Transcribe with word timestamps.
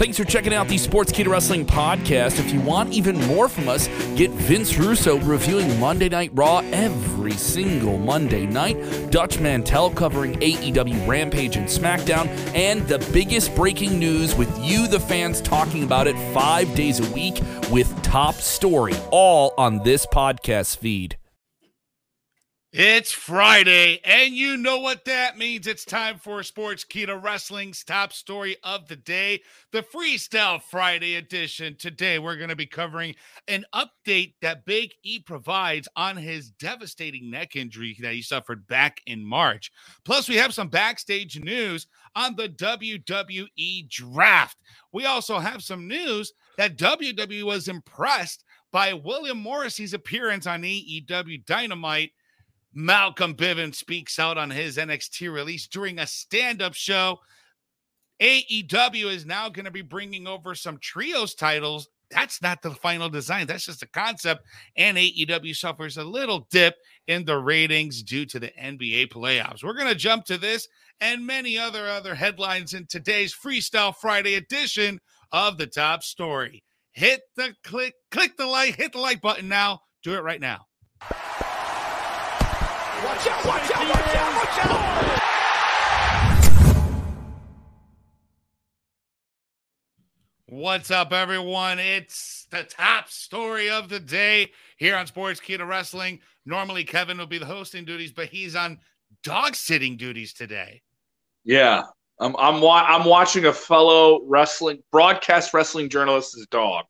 Thanks 0.00 0.16
for 0.16 0.24
checking 0.24 0.54
out 0.54 0.66
the 0.66 0.78
Sports 0.78 1.12
Sportskeeda 1.12 1.28
Wrestling 1.28 1.66
podcast. 1.66 2.38
If 2.38 2.54
you 2.54 2.60
want 2.62 2.90
even 2.90 3.18
more 3.26 3.50
from 3.50 3.68
us, 3.68 3.86
get 4.16 4.30
Vince 4.30 4.78
Russo 4.78 5.18
reviewing 5.18 5.78
Monday 5.78 6.08
Night 6.08 6.30
Raw 6.32 6.62
every 6.72 7.32
single 7.32 7.98
Monday 7.98 8.46
night, 8.46 9.10
Dutch 9.10 9.38
Mantell 9.40 9.90
covering 9.90 10.40
AEW 10.40 11.06
Rampage 11.06 11.56
and 11.56 11.68
SmackDown, 11.68 12.28
and 12.54 12.80
the 12.88 12.98
biggest 13.12 13.54
breaking 13.54 13.98
news 13.98 14.34
with 14.34 14.48
you, 14.64 14.88
the 14.88 14.98
fans, 14.98 15.42
talking 15.42 15.84
about 15.84 16.06
it 16.06 16.16
five 16.32 16.74
days 16.74 16.98
a 16.98 17.12
week 17.12 17.42
with 17.70 17.94
Top 18.02 18.36
Story, 18.36 18.94
all 19.10 19.52
on 19.58 19.82
this 19.82 20.06
podcast 20.06 20.78
feed. 20.78 21.19
It's 22.72 23.10
Friday, 23.10 24.00
and 24.04 24.32
you 24.32 24.56
know 24.56 24.78
what 24.78 25.04
that 25.06 25.36
means. 25.36 25.66
It's 25.66 25.84
time 25.84 26.18
for 26.18 26.38
Sportskeeda 26.38 27.20
Wrestling's 27.20 27.82
top 27.82 28.12
story 28.12 28.58
of 28.62 28.86
the 28.86 28.94
day, 28.94 29.42
the 29.72 29.82
Freestyle 29.82 30.62
Friday 30.62 31.16
edition. 31.16 31.74
Today, 31.76 32.20
we're 32.20 32.36
going 32.36 32.48
to 32.48 32.54
be 32.54 32.66
covering 32.66 33.16
an 33.48 33.64
update 33.74 34.34
that 34.40 34.66
Big 34.66 34.92
E 35.02 35.18
provides 35.18 35.88
on 35.96 36.16
his 36.16 36.50
devastating 36.50 37.28
neck 37.28 37.56
injury 37.56 37.96
that 37.98 38.14
he 38.14 38.22
suffered 38.22 38.68
back 38.68 39.00
in 39.04 39.24
March. 39.24 39.72
Plus, 40.04 40.28
we 40.28 40.36
have 40.36 40.54
some 40.54 40.68
backstage 40.68 41.40
news 41.40 41.88
on 42.14 42.36
the 42.36 42.50
WWE 42.50 43.88
draft. 43.88 44.58
We 44.92 45.06
also 45.06 45.40
have 45.40 45.64
some 45.64 45.88
news 45.88 46.32
that 46.56 46.76
WWE 46.76 47.42
was 47.42 47.66
impressed 47.66 48.44
by 48.70 48.92
William 48.92 49.42
Morrissey's 49.42 49.92
appearance 49.92 50.46
on 50.46 50.62
AEW 50.62 51.44
Dynamite 51.46 52.12
Malcolm 52.72 53.34
Bivens 53.34 53.74
speaks 53.74 54.18
out 54.18 54.38
on 54.38 54.50
his 54.50 54.76
NXT 54.76 55.32
release 55.32 55.66
during 55.66 55.98
a 55.98 56.06
stand 56.06 56.62
up 56.62 56.74
show. 56.74 57.18
AEW 58.20 59.12
is 59.12 59.26
now 59.26 59.48
going 59.48 59.64
to 59.64 59.70
be 59.70 59.82
bringing 59.82 60.26
over 60.26 60.54
some 60.54 60.78
trios 60.78 61.34
titles. 61.34 61.88
That's 62.10 62.42
not 62.42 62.60
the 62.60 62.72
final 62.72 63.08
design. 63.08 63.46
That's 63.46 63.66
just 63.66 63.82
a 63.82 63.88
concept. 63.88 64.44
And 64.76 64.98
AEW 64.98 65.54
suffers 65.56 65.96
a 65.96 66.04
little 66.04 66.46
dip 66.50 66.76
in 67.06 67.24
the 67.24 67.38
ratings 67.38 68.02
due 68.02 68.26
to 68.26 68.38
the 68.38 68.52
NBA 68.60 69.08
playoffs. 69.08 69.64
We're 69.64 69.74
going 69.74 69.88
to 69.88 69.94
jump 69.94 70.24
to 70.26 70.38
this 70.38 70.68
and 71.00 71.26
many 71.26 71.56
other 71.56 71.88
other 71.88 72.14
headlines 72.14 72.74
in 72.74 72.86
today's 72.86 73.34
Freestyle 73.34 73.94
Friday 73.94 74.34
edition 74.34 75.00
of 75.32 75.56
the 75.56 75.66
top 75.66 76.02
story. 76.02 76.62
Hit 76.92 77.22
the 77.36 77.54
click, 77.64 77.94
click 78.10 78.36
the 78.36 78.46
like, 78.46 78.76
hit 78.76 78.92
the 78.92 78.98
like 78.98 79.20
button 79.20 79.48
now. 79.48 79.80
Do 80.02 80.14
it 80.14 80.22
right 80.22 80.40
now. 80.40 80.66
Watch 83.20 83.28
out, 83.28 83.44
watch 83.44 83.70
out, 83.72 83.86
watch 83.86 84.16
out, 84.16 84.34
watch 84.34 84.58
out! 84.64 85.20
What's 90.48 90.90
up, 90.90 91.12
everyone? 91.12 91.78
It's 91.78 92.46
the 92.50 92.62
top 92.62 93.10
story 93.10 93.68
of 93.68 93.90
the 93.90 94.00
day 94.00 94.52
here 94.78 94.96
on 94.96 95.06
Sportskeeda 95.06 95.68
Wrestling. 95.68 96.20
Normally, 96.46 96.82
Kevin 96.82 97.18
will 97.18 97.26
be 97.26 97.36
the 97.36 97.44
hosting 97.44 97.84
duties, 97.84 98.10
but 98.10 98.28
he's 98.28 98.56
on 98.56 98.78
dog 99.22 99.54
sitting 99.54 99.98
duties 99.98 100.32
today. 100.32 100.80
Yeah, 101.44 101.82
I'm 102.20 102.34
I'm, 102.36 102.62
wa- 102.62 102.86
I'm 102.88 103.04
watching 103.04 103.44
a 103.44 103.52
fellow 103.52 104.22
wrestling 104.24 104.82
broadcast 104.90 105.52
wrestling 105.52 105.90
journalist's 105.90 106.46
dog 106.46 106.86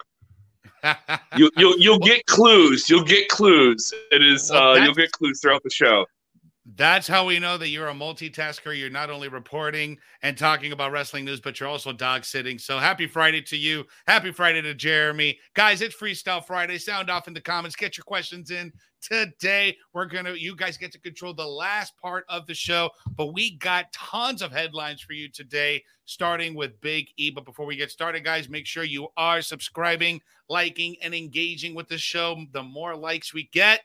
you 1.37 1.51
you'll 1.57 1.79
you'll 1.79 1.99
get 1.99 2.25
clues. 2.27 2.89
You'll 2.89 3.05
get 3.05 3.29
clues. 3.29 3.93
It 4.11 4.23
is 4.23 4.51
well, 4.51 4.73
uh, 4.73 4.85
you'll 4.85 4.95
get 4.95 5.13
clues 5.13 5.41
throughout 5.41 5.63
the 5.63 5.71
show. 5.71 6.07
That's 6.77 7.09
how 7.09 7.27
we 7.27 7.39
know 7.39 7.59
that 7.59 7.69
you're 7.69 7.89
a 7.89 7.95
multitasker. 7.95 8.79
You're 8.79 8.91
not 8.91 9.11
only 9.11 9.29
reporting 9.29 9.99
and 10.23 10.37
talking 10.37 10.73
about 10.73 10.93
wrestling 10.93 11.25
news, 11.25 11.41
but 11.41 11.59
you're 11.59 11.69
also 11.69 11.93
dog 11.93 12.25
sitting. 12.25 12.59
So 12.59 12.79
happy 12.79 13.07
Friday 13.07 13.43
to 13.43 13.57
you. 13.57 13.85
Happy 14.07 14.31
Friday 14.31 14.63
to 14.63 14.75
Jeremy. 14.75 15.39
Guys, 15.55 15.83
it's 15.83 15.97
Freestyle 15.97 16.45
Friday. 16.45 16.79
Sound 16.79 17.11
off 17.11 17.27
in 17.27 17.35
the 17.35 17.41
comments. 17.41 17.77
Get 17.77 17.97
your 17.97 18.05
questions 18.05 18.51
in 18.51 18.73
today. 19.01 19.77
We're 19.93 20.07
going 20.07 20.27
to, 20.27 20.41
you 20.41 20.55
guys 20.55 20.77
get 20.77 20.93
to 20.93 21.01
control 21.01 21.35
the 21.35 21.47
last 21.47 21.97
part 21.97 22.25
of 22.29 22.47
the 22.47 22.55
show, 22.55 22.91
but 23.17 23.33
we 23.33 23.57
got 23.57 23.93
tons 23.93 24.43
of 24.43 24.53
headlines 24.53 25.01
for 25.01 25.15
you 25.15 25.29
today, 25.29 25.83
starting 26.05 26.55
with 26.55 26.81
Big 26.81 27.09
E. 27.17 27.31
But 27.31 27.47
before 27.47 27.67
we 27.67 27.77
get 27.77 27.91
started, 27.91 28.25
guys, 28.25 28.49
make 28.49 28.67
sure 28.67 28.85
you 28.85 29.09
are 29.17 29.43
subscribing, 29.43 30.21
liking, 30.49 30.97
and 31.03 31.15
engaging 31.15 31.75
with 31.75 31.89
the 31.89 31.99
show. 31.99 32.45
The 32.53 32.63
more 32.63 32.95
likes 32.95 33.35
we 33.35 33.49
get, 33.53 33.81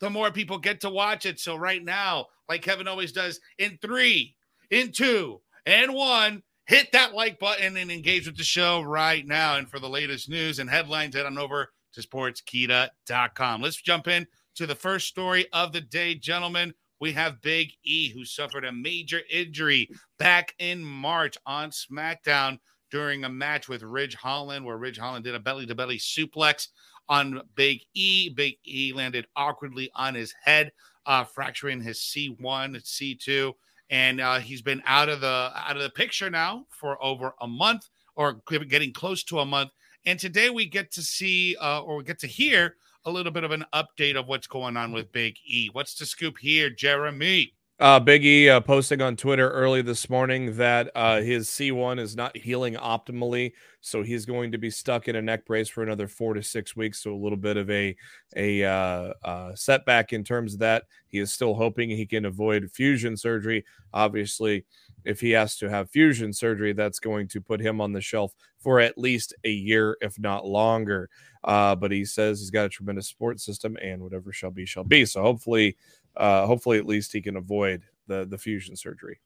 the 0.00 0.10
more 0.10 0.30
people 0.30 0.58
get 0.58 0.80
to 0.80 0.90
watch 0.90 1.26
it. 1.26 1.38
So 1.38 1.56
right 1.56 1.84
now, 1.84 2.26
like 2.48 2.62
Kevin 2.62 2.88
always 2.88 3.12
does, 3.12 3.40
in 3.58 3.78
three, 3.80 4.34
in 4.70 4.92
two, 4.92 5.40
and 5.66 5.94
one, 5.94 6.42
hit 6.66 6.92
that 6.92 7.14
like 7.14 7.38
button 7.38 7.76
and 7.76 7.90
engage 7.90 8.26
with 8.26 8.36
the 8.36 8.44
show 8.44 8.80
right 8.80 9.26
now. 9.26 9.56
And 9.56 9.68
for 9.68 9.78
the 9.78 9.88
latest 9.88 10.28
news 10.28 10.58
and 10.58 10.68
headlines, 10.68 11.14
head 11.14 11.26
on 11.26 11.38
over 11.38 11.70
to 11.94 12.00
sportskeeda.com. 12.00 13.62
Let's 13.62 13.80
jump 13.80 14.08
in 14.08 14.26
to 14.56 14.66
the 14.66 14.74
first 14.74 15.06
story 15.08 15.46
of 15.52 15.72
the 15.72 15.80
day, 15.80 16.14
gentlemen. 16.14 16.74
We 17.00 17.12
have 17.12 17.40
Big 17.40 17.72
E, 17.82 18.10
who 18.10 18.24
suffered 18.24 18.64
a 18.64 18.72
major 18.72 19.20
injury 19.30 19.88
back 20.18 20.54
in 20.58 20.84
March 20.84 21.36
on 21.46 21.70
SmackDown 21.70 22.58
during 22.90 23.24
a 23.24 23.28
match 23.28 23.68
with 23.68 23.82
Ridge 23.82 24.14
Holland, 24.14 24.64
where 24.64 24.76
Ridge 24.76 24.98
Holland 24.98 25.24
did 25.24 25.34
a 25.34 25.40
belly 25.40 25.66
to 25.66 25.74
belly 25.74 25.98
suplex 25.98 26.68
on 27.08 27.42
Big 27.56 27.82
E. 27.94 28.30
Big 28.30 28.56
E 28.66 28.92
landed 28.94 29.26
awkwardly 29.36 29.90
on 29.94 30.14
his 30.14 30.34
head, 30.42 30.72
uh, 31.06 31.24
fracturing 31.24 31.80
his 31.80 31.98
C1, 31.98 32.38
C2, 32.40 33.52
and 33.90 34.20
uh, 34.20 34.38
he's 34.38 34.62
been 34.62 34.82
out 34.86 35.08
of 35.08 35.20
the 35.20 35.52
out 35.54 35.76
of 35.76 35.82
the 35.82 35.90
picture 35.90 36.30
now 36.30 36.66
for 36.70 37.02
over 37.02 37.34
a 37.40 37.46
month 37.46 37.88
or 38.14 38.40
getting 38.68 38.92
close 38.92 39.24
to 39.24 39.40
a 39.40 39.44
month. 39.44 39.70
And 40.06 40.18
today 40.18 40.50
we 40.50 40.66
get 40.66 40.90
to 40.92 41.02
see 41.02 41.56
uh, 41.60 41.82
or 41.82 41.96
we 41.96 42.04
get 42.04 42.18
to 42.20 42.26
hear 42.26 42.76
a 43.04 43.10
little 43.10 43.32
bit 43.32 43.44
of 43.44 43.50
an 43.50 43.64
update 43.74 44.16
of 44.16 44.28
what's 44.28 44.46
going 44.46 44.76
on 44.76 44.92
with 44.92 45.12
Big 45.12 45.36
E. 45.46 45.68
What's 45.72 45.94
the 45.94 46.06
scoop 46.06 46.38
here, 46.38 46.70
Jeremy? 46.70 47.54
Uh, 47.80 47.98
Biggie 47.98 48.46
uh, 48.46 48.60
posting 48.60 49.00
on 49.00 49.16
Twitter 49.16 49.48
early 49.52 49.80
this 49.80 50.10
morning 50.10 50.54
that 50.58 50.90
uh, 50.94 51.22
his 51.22 51.48
C1 51.48 51.98
is 51.98 52.14
not 52.14 52.36
healing 52.36 52.74
optimally, 52.74 53.52
so 53.80 54.02
he's 54.02 54.26
going 54.26 54.52
to 54.52 54.58
be 54.58 54.68
stuck 54.68 55.08
in 55.08 55.16
a 55.16 55.22
neck 55.22 55.46
brace 55.46 55.70
for 55.70 55.82
another 55.82 56.06
four 56.06 56.34
to 56.34 56.42
six 56.42 56.76
weeks. 56.76 57.02
So 57.02 57.14
a 57.14 57.16
little 57.16 57.38
bit 57.38 57.56
of 57.56 57.70
a 57.70 57.96
a 58.36 58.64
uh, 58.64 59.14
uh, 59.24 59.54
setback 59.54 60.12
in 60.12 60.24
terms 60.24 60.52
of 60.52 60.60
that. 60.60 60.84
He 61.06 61.20
is 61.20 61.32
still 61.32 61.54
hoping 61.54 61.88
he 61.88 62.04
can 62.04 62.26
avoid 62.26 62.70
fusion 62.70 63.16
surgery. 63.16 63.64
Obviously, 63.94 64.66
if 65.06 65.18
he 65.18 65.30
has 65.30 65.56
to 65.56 65.70
have 65.70 65.88
fusion 65.88 66.34
surgery, 66.34 66.74
that's 66.74 66.98
going 66.98 67.28
to 67.28 67.40
put 67.40 67.60
him 67.60 67.80
on 67.80 67.92
the 67.92 68.02
shelf 68.02 68.34
for 68.58 68.80
at 68.80 68.98
least 68.98 69.34
a 69.44 69.50
year, 69.50 69.96
if 70.02 70.18
not 70.18 70.44
longer. 70.44 71.08
Uh, 71.42 71.74
but 71.74 71.90
he 71.90 72.04
says 72.04 72.40
he's 72.40 72.50
got 72.50 72.66
a 72.66 72.68
tremendous 72.68 73.08
support 73.08 73.40
system, 73.40 73.78
and 73.80 74.02
whatever 74.02 74.30
shall 74.32 74.50
be, 74.50 74.66
shall 74.66 74.84
be. 74.84 75.06
So 75.06 75.22
hopefully 75.22 75.78
uh, 76.16 76.46
hopefully 76.46 76.78
at 76.78 76.86
least 76.86 77.12
he 77.12 77.20
can 77.20 77.36
avoid 77.36 77.82
the 78.06 78.26
the 78.26 78.38
fusion 78.38 78.76
surgery. 78.76 79.20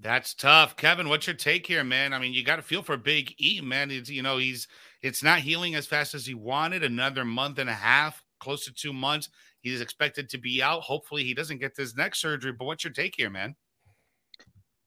That's 0.00 0.34
tough, 0.34 0.76
Kevin. 0.76 1.08
What's 1.08 1.26
your 1.26 1.36
take 1.36 1.66
here, 1.66 1.84
man? 1.84 2.12
I 2.12 2.18
mean, 2.18 2.32
you 2.32 2.42
got 2.42 2.56
to 2.56 2.62
feel 2.62 2.82
for 2.82 2.96
Big 2.96 3.34
E, 3.38 3.60
man. 3.60 3.90
It's 3.90 4.10
you 4.10 4.22
know 4.22 4.38
he's 4.38 4.66
it's 5.02 5.22
not 5.22 5.40
healing 5.40 5.74
as 5.74 5.86
fast 5.86 6.14
as 6.14 6.26
he 6.26 6.34
wanted. 6.34 6.82
Another 6.82 7.24
month 7.24 7.58
and 7.58 7.70
a 7.70 7.74
half, 7.74 8.24
close 8.40 8.64
to 8.64 8.72
two 8.72 8.92
months. 8.92 9.28
He's 9.60 9.80
expected 9.80 10.28
to 10.30 10.38
be 10.38 10.62
out. 10.62 10.82
Hopefully, 10.82 11.24
he 11.24 11.34
doesn't 11.34 11.58
get 11.58 11.74
this 11.74 11.96
neck 11.96 12.14
surgery. 12.14 12.52
But 12.52 12.64
what's 12.66 12.84
your 12.84 12.92
take 12.92 13.14
here, 13.16 13.30
man? 13.30 13.54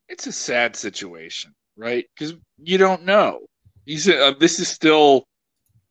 It's 0.09 0.27
a 0.27 0.31
sad 0.31 0.75
situation, 0.75 1.53
right? 1.77 2.05
Because 2.17 2.35
you 2.57 2.77
don't 2.77 3.05
know. 3.05 3.39
He's 3.85 4.07
uh, 4.09 4.33
this 4.39 4.59
is 4.59 4.67
still 4.67 5.27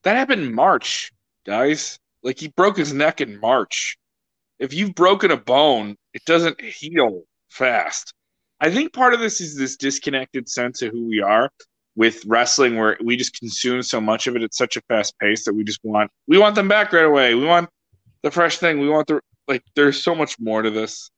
that 0.04 0.16
happened 0.16 0.42
in 0.42 0.54
March, 0.54 1.12
guys. 1.46 1.98
Like 2.22 2.38
he 2.38 2.48
broke 2.48 2.76
his 2.76 2.92
neck 2.92 3.20
in 3.20 3.40
March 3.40 3.98
if 4.58 4.74
you've 4.74 4.94
broken 4.94 5.30
a 5.30 5.36
bone, 5.36 5.96
it 6.14 6.24
doesn't 6.24 6.60
heal 6.60 7.22
fast. 7.50 8.12
I 8.60 8.70
think 8.70 8.92
part 8.92 9.14
of 9.14 9.20
this 9.20 9.40
is 9.40 9.56
this 9.56 9.76
disconnected 9.76 10.48
sense 10.48 10.82
of 10.82 10.90
who 10.90 11.06
we 11.06 11.20
are 11.20 11.50
with 11.96 12.24
wrestling 12.26 12.76
where 12.76 12.96
we 13.04 13.16
just 13.16 13.38
consume 13.38 13.82
so 13.82 14.00
much 14.00 14.26
of 14.26 14.36
it 14.36 14.42
at 14.42 14.54
such 14.54 14.76
a 14.76 14.80
fast 14.82 15.18
pace 15.18 15.44
that 15.44 15.54
we 15.54 15.64
just 15.64 15.80
want 15.82 16.10
we 16.26 16.38
want 16.38 16.54
them 16.54 16.68
back 16.68 16.92
right 16.92 17.04
away. 17.04 17.34
We 17.34 17.44
want 17.44 17.68
the 18.22 18.30
fresh 18.30 18.58
thing. 18.58 18.80
We 18.80 18.88
want 18.88 19.06
the 19.06 19.20
like 19.46 19.62
there's 19.74 20.02
so 20.02 20.14
much 20.14 20.38
more 20.40 20.62
to 20.62 20.70
this. 20.70 21.10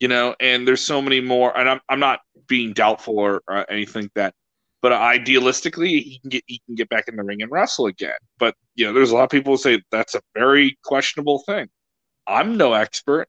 You 0.00 0.08
know, 0.08 0.36
and 0.38 0.66
there's 0.66 0.80
so 0.80 1.02
many 1.02 1.20
more 1.20 1.56
and 1.56 1.68
I'm 1.68 1.80
I'm 1.88 2.00
not 2.00 2.20
being 2.46 2.72
doubtful 2.72 3.18
or, 3.18 3.42
or 3.48 3.70
anything 3.70 4.10
that 4.14 4.34
but 4.80 4.92
idealistically 4.92 6.02
he 6.02 6.18
can 6.20 6.30
get 6.30 6.44
he 6.46 6.60
can 6.66 6.74
get 6.74 6.88
back 6.88 7.08
in 7.08 7.16
the 7.16 7.22
ring 7.22 7.42
and 7.42 7.50
wrestle 7.50 7.86
again. 7.86 8.18
But 8.38 8.54
you 8.76 8.86
know, 8.86 8.92
there's 8.92 9.10
a 9.10 9.14
lot 9.14 9.24
of 9.24 9.30
people 9.30 9.54
who 9.54 9.58
say 9.58 9.82
that's 9.90 10.14
a 10.14 10.20
very 10.34 10.78
questionable 10.84 11.42
thing. 11.46 11.68
I'm 12.28 12.56
no 12.56 12.74
expert. 12.74 13.28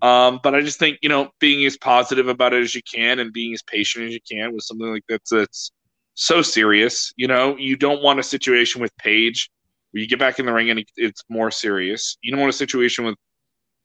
Um, 0.00 0.38
but 0.42 0.54
I 0.54 0.60
just 0.60 0.78
think, 0.78 0.98
you 1.02 1.08
know, 1.08 1.30
being 1.40 1.66
as 1.66 1.76
positive 1.76 2.28
about 2.28 2.54
it 2.54 2.62
as 2.62 2.74
you 2.74 2.82
can 2.82 3.18
and 3.18 3.32
being 3.32 3.52
as 3.52 3.62
patient 3.62 4.06
as 4.06 4.14
you 4.14 4.20
can 4.30 4.52
with 4.52 4.62
something 4.62 4.92
like 4.92 5.02
that's 5.08 5.30
that's 5.30 5.72
so 6.14 6.40
serious. 6.40 7.12
You 7.16 7.26
know, 7.26 7.56
you 7.56 7.76
don't 7.76 8.02
want 8.02 8.20
a 8.20 8.22
situation 8.22 8.80
with 8.80 8.96
Paige 8.98 9.50
where 9.90 10.00
you 10.00 10.08
get 10.08 10.20
back 10.20 10.38
in 10.38 10.46
the 10.46 10.52
ring 10.52 10.70
and 10.70 10.84
it's 10.96 11.24
more 11.28 11.50
serious. 11.50 12.16
You 12.22 12.30
don't 12.30 12.40
want 12.40 12.54
a 12.54 12.56
situation 12.56 13.06
with, 13.06 13.16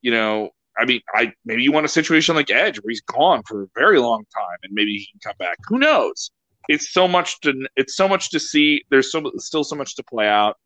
you 0.02 0.12
know, 0.12 0.50
I 0.78 0.86
mean, 0.86 1.02
I 1.16 1.34
maybe 1.46 1.64
you 1.64 1.72
want 1.72 1.86
a 1.86 1.90
situation 1.90 2.36
like 2.36 2.52
Edge 2.52 2.78
where 2.80 2.90
he's 2.90 3.02
gone 3.02 3.42
for 3.48 3.64
a 3.64 3.68
very 3.76 4.00
long 4.00 4.24
time 4.36 4.58
and 4.62 4.72
maybe 4.72 4.92
he 4.92 5.08
can 5.12 5.20
come 5.32 5.36
back. 5.40 5.58
Who 5.68 5.80
knows? 5.80 6.30
it's 6.70 6.94
so 6.94 7.08
much 7.08 7.40
to 7.42 7.68
it's 7.76 7.96
so 7.96 8.08
much 8.08 8.32
to 8.32 8.40
see. 8.40 8.84
There's 8.90 9.12
so 9.12 9.32
still 9.38 9.64
so 9.64 9.76
much 9.76 9.96
to 9.96 10.04
play 10.04 10.28
out, 10.28 10.58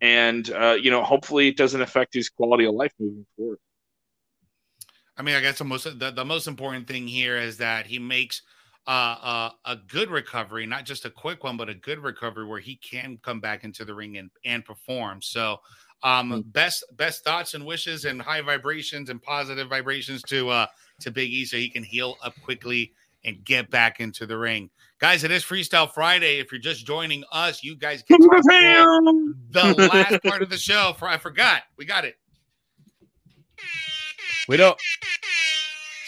and 0.00 0.50
uh, 0.50 0.76
you 0.80 0.90
know, 0.90 1.02
hopefully, 1.02 1.48
it 1.48 1.56
doesn't 1.56 1.80
affect 1.80 2.14
his 2.14 2.28
quality 2.28 2.64
of 2.64 2.74
life 2.74 2.92
moving 2.98 3.26
forward. 3.36 3.58
I 5.16 5.22
mean, 5.22 5.34
I 5.34 5.40
guess 5.40 5.58
the 5.58 5.64
most 5.64 5.84
the, 5.98 6.10
the 6.10 6.24
most 6.24 6.46
important 6.46 6.86
thing 6.86 7.06
here 7.06 7.36
is 7.36 7.58
that 7.58 7.86
he 7.86 7.98
makes 7.98 8.42
uh, 8.86 9.16
uh, 9.22 9.50
a 9.66 9.76
good 9.76 10.10
recovery, 10.10 10.66
not 10.66 10.84
just 10.86 11.04
a 11.04 11.10
quick 11.10 11.44
one, 11.44 11.56
but 11.56 11.68
a 11.68 11.74
good 11.74 11.98
recovery 11.98 12.46
where 12.46 12.60
he 12.60 12.76
can 12.76 13.18
come 13.22 13.38
back 13.38 13.62
into 13.62 13.84
the 13.84 13.94
ring 13.94 14.16
and, 14.16 14.30
and 14.44 14.64
perform. 14.64 15.20
So, 15.20 15.60
um, 16.02 16.30
mm-hmm. 16.30 16.40
best 16.48 16.84
best 16.96 17.22
thoughts 17.22 17.52
and 17.52 17.66
wishes 17.66 18.06
and 18.06 18.22
high 18.22 18.40
vibrations 18.40 19.10
and 19.10 19.22
positive 19.22 19.68
vibrations 19.68 20.22
to 20.22 20.48
uh, 20.48 20.66
to 21.00 21.10
Big 21.10 21.30
E 21.30 21.44
so 21.44 21.58
he 21.58 21.68
can 21.68 21.82
heal 21.82 22.16
up 22.24 22.34
quickly 22.42 22.94
and 23.24 23.44
get 23.44 23.70
back 23.70 24.00
into 24.00 24.24
the 24.24 24.38
ring. 24.38 24.70
Guys, 25.00 25.24
it 25.24 25.30
is 25.30 25.42
Freestyle 25.42 25.90
Friday. 25.90 26.40
If 26.40 26.52
you're 26.52 26.60
just 26.60 26.86
joining 26.86 27.24
us, 27.32 27.64
you 27.64 27.74
guys 27.74 28.02
get 28.02 28.20
the 28.20 29.88
last 29.90 30.22
part 30.24 30.42
of 30.42 30.50
the 30.50 30.58
show. 30.58 30.94
For 30.98 31.08
I 31.08 31.16
forgot, 31.16 31.62
we 31.78 31.86
got 31.86 32.04
it. 32.04 32.16
We 34.46 34.58
don't. 34.58 34.78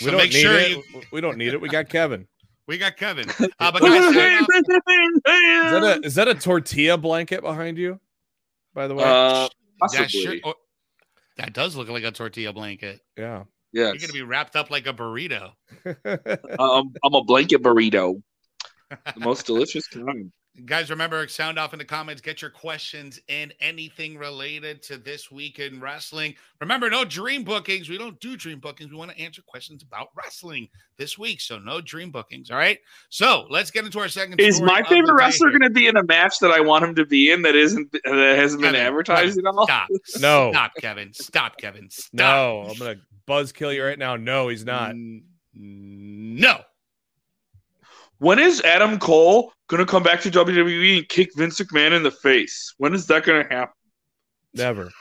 We 0.03 0.06
so 0.06 0.11
don't 0.11 0.21
need 0.25 0.33
sure 0.33 0.59
it. 0.59 0.71
You, 0.73 0.83
we 1.11 1.23
don't 1.23 1.39
need 1.39 1.55
it. 1.55 1.61
We 1.61 1.71
got 1.71 1.89
Kevin. 1.89 2.29
We 2.69 2.77
got 2.77 2.99
Kevin. 2.99 3.29
Uh, 3.59 3.73
but 3.73 3.81
guys, 3.81 4.05
is, 4.05 4.15
that 4.15 5.83
a, 5.83 6.06
is 6.06 6.15
that 6.17 6.29
a 6.29 6.35
tortilla 6.35 6.99
blanket 6.99 7.41
behind 7.41 7.79
you? 7.79 7.99
By 8.75 8.89
the 8.89 8.94
way, 8.94 9.05
uh, 9.05 9.49
that, 9.93 10.11
sure, 10.11 10.35
oh, 10.44 10.55
that 11.39 11.55
does 11.55 11.77
look 11.77 11.89
like 11.89 12.05
a 12.05 12.11
tortilla 12.11 12.53
blanket. 12.53 13.00
Yeah. 13.17 13.44
Yeah. 13.73 13.85
You're 13.87 13.99
gonna 13.99 14.12
be 14.12 14.23
wrapped 14.23 14.55
up 14.55 14.71
like 14.71 14.87
a 14.87 14.93
burrito. 14.93 15.53
um, 16.59 16.93
I'm 17.03 17.15
a 17.15 17.25
blanket 17.25 17.62
burrito. 17.62 18.21
The 19.15 19.21
most 19.21 19.47
delicious 19.47 19.87
kind. 19.87 20.33
Guys, 20.67 20.91
remember, 20.91 21.27
sound 21.29 21.59
off 21.59 21.73
in 21.73 21.79
the 21.79 21.85
comments. 21.85 22.21
Get 22.21 22.43
your 22.43 22.50
questions 22.50 23.19
in 23.29 23.55
anything 23.61 24.19
related 24.19 24.83
to 24.83 24.99
this 24.99 25.31
week 25.33 25.59
in 25.59 25.81
wrestling. 25.81 26.35
Remember, 26.61 26.91
no 26.91 27.06
dream 27.06 27.43
bookings. 27.43 27.89
We 27.89 27.97
don't 27.97 28.21
do 28.21 28.37
dream 28.37 28.61
bookings. 28.61 28.91
We 28.91 28.99
want 28.99 29.11
to 29.12 29.19
answer 29.19 29.41
questions 29.41 29.83
about 29.83 30.09
wrestling 30.15 30.69
this 30.99 31.17
week. 31.17 31.41
So, 31.41 31.59
no 31.59 31.81
dream 31.81 32.11
bookings. 32.11 32.50
All 32.50 32.59
right. 32.59 32.79
So, 33.09 33.47
let's 33.49 33.71
get 33.71 33.87
into 33.87 33.99
our 33.99 34.09
second. 34.09 34.41
Is 34.41 34.61
my 34.61 34.83
favorite 34.83 35.15
wrestler 35.15 35.49
going 35.49 35.62
to 35.62 35.71
be 35.71 35.87
in 35.87 35.97
a 35.97 36.03
match 36.03 36.39
that 36.41 36.50
I 36.50 36.61
want 36.61 36.85
him 36.85 36.94
to 36.97 37.06
be 37.06 37.31
in 37.31 37.41
that 37.43 37.56
isn't 37.56 37.91
that 37.93 38.03
hasn't 38.05 38.62
Kevin, 38.62 38.75
been 38.75 38.87
advertised 38.87 39.37
Kevin, 39.37 39.47
at 39.47 39.55
all? 39.55 39.65
Stop. 39.65 39.89
no. 40.21 40.50
Stop, 40.53 40.73
Kevin. 40.79 41.15
Stop, 41.15 41.56
Kevin. 41.56 41.89
Stop. 41.89 42.12
No, 42.12 42.67
I'm 42.69 42.79
going 42.79 42.99
to 42.99 43.03
buzz 43.25 43.53
kill 43.53 43.73
you 43.73 43.83
right 43.83 43.99
now. 43.99 44.17
No, 44.17 44.49
he's 44.49 44.67
not. 44.67 44.94
No. 45.55 46.61
When 48.23 48.39
is 48.39 48.61
Adam 48.61 49.01
Cole 49.01 49.53
going 49.67 49.85
to 49.85 49.91
come 49.91 50.05
back 50.05 50.21
to 50.21 50.31
WWE 50.31 50.99
and 50.99 51.09
kick 51.09 51.31
Vince 51.35 51.61
McMahon 51.61 51.91
in 51.91 52.05
the 52.05 52.11
face? 52.13 52.73
When 52.79 52.95
is 52.95 53.09
that 53.09 53.25
going 53.25 53.43
to 53.43 53.53
happen? 53.53 53.75
Never. 54.55 54.93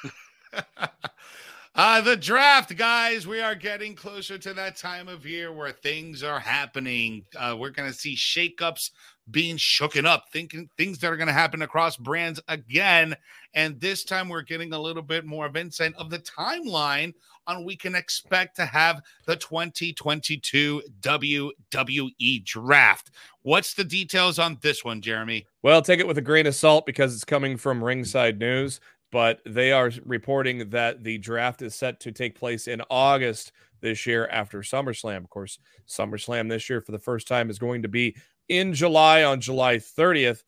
uh, 1.76 2.02
the 2.02 2.18
draft, 2.18 2.76
guys. 2.76 3.28
We 3.28 3.40
are 3.40 3.54
getting 3.54 3.94
closer 3.94 4.40
to 4.40 4.56
that 4.56 4.76
time 4.76 5.08
of 5.08 5.24
year 5.28 5.54
where 5.54 5.70
things 5.70 6.24
are 6.24 6.40
happening. 6.40 7.24
Uh, 7.38 7.56
we're 7.60 7.70
going 7.70 7.92
to 7.92 7.96
see 7.96 8.16
shakeups 8.16 8.90
being 9.30 9.56
shooken 9.56 10.06
up, 10.06 10.26
thinking 10.34 10.68
things 10.76 10.98
that 10.98 11.12
are 11.14 11.18
going 11.18 11.28
to 11.28 11.34
happen 11.34 11.62
across 11.62 11.98
brands 11.98 12.42
again. 12.48 13.16
And 13.54 13.80
this 13.80 14.04
time 14.04 14.30
we're 14.30 14.42
getting 14.42 14.74
a 14.74 14.82
little 14.82 15.04
bit 15.04 15.28
more 15.28 15.46
of 15.46 15.56
insight 15.56 15.94
of 15.96 16.10
the 16.10 16.18
timeline 16.18 17.14
on 17.52 17.66
we 17.66 17.76
can 17.76 17.96
expect 17.96 18.56
to 18.56 18.66
have 18.66 19.02
the 19.26 19.36
2022 19.36 20.82
WWE 21.02 22.46
draft. 22.46 23.12
What's 23.44 23.74
the 23.74 23.84
details 23.84 24.40
on 24.40 24.58
this 24.62 24.84
one, 24.84 25.02
Jeremy? 25.02 25.46
Well, 25.62 25.82
take 25.82 26.00
it 26.00 26.08
with 26.08 26.18
a 26.18 26.22
grain 26.22 26.48
of 26.48 26.56
salt 26.56 26.86
because 26.86 27.14
it's 27.14 27.26
coming 27.26 27.58
from 27.58 27.84
Ringside 27.84 28.40
News, 28.40 28.80
but 29.12 29.42
they 29.46 29.72
are 29.72 29.92
reporting 30.06 30.70
that 30.70 31.04
the 31.04 31.18
draft 31.18 31.62
is 31.62 31.76
set 31.76 32.00
to 32.02 32.12
take 32.12 32.38
place 32.38 32.68
in 32.68 32.82
August 32.90 33.52
this 33.82 34.06
year 34.06 34.28
after 34.28 34.60
SummerSlam. 34.60 35.18
Of 35.18 35.30
course, 35.30 35.60
SummerSlam 35.88 36.50
this 36.50 36.70
year 36.70 36.82
for 36.82 36.92
the 36.92 37.00
first 37.00 37.28
time 37.28 37.50
is 37.50 37.60
going 37.60 37.82
to 37.82 37.88
be 37.88 38.16
in 38.48 38.74
July 38.74 39.24
on 39.24 39.42
July 39.42 39.78
30th. 39.78 40.44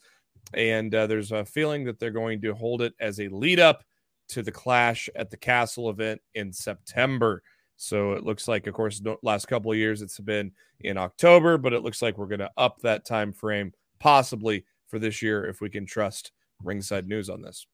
And 0.54 0.94
uh, 0.94 1.08
there's 1.08 1.32
a 1.32 1.46
feeling 1.46 1.84
that 1.86 2.00
they're 2.00 2.12
going 2.12 2.42
to 2.42 2.54
hold 2.54 2.82
it 2.82 2.94
as 3.00 3.20
a 3.20 3.28
lead 3.30 3.60
up 3.60 3.84
to 4.33 4.44
the 4.44 4.51
Clash 4.51 5.09
at 5.15 5.30
the 5.30 5.38
Castle 5.38 5.89
event 5.89 6.21
in 6.33 6.51
September. 6.51 7.44
So 7.75 8.13
it 8.13 8.24
looks 8.24 8.47
like, 8.47 8.68
of 8.68 8.74
course, 8.74 9.01
last 9.21 9.47
couple 9.47 9.71
of 9.71 9.77
years 9.77 10.01
it's 10.01 10.19
been 10.19 10.51
in 10.81 10.97
October, 10.97 11.57
but 11.57 11.74
it 11.74 11.83
looks 11.83 12.01
like 12.01 12.18
we're 12.18 12.27
going 12.27 12.39
to 12.39 12.51
up 12.57 12.80
that 12.81 13.06
time 13.06 13.33
frame 13.33 13.74
possibly 14.00 14.65
for 14.88 15.00
this 15.00 15.21
year 15.21 15.45
if 15.45 15.62
we 15.62 15.69
can 15.69 15.85
trust 15.85 16.31
Ringside 16.63 17.07
News 17.07 17.30
on 17.30 17.41
this. 17.41 17.68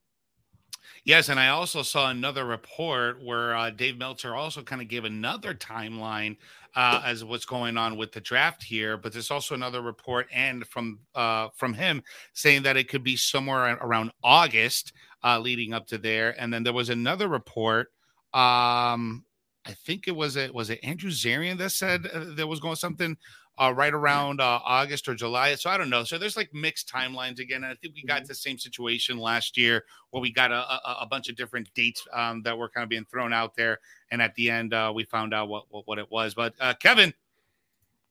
Yes, 1.03 1.29
and 1.29 1.39
I 1.39 1.49
also 1.49 1.81
saw 1.81 2.09
another 2.09 2.45
report 2.45 3.23
where 3.23 3.55
uh, 3.55 3.69
Dave 3.69 3.97
Meltzer 3.97 4.35
also 4.35 4.61
kind 4.61 4.81
of 4.81 4.87
gave 4.87 5.05
another 5.05 5.53
timeline 5.53 6.37
uh, 6.75 7.01
as 7.05 7.23
what's 7.23 7.45
going 7.45 7.77
on 7.77 7.97
with 7.97 8.11
the 8.11 8.21
draft 8.21 8.63
here. 8.63 8.97
But 8.97 9.13
there's 9.13 9.31
also 9.31 9.55
another 9.55 9.81
report 9.81 10.27
and 10.33 10.65
from 10.67 10.99
uh, 11.15 11.49
from 11.55 11.73
him 11.73 12.03
saying 12.33 12.63
that 12.63 12.77
it 12.77 12.89
could 12.89 13.03
be 13.03 13.15
somewhere 13.15 13.77
around 13.81 14.11
August, 14.23 14.93
uh, 15.23 15.39
leading 15.39 15.73
up 15.73 15.87
to 15.87 15.97
there. 15.97 16.39
And 16.39 16.53
then 16.53 16.63
there 16.63 16.73
was 16.73 16.89
another 16.89 17.27
report. 17.27 17.91
Um, 18.33 19.25
I 19.65 19.73
think 19.73 20.07
it 20.07 20.15
was 20.15 20.35
it 20.35 20.53
was 20.53 20.69
it 20.69 20.79
Andrew 20.83 21.11
Zarian 21.11 21.57
that 21.57 21.71
said 21.71 22.07
uh, 22.13 22.25
there 22.29 22.47
was 22.47 22.59
going 22.59 22.75
something 22.75 23.17
uh, 23.59 23.73
right 23.75 23.93
around 23.93 24.39
uh, 24.39 24.59
August 24.63 25.07
or 25.09 25.15
July. 25.15 25.53
So 25.55 25.69
I 25.69 25.77
don't 25.77 25.89
know. 25.89 26.05
So 26.05 26.17
there's 26.17 26.37
like 26.37 26.53
mixed 26.53 26.89
timelines 26.89 27.39
again. 27.39 27.63
And 27.63 27.73
I 27.73 27.75
think 27.75 27.93
we 27.93 28.03
got 28.03 28.19
mm-hmm. 28.19 28.27
the 28.27 28.35
same 28.35 28.57
situation 28.57 29.17
last 29.17 29.57
year 29.57 29.83
where 30.11 30.21
we 30.21 30.31
got 30.31 30.51
a, 30.51 30.55
a, 30.55 30.97
a 31.01 31.05
bunch 31.05 31.27
of 31.27 31.35
different 31.35 31.71
dates 31.73 32.07
um, 32.13 32.41
that 32.43 32.57
were 32.57 32.69
kind 32.69 32.83
of 32.83 32.89
being 32.89 33.05
thrown 33.05 33.33
out 33.33 33.55
there, 33.55 33.79
and 34.11 34.21
at 34.21 34.33
the 34.35 34.49
end 34.49 34.73
uh, 34.73 34.91
we 34.95 35.03
found 35.03 35.33
out 35.33 35.49
what, 35.49 35.65
what, 35.69 35.85
what 35.87 35.99
it 35.99 36.09
was. 36.09 36.33
But 36.33 36.53
uh, 36.59 36.73
Kevin, 36.75 37.13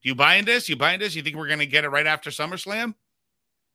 you 0.01 0.15
buying 0.15 0.45
this? 0.45 0.69
You 0.69 0.75
buying 0.75 0.99
this? 0.99 1.15
You 1.15 1.23
think 1.23 1.35
we're 1.35 1.47
going 1.47 1.59
to 1.59 1.65
get 1.65 1.83
it 1.83 1.89
right 1.89 2.07
after 2.07 2.29
SummerSlam? 2.29 2.93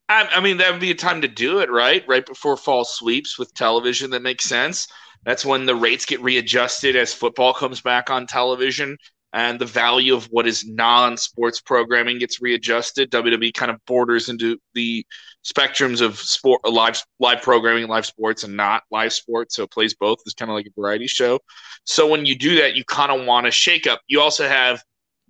I, 0.08 0.28
I 0.34 0.40
mean, 0.40 0.58
that 0.58 0.70
would 0.72 0.80
be 0.80 0.90
a 0.90 0.94
time 0.94 1.22
to 1.22 1.28
do 1.28 1.60
it, 1.60 1.70
right? 1.70 2.04
Right 2.06 2.24
before 2.24 2.56
fall 2.56 2.84
sweeps 2.84 3.38
with 3.38 3.54
television. 3.54 4.10
That 4.10 4.22
makes 4.22 4.44
sense. 4.44 4.86
That's 5.24 5.44
when 5.44 5.64
the 5.64 5.74
rates 5.74 6.04
get 6.04 6.20
readjusted 6.20 6.96
as 6.96 7.14
football 7.14 7.54
comes 7.54 7.80
back 7.80 8.10
on 8.10 8.26
television 8.26 8.98
and 9.32 9.58
the 9.58 9.66
value 9.66 10.14
of 10.14 10.26
what 10.26 10.46
is 10.46 10.64
non-sports 10.64 11.60
programming 11.60 12.18
gets 12.18 12.40
readjusted. 12.40 13.10
WWE 13.10 13.52
kind 13.52 13.70
of 13.70 13.84
borders 13.86 14.28
into 14.28 14.58
the 14.74 15.04
spectrums 15.44 16.00
of 16.00 16.18
sport, 16.18 16.60
live 16.68 17.02
live 17.18 17.42
programming, 17.42 17.88
live 17.88 18.06
sports, 18.06 18.44
and 18.44 18.56
not 18.56 18.84
live 18.92 19.12
sports. 19.12 19.56
So 19.56 19.64
it 19.64 19.72
plays 19.72 19.94
both. 19.94 20.18
It's 20.24 20.34
kind 20.34 20.50
of 20.50 20.54
like 20.54 20.66
a 20.66 20.80
variety 20.80 21.08
show. 21.08 21.40
So 21.84 22.06
when 22.06 22.26
you 22.26 22.38
do 22.38 22.54
that, 22.60 22.76
you 22.76 22.84
kind 22.84 23.10
of 23.10 23.26
want 23.26 23.46
to 23.46 23.50
shake 23.50 23.86
up. 23.86 24.00
You 24.06 24.20
also 24.20 24.46
have 24.46 24.82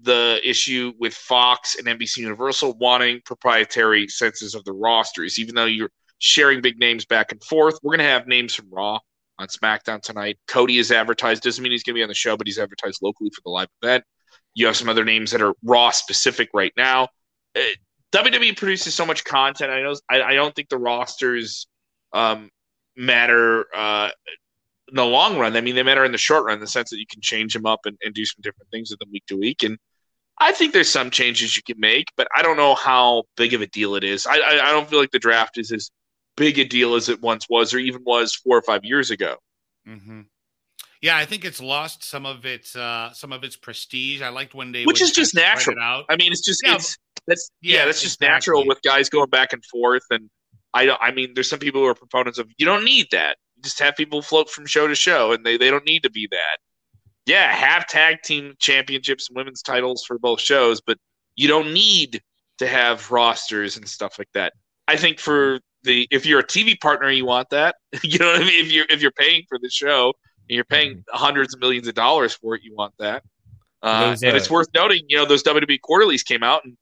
the 0.04 0.40
issue 0.44 0.92
with 0.98 1.14
Fox 1.14 1.76
and 1.76 1.86
NBC 1.86 2.18
Universal 2.18 2.76
wanting 2.78 3.20
proprietary 3.24 4.08
senses 4.08 4.54
of 4.54 4.64
the 4.64 4.72
rosters, 4.72 5.38
even 5.38 5.54
though 5.54 5.64
you're 5.64 5.90
sharing 6.18 6.60
big 6.60 6.78
names 6.78 7.04
back 7.04 7.32
and 7.32 7.42
forth. 7.42 7.78
We're 7.82 7.96
going 7.96 8.06
to 8.06 8.12
have 8.12 8.26
names 8.26 8.54
from 8.54 8.68
Raw, 8.70 8.98
on 9.38 9.48
SmackDown 9.48 10.00
tonight. 10.00 10.38
Cody 10.46 10.78
is 10.78 10.92
advertised. 10.92 11.42
Doesn't 11.42 11.62
mean 11.62 11.72
he's 11.72 11.82
going 11.82 11.94
to 11.94 11.98
be 11.98 12.02
on 12.02 12.08
the 12.08 12.14
show, 12.14 12.36
but 12.36 12.46
he's 12.46 12.58
advertised 12.58 13.00
locally 13.02 13.30
for 13.34 13.40
the 13.44 13.50
live 13.50 13.68
event. 13.82 14.04
You 14.54 14.66
have 14.66 14.76
some 14.76 14.88
other 14.88 15.04
names 15.04 15.32
that 15.32 15.42
are 15.42 15.54
Raw 15.62 15.90
specific 15.90 16.50
right 16.54 16.72
now. 16.76 17.08
Uh, 17.56 17.60
WWE 18.12 18.56
produces 18.56 18.94
so 18.94 19.04
much 19.04 19.24
content. 19.24 19.72
I 19.72 19.82
know. 19.82 19.94
I, 20.08 20.22
I 20.22 20.34
don't 20.34 20.54
think 20.54 20.68
the 20.68 20.78
rosters 20.78 21.66
um, 22.12 22.50
matter 22.96 23.66
uh, 23.74 24.10
in 24.88 24.94
the 24.94 25.04
long 25.04 25.38
run. 25.38 25.56
I 25.56 25.60
mean, 25.60 25.74
they 25.74 25.82
matter 25.82 26.04
in 26.04 26.12
the 26.12 26.18
short 26.18 26.44
run, 26.44 26.54
in 26.54 26.60
the 26.60 26.66
sense 26.68 26.90
that 26.90 26.98
you 26.98 27.06
can 27.10 27.20
change 27.20 27.54
them 27.54 27.66
up 27.66 27.80
and, 27.86 27.98
and 28.04 28.14
do 28.14 28.24
some 28.24 28.40
different 28.40 28.70
things 28.70 28.90
with 28.90 29.00
them 29.00 29.08
week 29.12 29.26
to 29.26 29.36
week. 29.36 29.64
And 29.64 29.78
I 30.38 30.52
think 30.52 30.72
there's 30.72 30.90
some 30.90 31.10
changes 31.10 31.56
you 31.56 31.62
can 31.62 31.78
make, 31.78 32.06
but 32.16 32.26
I 32.34 32.42
don't 32.42 32.56
know 32.56 32.74
how 32.74 33.24
big 33.36 33.54
of 33.54 33.60
a 33.60 33.66
deal 33.66 33.94
it 33.94 34.02
is. 34.02 34.26
I, 34.26 34.36
I, 34.36 34.68
I 34.68 34.72
don't 34.72 34.88
feel 34.88 34.98
like 34.98 35.12
the 35.12 35.18
draft 35.18 35.58
is 35.58 35.70
as 35.70 35.90
big 36.36 36.58
a 36.58 36.64
deal 36.64 36.94
as 36.94 37.08
it 37.08 37.22
once 37.22 37.48
was, 37.48 37.72
or 37.72 37.78
even 37.78 38.02
was 38.04 38.34
four 38.34 38.56
or 38.58 38.62
five 38.62 38.84
years 38.84 39.10
ago. 39.10 39.36
Mm-hmm. 39.88 40.22
Yeah, 41.02 41.18
I 41.18 41.26
think 41.26 41.44
it's 41.44 41.60
lost 41.60 42.02
some 42.02 42.24
of 42.24 42.46
its 42.46 42.74
uh, 42.74 43.12
some 43.12 43.32
of 43.32 43.44
its 43.44 43.56
prestige. 43.56 44.22
I 44.22 44.30
liked 44.30 44.54
when 44.54 44.72
they 44.72 44.84
which 44.84 45.02
is 45.02 45.12
just 45.12 45.34
natural. 45.34 45.78
Out. 45.78 46.06
I 46.08 46.16
mean, 46.16 46.32
it's 46.32 46.40
just 46.40 46.62
yeah, 46.64 46.76
it's 46.76 46.96
that's 47.26 47.50
yeah, 47.60 47.78
yeah 47.78 47.84
that's 47.84 48.00
just 48.00 48.16
exactly. 48.16 48.34
natural 48.34 48.66
with 48.66 48.80
guys 48.82 49.10
going 49.10 49.28
back 49.28 49.52
and 49.52 49.62
forth. 49.66 50.04
And 50.10 50.30
I 50.72 50.86
don't. 50.86 50.98
I 51.02 51.12
mean, 51.12 51.32
there's 51.34 51.50
some 51.50 51.58
people 51.58 51.82
who 51.82 51.86
are 51.88 51.94
proponents 51.94 52.38
of 52.38 52.50
you 52.56 52.64
don't 52.64 52.84
need 52.84 53.08
that. 53.12 53.36
You 53.56 53.62
just 53.62 53.78
have 53.80 53.96
people 53.96 54.22
float 54.22 54.48
from 54.48 54.64
show 54.64 54.88
to 54.88 54.94
show, 54.94 55.32
and 55.32 55.44
they 55.44 55.58
they 55.58 55.70
don't 55.70 55.84
need 55.84 56.04
to 56.04 56.10
be 56.10 56.26
that. 56.30 56.58
Yeah, 57.26 57.50
have 57.52 57.86
tag 57.86 58.22
team 58.22 58.54
championships 58.58 59.28
and 59.28 59.36
women's 59.36 59.62
titles 59.62 60.04
for 60.04 60.18
both 60.18 60.40
shows, 60.40 60.80
but 60.80 60.98
you 61.36 61.48
don't 61.48 61.72
need 61.72 62.20
to 62.58 62.66
have 62.66 63.10
rosters 63.10 63.76
and 63.76 63.88
stuff 63.88 64.18
like 64.18 64.28
that. 64.34 64.52
I 64.88 64.96
think 64.96 65.18
for 65.18 65.60
the 65.82 66.06
if 66.10 66.26
you're 66.26 66.40
a 66.40 66.46
TV 66.46 66.78
partner, 66.80 67.10
you 67.10 67.24
want 67.24 67.48
that. 67.50 67.76
you 68.02 68.18
know 68.18 68.26
what 68.26 68.42
I 68.42 68.44
mean? 68.44 68.64
If 68.66 68.72
you're 68.72 68.86
if 68.90 69.00
you're 69.00 69.12
paying 69.12 69.44
for 69.48 69.58
the 69.58 69.70
show 69.70 70.12
and 70.48 70.54
you're 70.54 70.64
paying 70.64 70.96
mm-hmm. 70.96 71.16
hundreds 71.16 71.54
of 71.54 71.60
millions 71.60 71.88
of 71.88 71.94
dollars 71.94 72.34
for 72.34 72.54
it, 72.54 72.62
you 72.62 72.74
want 72.74 72.94
that. 72.98 73.22
Uh, 73.82 74.16
and 74.22 74.34
it's 74.34 74.50
worth 74.50 74.68
noting, 74.74 75.02
you 75.08 75.16
know, 75.16 75.26
those 75.26 75.42
WWE 75.42 75.78
quarterlies 75.82 76.22
came 76.22 76.42
out, 76.42 76.64
and 76.64 76.74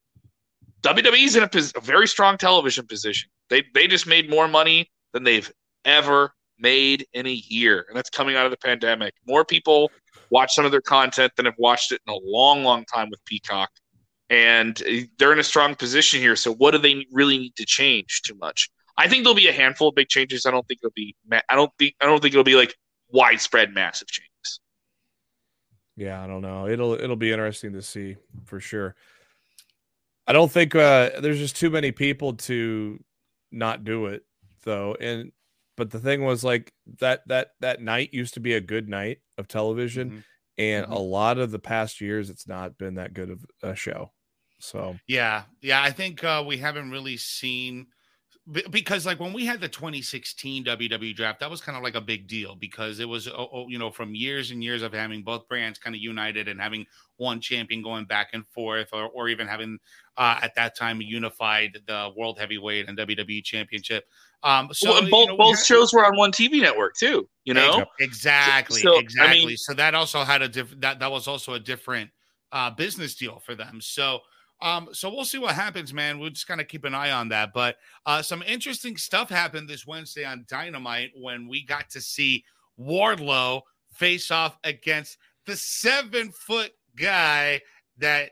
WWE's 0.83 1.35
in 1.35 1.43
a, 1.43 1.49
pos- 1.49 1.73
a 1.75 1.81
very 1.81 2.07
strong 2.07 2.39
television 2.39 2.87
position. 2.87 3.29
They 3.51 3.65
they 3.75 3.89
just 3.89 4.07
made 4.07 4.31
more 4.31 4.47
money 4.47 4.89
than 5.13 5.25
they've 5.25 5.51
ever 5.85 6.33
made 6.59 7.05
in 7.13 7.27
a 7.27 7.33
year, 7.33 7.87
and 7.89 7.97
that's 7.97 8.09
coming 8.09 8.37
out 8.37 8.45
of 8.45 8.53
the 8.53 8.57
pandemic. 8.57 9.15
More 9.27 9.45
people 9.45 9.91
watch 10.33 10.55
some 10.55 10.65
of 10.65 10.73
their 10.73 10.81
content 10.81 11.31
than 11.37 11.45
have 11.45 11.55
watched 11.59 11.93
it 11.93 12.01
in 12.07 12.13
a 12.13 12.19
long, 12.25 12.65
long 12.65 12.85
time 12.87 13.11
with 13.11 13.25
Peacock, 13.27 13.71
and 14.31 14.83
they're 15.19 15.33
in 15.33 15.39
a 15.39 15.45
strong 15.45 15.75
position 15.77 16.19
here. 16.19 16.35
So, 16.35 16.55
what 16.55 16.73
do 16.73 16.79
they 16.79 17.07
really 17.13 17.39
need 17.39 17.55
to 17.57 17.67
change 17.67 18.23
too 18.23 18.35
much? 18.41 18.71
I 18.97 19.09
think 19.09 19.23
there'll 19.23 19.37
be 19.37 19.49
a 19.49 19.53
handful 19.53 19.89
of 19.89 19.95
big 19.95 20.09
changes. 20.09 20.47
I 20.47 20.51
don't 20.51 20.67
think 20.67 20.81
it'll 20.83 20.93
be. 20.97 21.15
I 21.49 21.55
don't 21.55 21.71
think. 21.79 21.95
I 22.01 22.07
don't 22.07 22.21
think 22.21 22.35
it'll 22.35 22.43
be 22.43 22.57
like 22.57 22.75
widespread, 23.11 23.73
massive 23.75 24.09
changes. 24.09 24.61
Yeah, 25.97 26.23
I 26.23 26.27
don't 26.27 26.43
know. 26.43 26.67
It'll 26.67 26.95
it'll 26.95 27.17
be 27.17 27.31
interesting 27.31 27.75
to 27.75 27.83
see 27.83 28.17
for 28.45 28.59
sure. 28.59 28.97
I 30.27 30.33
don't 30.33 30.51
think 30.51 30.75
uh, 30.75 31.21
there's 31.21 31.39
just 31.39 31.57
too 31.57 31.69
many 31.71 31.93
people 31.93 32.35
to 32.35 33.03
not 33.51 33.85
do 33.85 34.07
it 34.07 34.25
though. 34.63 34.97
And 34.99 35.33
but 35.77 35.91
the 35.91 36.01
thing 36.01 36.25
was 36.25 36.45
like 36.45 36.73
that 37.01 37.27
that 37.29 37.53
that 37.61 37.81
night 37.83 38.13
used 38.15 38.35
to 38.35 38.41
be 38.41 38.55
a 38.55 38.61
good 38.61 38.89
night 38.89 39.19
of 39.39 39.49
television, 39.49 40.13
Mhm. 40.13 40.25
and 40.59 40.87
Mhm. 40.87 40.93
a 40.93 40.99
lot 40.99 41.39
of 41.39 41.51
the 41.51 41.59
past 41.59 42.01
years 42.01 42.31
it's 42.31 42.47
not 42.49 42.79
been 42.79 42.95
that 42.95 43.15
good 43.15 43.31
of 43.31 43.45
a 43.63 43.75
show. 43.77 44.13
So 44.61 45.01
Yeah, 45.07 45.45
yeah. 45.61 45.83
I 45.83 45.91
think 45.91 46.23
uh, 46.25 46.45
we 46.47 46.59
haven't 46.59 46.91
really 46.91 47.17
seen 47.17 47.89
because, 48.71 49.07
like, 49.07 49.21
when 49.21 49.33
we 49.33 49.47
had 49.47 49.61
the 49.61 49.69
2016 49.69 50.65
WWE 50.65 51.15
draft, 51.15 51.39
that 51.41 51.49
was 51.51 51.61
kind 51.61 51.77
of 51.79 51.85
like 51.85 51.95
a 51.95 52.01
big 52.01 52.27
deal 52.27 52.57
because 52.57 52.99
it 52.99 53.09
was, 53.09 53.29
oh, 53.29 53.49
oh, 53.53 53.69
you 53.69 53.79
know, 53.79 53.91
from 53.91 54.17
years 54.17 54.51
and 54.51 54.65
years 54.65 54.83
of 54.83 54.93
having 54.93 55.23
both 55.23 55.47
brands 55.47 55.79
kind 55.79 55.95
of 55.95 56.03
united 56.03 56.49
and 56.49 56.61
having 56.61 56.85
one 57.19 57.41
champion 57.41 57.83
going 57.83 58.05
back 58.05 58.31
and 58.33 58.45
forth, 58.49 58.89
or, 58.93 59.05
or 59.11 59.29
even 59.29 59.47
having 59.47 59.79
uh, 60.17 60.41
at 60.43 60.57
that 60.57 60.77
time 60.77 61.01
unified 61.01 61.79
the 61.87 62.11
World 62.17 62.37
Heavyweight 62.37 62.89
and 62.89 62.99
WWE 62.99 63.45
Championship. 63.45 64.05
Um, 64.43 64.71
so 64.73 64.91
Well, 64.91 65.05
you 65.05 65.11
both 65.11 65.29
know, 65.29 65.37
we 65.37 65.51
had- 65.51 65.65
shows 65.65 65.93
were 65.93 66.05
on 66.05 66.17
one 66.17 66.33
TV 66.33 66.61
network 66.61 66.97
too. 66.97 67.29
You 67.45 67.55
know, 67.55 67.85
exactly, 68.01 68.81
So- 68.81 68.91
I 68.91 68.95
mean- 68.95 69.05
exactly. 69.05 69.57
so 69.57 69.75
that 69.75 69.95
also 69.95 70.25
had 70.25 70.43
a 70.43 70.49
different 70.49 70.81
that 70.81 70.99
that 70.99 71.13
was 71.13 71.29
also 71.29 71.55
a 71.55 71.61
different 71.61 72.11
uh, 72.51 72.71
business 72.71 73.15
deal 73.15 73.39
for 73.39 73.55
them. 73.55 73.81
So. 73.81 74.21
Um, 74.63 74.91
so 74.93 75.13
we'll 75.13 75.25
see 75.25 75.39
what 75.39 75.57
happens, 75.57 75.93
man. 75.93 76.21
We'll 76.21 76.31
just 76.31 76.47
kind 76.47 76.61
of 76.61 76.69
keep 76.69 76.85
an 76.85 76.95
eye 76.95 77.11
on 77.11 77.29
that. 77.31 77.53
But 77.53 77.77
uh, 78.07 78.23
some 78.23 78.43
interesting 78.43 78.97
stuff 78.97 79.29
happened 79.29 79.69
this 79.69 79.87
Wednesday 79.87 80.25
on 80.25 80.47
Dynamite 80.49 81.11
when 81.21 81.49
we 81.49 81.65
got 81.65 81.91
to 81.91 82.01
see 82.01 82.45
Wardlow 82.79 83.63
face 83.93 84.31
off 84.31 84.57
against 84.63 85.19
the 85.47 85.57
seven 85.57 86.31
foot 86.31 86.71
guy 86.97 87.61
that 87.99 88.31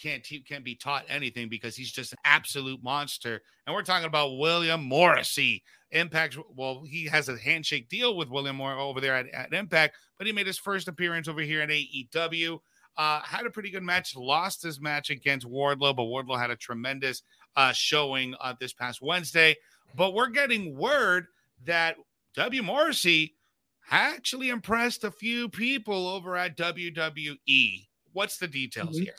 can't 0.00 0.22
te- 0.22 0.42
can't 0.42 0.64
be 0.64 0.76
taught 0.76 1.04
anything 1.08 1.48
because 1.48 1.74
he's 1.74 1.92
just 1.92 2.12
an 2.12 2.18
absolute 2.24 2.82
monster. 2.82 3.42
And 3.66 3.74
we're 3.74 3.82
talking 3.82 4.06
about 4.06 4.38
William 4.38 4.82
Morrissey. 4.82 5.62
Impact. 5.90 6.38
Well, 6.56 6.84
he 6.86 7.04
has 7.06 7.28
a 7.28 7.36
handshake 7.36 7.90
deal 7.90 8.16
with 8.16 8.30
William 8.30 8.56
Moore 8.56 8.78
over 8.78 8.98
there 8.98 9.14
at, 9.14 9.28
at 9.34 9.52
Impact, 9.52 9.94
but 10.16 10.26
he 10.26 10.32
made 10.32 10.46
his 10.46 10.58
first 10.58 10.88
appearance 10.88 11.28
over 11.28 11.42
here 11.42 11.60
at 11.60 11.68
AEW. 11.68 12.60
Uh, 12.96 13.20
had 13.22 13.46
a 13.46 13.50
pretty 13.50 13.70
good 13.70 13.82
match, 13.82 14.14
lost 14.16 14.62
his 14.62 14.80
match 14.80 15.10
against 15.10 15.46
Wardlow, 15.46 15.96
but 15.96 16.02
Wardlow 16.02 16.38
had 16.38 16.50
a 16.50 16.56
tremendous 16.56 17.22
uh, 17.56 17.72
showing 17.72 18.34
uh, 18.40 18.54
this 18.60 18.72
past 18.72 19.00
Wednesday. 19.00 19.56
But 19.96 20.14
we're 20.14 20.28
getting 20.28 20.76
word 20.76 21.26
that 21.64 21.96
W. 22.34 22.62
Morrissey 22.62 23.34
actually 23.90 24.48
impressed 24.50 25.04
a 25.04 25.10
few 25.10 25.48
people 25.48 26.06
over 26.06 26.36
at 26.36 26.56
WWE. 26.56 27.88
What's 28.12 28.36
the 28.38 28.48
details 28.48 28.98
Mhm. 28.98 29.04
here? 29.04 29.14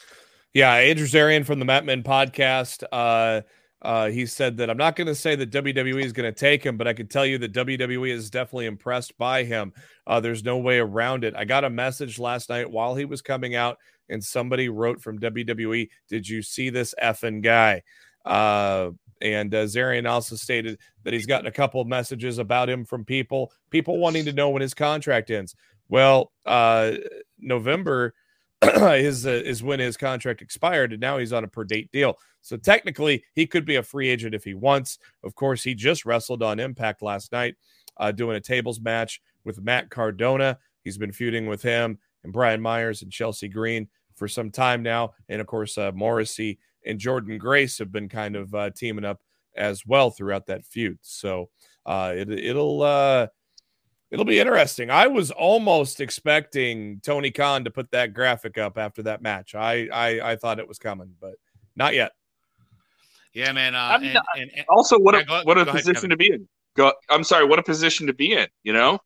Yeah, 0.53 0.73
Andrew 0.73 1.07
Zarian 1.07 1.45
from 1.45 1.59
the 1.59 1.65
Matmen 1.65 2.03
podcast. 2.03 2.83
Uh, 2.91 3.41
uh, 3.83 4.09
he 4.09 4.25
said 4.25 4.57
that 4.57 4.69
I'm 4.69 4.77
not 4.77 4.95
going 4.95 5.07
to 5.07 5.15
say 5.15 5.35
that 5.35 5.51
WWE 5.51 6.03
is 6.03 6.13
going 6.13 6.31
to 6.31 6.39
take 6.39 6.65
him, 6.65 6.77
but 6.77 6.87
I 6.87 6.93
can 6.93 7.07
tell 7.07 7.25
you 7.25 7.37
that 7.39 7.51
WWE 7.51 8.09
is 8.09 8.29
definitely 8.29 8.65
impressed 8.65 9.17
by 9.17 9.43
him. 9.43 9.73
Uh, 10.07 10.21
there's 10.21 10.43
no 10.43 10.57
way 10.57 10.79
around 10.79 11.25
it. 11.25 11.35
I 11.35 11.43
got 11.43 11.65
a 11.65 11.69
message 11.69 12.17
last 12.17 12.49
night 12.49 12.71
while 12.71 12.95
he 12.95 13.05
was 13.05 13.21
coming 13.21 13.55
out, 13.55 13.77
and 14.07 14.23
somebody 14.23 14.69
wrote 14.69 15.01
from 15.01 15.19
WWE, 15.19 15.89
"Did 16.07 16.27
you 16.27 16.41
see 16.41 16.69
this 16.69 16.95
effing 17.01 17.41
guy?" 17.41 17.83
Uh, 18.23 18.91
and 19.21 19.53
uh, 19.53 19.63
Zarian 19.63 20.09
also 20.09 20.35
stated 20.35 20.79
that 21.03 21.13
he's 21.13 21.25
gotten 21.25 21.47
a 21.47 21.51
couple 21.51 21.81
of 21.81 21.87
messages 21.87 22.37
about 22.37 22.69
him 22.69 22.85
from 22.85 23.03
people, 23.03 23.51
people 23.69 23.97
wanting 23.97 24.25
to 24.25 24.33
know 24.33 24.49
when 24.49 24.61
his 24.61 24.73
contract 24.73 25.29
ends. 25.29 25.55
Well, 25.89 26.31
uh, 26.45 26.93
November 27.39 28.13
is 28.95 29.25
uh, 29.25 29.29
is 29.31 29.63
when 29.63 29.79
his 29.79 29.97
contract 29.97 30.41
expired, 30.41 30.91
and 30.93 31.01
now 31.01 31.17
he's 31.17 31.33
on 31.33 31.43
a 31.43 31.47
per 31.47 31.63
date 31.63 31.91
deal. 31.91 32.17
So 32.41 32.57
technically, 32.57 33.23
he 33.33 33.47
could 33.47 33.65
be 33.65 33.77
a 33.77 33.83
free 33.83 34.09
agent 34.09 34.35
if 34.35 34.43
he 34.43 34.53
wants. 34.53 34.99
Of 35.23 35.35
course, 35.35 35.63
he 35.63 35.75
just 35.75 36.05
wrestled 36.05 36.43
on 36.43 36.59
Impact 36.59 37.01
last 37.01 37.31
night, 37.31 37.55
uh, 37.97 38.11
doing 38.11 38.35
a 38.35 38.41
tables 38.41 38.79
match 38.81 39.21
with 39.43 39.61
Matt 39.61 39.89
Cardona. 39.89 40.57
He's 40.83 40.97
been 40.97 41.11
feuding 41.11 41.47
with 41.47 41.61
him 41.61 41.99
and 42.23 42.33
Brian 42.33 42.61
Myers 42.61 43.01
and 43.01 43.11
Chelsea 43.11 43.47
Green 43.47 43.87
for 44.15 44.27
some 44.27 44.51
time 44.51 44.83
now, 44.83 45.13
and 45.29 45.41
of 45.41 45.47
course, 45.47 45.77
uh, 45.77 45.91
Morrissey 45.93 46.59
and 46.85 46.99
Jordan 46.99 47.37
Grace 47.37 47.77
have 47.79 47.91
been 47.91 48.09
kind 48.09 48.35
of 48.35 48.53
uh, 48.53 48.69
teaming 48.75 49.05
up 49.05 49.21
as 49.55 49.85
well 49.85 50.09
throughout 50.09 50.47
that 50.47 50.65
feud. 50.65 50.97
So 51.01 51.49
uh, 51.85 52.13
it, 52.15 52.29
it'll. 52.29 53.29
It'll 54.13 54.25
be 54.25 54.39
interesting. 54.39 54.91
I 54.91 55.07
was 55.07 55.31
almost 55.31 55.99
expecting 55.99 57.01
Tony 57.03 57.31
Khan 57.31 57.63
to 57.63 57.71
put 57.71 57.89
that 57.91 58.13
graphic 58.13 58.57
up 58.59 58.77
after 58.77 59.01
that 59.03 59.21
match. 59.23 59.55
I 59.55 59.87
I, 59.91 60.31
I 60.31 60.35
thought 60.35 60.59
it 60.59 60.67
was 60.67 60.77
coming, 60.79 61.15
but 61.19 61.33
not 61.75 61.95
yet. 61.95 62.11
Yeah, 63.33 63.51
man. 63.51 63.73
Uh, 63.73 63.79
I 63.79 63.97
mean, 63.97 64.09
and, 64.15 64.19
and, 64.37 64.51
and- 64.57 64.65
also 64.69 64.99
what 64.99 65.15
Yeah, 65.15 65.21
a 65.21 65.25
go- 65.25 65.41
what 65.45 65.57
a 65.57 65.65
go 65.65 65.71
ahead, 65.71 65.81
position 65.81 65.95
Kevin. 65.95 66.09
to 66.11 66.17
be 66.17 66.31
in. 66.31 66.47
Go, 66.75 66.93
I'm 67.09 67.23
sorry, 67.23 67.45
what 67.45 67.59
a 67.59 67.63
position 67.63 68.07
to 68.07 68.13
be 68.13 68.33
in. 68.33 68.47
You 68.63 68.73
know, 68.73 68.99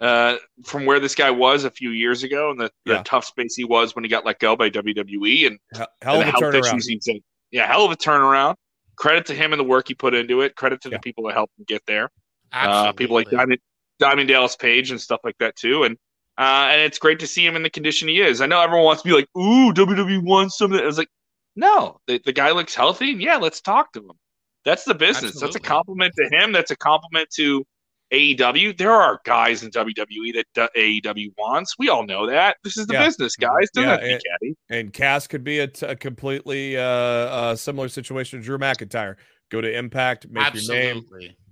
uh, 0.00 0.36
from 0.64 0.86
where 0.86 1.00
this 1.00 1.14
guy 1.14 1.30
was 1.30 1.64
a 1.64 1.70
few 1.70 1.90
years 1.90 2.22
ago, 2.22 2.50
and 2.50 2.60
the, 2.60 2.70
the 2.86 3.02
tough 3.04 3.24
space 3.24 3.54
he 3.56 3.64
was 3.64 3.94
when 3.96 4.04
he 4.04 4.10
got 4.10 4.24
let 4.24 4.38
go 4.38 4.54
by 4.56 4.70
WWE, 4.70 5.46
and 5.48 5.58
Hell, 5.74 5.86
hell 6.02 6.20
and 6.20 6.22
of 6.22 6.28
a 6.28 6.32
the 6.32 6.40
health 6.40 6.54
turnaround. 6.54 6.84
he's 6.88 7.06
in. 7.08 7.20
Yeah, 7.50 7.66
hell 7.66 7.84
of 7.84 7.90
a 7.90 7.96
turnaround. 7.96 8.54
Credit 8.96 9.26
to 9.26 9.34
him 9.34 9.52
and 9.52 9.58
the 9.58 9.64
work 9.64 9.88
he 9.88 9.94
put 9.94 10.14
into 10.14 10.40
it. 10.42 10.54
Credit 10.54 10.80
to 10.82 10.88
Yeah. 10.90 10.98
the 10.98 11.00
people 11.00 11.24
that 11.26 11.34
helped 11.34 11.58
him 11.58 11.64
get 11.66 11.82
there. 11.86 12.10
Uh, 12.52 12.92
people 12.92 13.14
like 13.16 13.26
absolutely. 13.26 13.36
Diamond, 13.36 13.60
Diamond 13.98 14.28
Dallas 14.28 14.56
Page 14.56 14.90
and 14.90 15.00
stuff 15.00 15.20
like 15.24 15.36
that 15.38 15.56
too. 15.56 15.84
And 15.84 15.96
uh, 16.36 16.68
and 16.70 16.80
it's 16.82 16.98
great 16.98 17.20
to 17.20 17.26
see 17.26 17.46
him 17.46 17.54
in 17.56 17.62
the 17.62 17.70
condition 17.70 18.08
he 18.08 18.20
is. 18.20 18.40
I 18.40 18.46
know 18.46 18.60
everyone 18.60 18.84
wants 18.84 19.02
to 19.02 19.08
be 19.08 19.14
like, 19.14 19.28
"Ooh, 19.36 19.72
WWE 19.72 20.22
wants 20.24 20.58
something." 20.58 20.80
I 20.80 20.84
was 20.84 20.98
like, 20.98 21.08
no, 21.56 22.00
the, 22.08 22.20
the 22.24 22.32
guy 22.32 22.50
looks 22.50 22.74
healthy, 22.74 23.14
yeah, 23.16 23.36
let's 23.36 23.60
talk 23.60 23.92
to 23.92 24.00
him. 24.00 24.16
That's 24.64 24.82
the 24.82 24.94
business. 24.94 25.38
That's 25.40 25.54
a 25.54 25.60
compliment 25.60 26.12
to 26.18 26.28
him. 26.36 26.50
That's 26.50 26.72
a 26.72 26.76
compliment 26.76 27.28
to 27.36 27.64
AEW. 28.12 28.76
There 28.76 28.90
are 28.90 29.20
guys 29.24 29.62
in 29.62 29.70
WWE 29.70 30.34
that 30.34 30.70
d- 30.74 31.00
AEW 31.04 31.32
wants. 31.38 31.74
We 31.78 31.88
all 31.90 32.04
know 32.04 32.26
that. 32.26 32.56
This 32.64 32.76
is 32.76 32.86
the 32.86 32.94
Yeah. 32.94 33.06
business, 33.06 33.36
guys. 33.36 33.68
Doesn't 33.72 33.88
Yeah, 33.88 33.90
have 33.92 34.00
to 34.00 34.06
be 34.06 34.12
and- 34.12 34.22
catty. 34.40 34.56
And 34.70 34.92
Cass 34.92 35.26
could 35.28 35.44
be 35.44 35.60
a, 35.60 35.66
t- 35.68 35.86
a 35.86 35.94
completely 35.96 36.76
uh, 36.76 36.82
uh, 36.82 37.56
similar 37.56 37.88
situation 37.88 38.40
to 38.40 38.44
Drew 38.44 38.58
McIntyre. 38.58 39.14
Go 39.50 39.60
to 39.60 39.72
Impact, 39.72 40.26
make 40.28 40.54
your 40.54 40.74
name. 40.74 41.04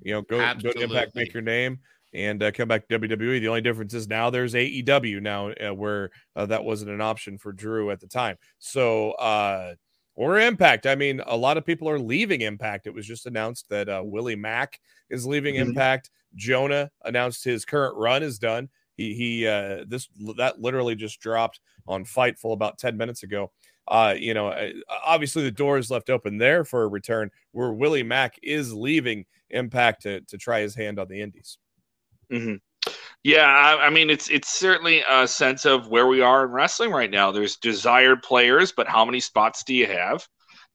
You 0.03 0.15
know, 0.15 0.23
go, 0.23 0.39
go 0.55 0.73
to 0.73 0.81
Impact, 0.83 1.15
make 1.15 1.33
your 1.35 1.43
name, 1.43 1.79
and 2.15 2.43
uh, 2.43 2.51
come 2.53 2.69
back 2.69 2.87
to 2.89 2.99
WWE. 2.99 3.41
The 3.41 3.49
only 3.49 3.61
difference 3.63 3.95
is 3.95 4.09
now 4.09 4.31
there's 4.31 4.55
AEW 4.55 5.21
now, 5.23 5.51
uh, 5.51 5.75
where 5.75 6.11
uh, 6.37 6.47
that 6.47 6.65
wasn't 6.65 6.91
an 6.91 7.01
option 7.01 7.39
for 7.39 7.53
Drew 7.53 7.91
at 7.91 8.01
the 8.01 8.07
time. 8.07 8.37
So, 8.59 9.13
uh, 9.13 9.75
or 10.15 10.39
Impact. 10.39 10.87
I 10.87 10.95
mean, 10.95 11.23
a 11.27 11.37
lot 11.37 11.57
of 11.57 11.65
people 11.65 11.89
are 11.89 11.99
leaving 11.99 12.43
Impact. 12.43 12.87
It 12.87 12.95
was 12.95 13.07
just 13.07 13.25
announced 13.27 13.69
that 13.71 13.89
uh, 13.89 14.03
Willie 14.05 14.37
Mack 14.37 14.79
is 15.09 15.27
leaving 15.27 15.55
Mhm. 15.55 15.69
Impact. 15.69 16.11
Jonah 16.35 16.91
announced 17.05 17.45
his 17.45 17.65
current 17.65 17.97
run 17.97 18.23
is 18.23 18.39
done. 18.39 18.69
He 18.97 19.15
he 19.15 19.47
uh, 19.47 19.85
this 19.89 20.09
that 20.37 20.61
literally 20.61 20.95
just 20.95 21.19
dropped 21.21 21.61
on 21.87 22.05
Fightful 22.05 22.53
about 22.53 22.79
ten 22.79 22.97
minutes 22.97 23.23
ago. 23.23 23.53
Uh, 23.89 24.15
you 24.17 24.33
know, 24.35 24.55
obviously 25.05 25.43
the 25.43 25.51
door 25.51 25.77
is 25.79 25.91
left 25.91 26.09
open 26.09 26.39
there 26.39 26.65
for 26.65 26.85
a 26.85 26.89
return 26.89 27.31
where 27.53 27.73
Willie 27.73 28.03
Mack 28.05 28.39
is 28.43 28.73
leaving 28.73 29.25
Impact 29.51 30.03
to 30.03 30.21
to 30.23 30.39
try 30.39 30.61
his 30.61 30.75
hand 30.75 30.99
on 30.99 31.09
the 31.09 31.21
Indies. 31.21 31.59
Hmm 32.33 32.55
Yeah, 33.25 33.47
I, 33.47 33.87
I 33.87 33.91
mean 33.91 34.11
it's 34.11 34.31
it's 34.31 34.51
certainly 34.51 35.05
a 35.09 35.29
sense 35.29 35.67
of 35.67 35.89
where 35.89 36.07
we 36.09 36.21
are 36.23 36.45
in 36.47 36.53
wrestling 36.53 36.93
right 36.93 37.11
now. 37.11 37.33
There's 37.33 37.57
desired 37.57 38.23
players, 38.23 38.73
but 38.73 38.89
how 38.89 39.05
many 39.05 39.21
spots 39.21 39.65
do 39.65 39.75
you 39.75 39.87
have? 39.89 40.27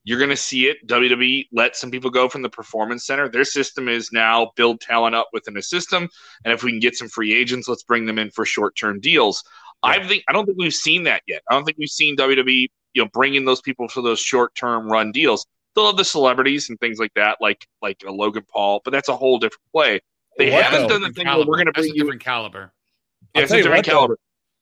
You're 0.06 0.20
going 0.20 0.32
to 0.32 0.38
see 0.38 0.68
it. 0.68 0.88
WWE 0.88 1.50
let 1.54 1.76
some 1.78 1.92
people 1.92 2.12
go 2.12 2.30
from 2.30 2.42
the 2.44 2.50
performance 2.50 3.06
center. 3.08 3.30
Their 3.30 3.46
system 3.46 3.90
is 3.90 4.12
now 4.14 4.52
build 4.58 4.82
talent 4.82 5.16
up 5.16 5.30
within 5.34 5.58
a 5.58 5.64
system, 5.64 6.10
and 6.46 6.54
if 6.54 6.64
we 6.64 6.72
can 6.72 6.80
get 6.82 6.98
some 6.98 7.10
free 7.10 7.34
agents, 7.36 7.68
let's 7.70 7.84
bring 7.84 8.06
them 8.08 8.20
in 8.20 8.32
for 8.32 8.46
short-term 8.46 9.02
deals. 9.02 9.44
I 9.84 10.06
think 10.08 10.24
I 10.30 10.34
don't 10.34 10.46
think 10.46 10.58
we've 10.60 10.74
seen 10.74 11.04
that 11.06 11.24
yet. 11.28 11.44
I 11.50 11.56
don't 11.56 11.66
think 11.66 11.78
we've 11.80 11.90
seen 11.90 12.16
WWE, 12.18 12.72
you 12.94 13.04
know, 13.04 13.10
bringing 13.14 13.46
those 13.46 13.62
people 13.62 13.88
for 13.90 14.02
those 14.02 14.20
short-term 14.20 14.92
run 14.92 15.12
deals. 15.14 15.46
They'll 15.76 15.88
have 15.88 15.98
the 15.98 16.06
celebrities 16.06 16.70
and 16.70 16.80
things 16.80 17.00
like 17.00 17.14
that, 17.16 17.38
like 17.42 17.68
like 17.82 18.04
a 18.08 18.12
Logan 18.12 18.46
Paul, 18.52 18.82
but 18.86 18.92
that's 18.92 19.10
a 19.10 19.18
whole 19.18 19.40
different 19.40 19.64
play. 19.74 20.02
They 20.38 20.52
What 20.52 20.64
haven't 20.64 20.84
though? 20.84 20.88
done 20.90 21.02
the 21.02 21.10
Different 21.10 21.16
thing 21.16 21.28
where 21.28 21.46
we're 21.46 21.56
going 21.56 21.66
to 21.68 21.72
bring 21.74 21.92
a 21.92 21.94
you 21.94 22.04
different 22.04 22.22
caliber. 22.24 22.74
yeah, 23.36 23.42
I'll 23.42 23.44
it's 23.44 23.52
a 23.52 23.56
tell 23.56 23.58
you 23.58 23.64
different 23.64 23.80
what, 23.80 23.86
though. 23.86 23.92
caliber. 23.92 24.20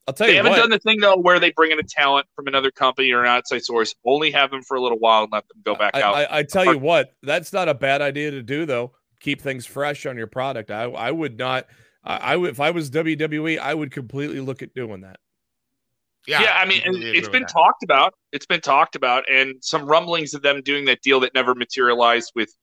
I'll 0.07 0.13
tell 0.13 0.27
They 0.27 0.35
haven't 0.35 0.51
what. 0.51 0.57
done 0.57 0.69
the 0.69 0.79
thing 0.79 0.99
though 1.01 1.17
where 1.17 1.39
they 1.39 1.51
bring 1.51 1.71
in 1.71 1.79
a 1.79 1.83
talent 1.83 2.27
from 2.35 2.47
another 2.47 2.71
company 2.71 3.11
or 3.11 3.21
an 3.21 3.27
outside 3.27 3.63
source, 3.63 3.95
only 4.05 4.31
have 4.31 4.51
them 4.51 4.61
for 4.63 4.77
a 4.77 4.81
little 4.81 4.99
while 4.99 5.23
and 5.23 5.31
let 5.31 5.47
them 5.47 5.57
go 5.63 5.75
back 5.75 5.95
I, 5.95 6.01
out. 6.01 6.15
I, 6.15 6.27
I 6.39 6.43
tell 6.43 6.65
you 6.65 6.77
what, 6.77 7.11
that's 7.23 7.51
not 7.53 7.69
a 7.69 7.73
bad 7.73 8.01
idea 8.01 8.31
to 8.31 8.43
do 8.43 8.65
though. 8.65 8.93
Keep 9.19 9.41
things 9.41 9.65
fresh 9.65 10.05
on 10.05 10.17
your 10.17 10.27
product. 10.27 10.69
I 10.71 10.83
I 10.83 11.11
would 11.11 11.37
not. 11.37 11.65
I, 12.03 12.17
I 12.17 12.35
would 12.37 12.51
if 12.51 12.59
I 12.59 12.69
was 12.71 12.91
WWE, 12.91 13.57
I 13.57 13.73
would 13.73 13.91
completely 13.91 14.39
look 14.39 14.61
at 14.61 14.73
doing 14.75 15.01
that. 15.01 15.17
yeah, 16.27 16.41
yeah. 16.43 16.57
I 16.59 16.65
mean, 16.65 16.81
and 16.85 16.93
completely 16.93 17.17
it's 17.17 17.29
been 17.29 17.41
that. 17.43 17.51
talked 17.51 17.83
about. 17.83 18.13
It's 18.31 18.45
been 18.45 18.61
talked 18.61 18.95
about, 18.95 19.23
and 19.31 19.55
some 19.61 19.85
rumblings 19.85 20.33
of 20.35 20.43
them 20.43 20.61
doing 20.61 20.85
that 20.85 21.01
deal 21.01 21.19
that 21.21 21.33
never 21.33 21.55
materialized 21.55 22.31
with 22.35 22.53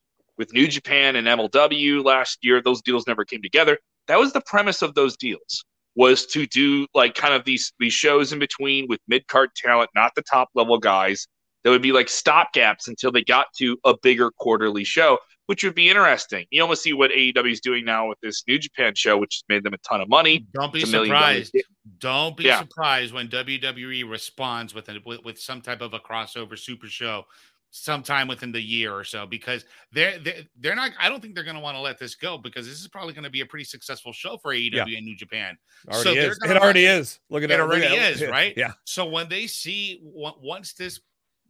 with 0.43 0.53
New 0.53 0.67
Japan 0.67 1.15
and 1.17 1.27
MLW 1.29 2.05
last 2.05 2.39
year. 2.43 2.61
Those 2.61 2.83
deals 2.83 3.07
never 3.07 3.25
came 3.25 3.41
together. 3.43 3.79
That 4.09 4.19
was 4.19 4.33
the 4.33 4.41
premise 4.45 4.83
of 4.83 4.95
those 4.95 5.17
deals 5.17 5.65
was 5.95 6.27
to 6.27 6.47
do 6.47 6.87
like 6.95 7.15
kind 7.15 7.33
of 7.35 7.45
these 7.45 7.73
these 7.79 7.93
shows 7.93 8.33
in 8.33 8.39
between 8.41 8.87
with 8.89 8.99
mid 9.07 9.27
card 9.29 9.51
talent, 9.55 9.89
not 9.95 10.11
the 10.17 10.23
top 10.23 10.49
level 10.55 10.79
guys. 10.79 11.29
That 11.63 11.71
would 11.71 11.83
be 11.83 11.93
like 11.93 12.09
stopgaps 12.09 12.89
until 12.89 13.13
they 13.13 13.23
got 13.23 13.47
to 13.59 13.79
a 13.85 13.95
bigger 14.03 14.33
quarterly 14.33 14.83
show, 14.83 15.19
which 15.47 15.63
would 15.63 15.77
be 15.77 15.89
interesting. 15.91 16.45
You 16.51 16.61
almost 16.63 16.83
see 16.83 16.93
what 16.93 17.13
AEW 17.13 17.53
is 17.53 17.61
doing 17.61 17.85
now 17.85 18.09
with 18.09 18.19
this 18.21 18.43
New 18.49 18.59
Japan 18.59 18.95
show, 18.97 19.17
which 19.17 19.35
has 19.37 19.45
made 19.49 19.63
them 19.63 19.73
a 19.75 19.79
ton 19.79 20.01
of 20.01 20.09
money. 20.09 20.45
Don't 20.55 20.73
be 20.73 20.81
It's 20.81 20.89
a 20.89 20.93
million 20.93 21.15
dollars. 21.15 21.47
surprised. 21.51 21.67
Don't 21.99 22.37
be 22.37 22.45
Yeah. 22.45 22.59
surprised 22.59 23.15
when 23.15 23.29
WWE 23.29 24.11
responds 24.11 24.75
with, 24.75 24.89
a, 24.89 24.99
with 25.07 25.23
with 25.25 25.39
some 25.39 25.61
type 25.61 25.83
of 25.83 25.95
a 25.95 26.01
crossover 26.01 26.59
super 26.59 26.89
show 26.89 27.27
sometime 27.75 28.29
within 28.29 28.53
the 28.53 28.61
year 28.61 28.93
or 28.95 29.03
so 29.03 29.25
because 29.27 29.65
they're 29.93 30.19
they're, 30.19 30.43
they're 30.61 30.75
not 30.77 30.91
I 31.01 31.09
don't 31.09 31.21
think 31.23 31.35
they're 31.35 31.43
going 31.43 31.57
to 31.57 31.63
want 31.63 31.75
to 31.75 31.81
let 31.81 31.99
this 31.99 32.15
go 32.15 32.37
because 32.37 32.67
this 32.69 32.79
is 32.81 32.87
probably 32.87 33.15
going 33.15 33.25
to 33.25 33.31
be 33.31 33.41
a 33.41 33.47
pretty 33.47 33.65
successful 33.65 34.13
show 34.13 34.37
for 34.37 34.53
AEW 34.53 34.73
Yeah. 34.75 34.97
and 34.99 35.07
New 35.07 35.17
Japan. 35.17 35.57
Already 35.89 36.03
So 36.03 36.13
is. 36.31 36.39
gonna 36.39 36.55
It 36.55 36.63
already 36.63 36.85
is. 36.85 37.19
Look 37.31 37.43
at 37.43 37.51
It 37.51 37.57
that. 37.57 37.63
Look 37.63 37.71
already 37.71 37.87
at 37.87 37.99
that. 38.19 38.23
is, 38.23 38.29
right? 38.31 38.53
Yeah. 38.57 38.73
So 38.85 39.07
when 39.07 39.29
they 39.31 39.47
see 39.47 40.01
once 40.03 40.75
this 40.75 41.01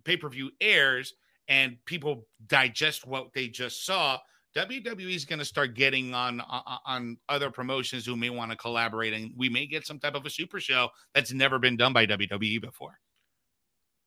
pay 0.05 0.17
per 0.17 0.29
view 0.29 0.50
airs 0.61 1.14
and 1.49 1.76
people 1.87 2.26
digest 2.47 3.05
what 3.05 3.33
they 3.35 3.49
just 3.49 3.85
saw, 3.85 4.19
WWE 4.55 5.14
is 5.17 5.25
going 5.25 5.38
to 5.41 5.45
start 5.45 5.75
getting 5.75 6.14
on, 6.14 6.41
on 6.43 6.62
on 6.87 7.17
other 7.29 7.50
promotions 7.50 8.07
who 8.07 8.14
may 8.17 8.31
want 8.31 8.50
to 8.52 8.57
collaborate, 8.57 9.12
and 9.12 9.33
we 9.37 9.49
may 9.49 9.67
get 9.67 9.87
some 9.87 9.99
type 9.99 10.14
of 10.14 10.25
a 10.25 10.31
super 10.31 10.61
show 10.61 10.88
that's 11.14 11.33
never 11.33 11.59
been 11.59 11.76
done 11.76 11.93
by 11.93 12.07
WWE 12.07 12.61
before. 12.61 12.99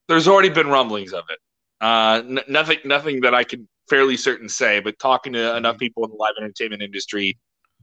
there's 0.08 0.28
already 0.28 0.50
been 0.50 0.68
rumblings 0.68 1.12
of 1.14 1.24
it. 1.30 1.40
Uh, 1.86 2.24
n- 2.28 2.40
nothing, 2.48 2.80
nothing 2.84 3.22
that 3.22 3.36
I 3.36 3.44
can 3.44 3.68
fairly 3.90 4.18
certain 4.18 4.50
say, 4.50 4.80
but 4.80 4.98
talking 4.98 5.34
to 5.34 5.56
enough 5.56 5.78
people 5.78 6.04
in 6.04 6.10
the 6.10 6.16
live 6.16 6.34
entertainment 6.40 6.82
industry 6.82 7.38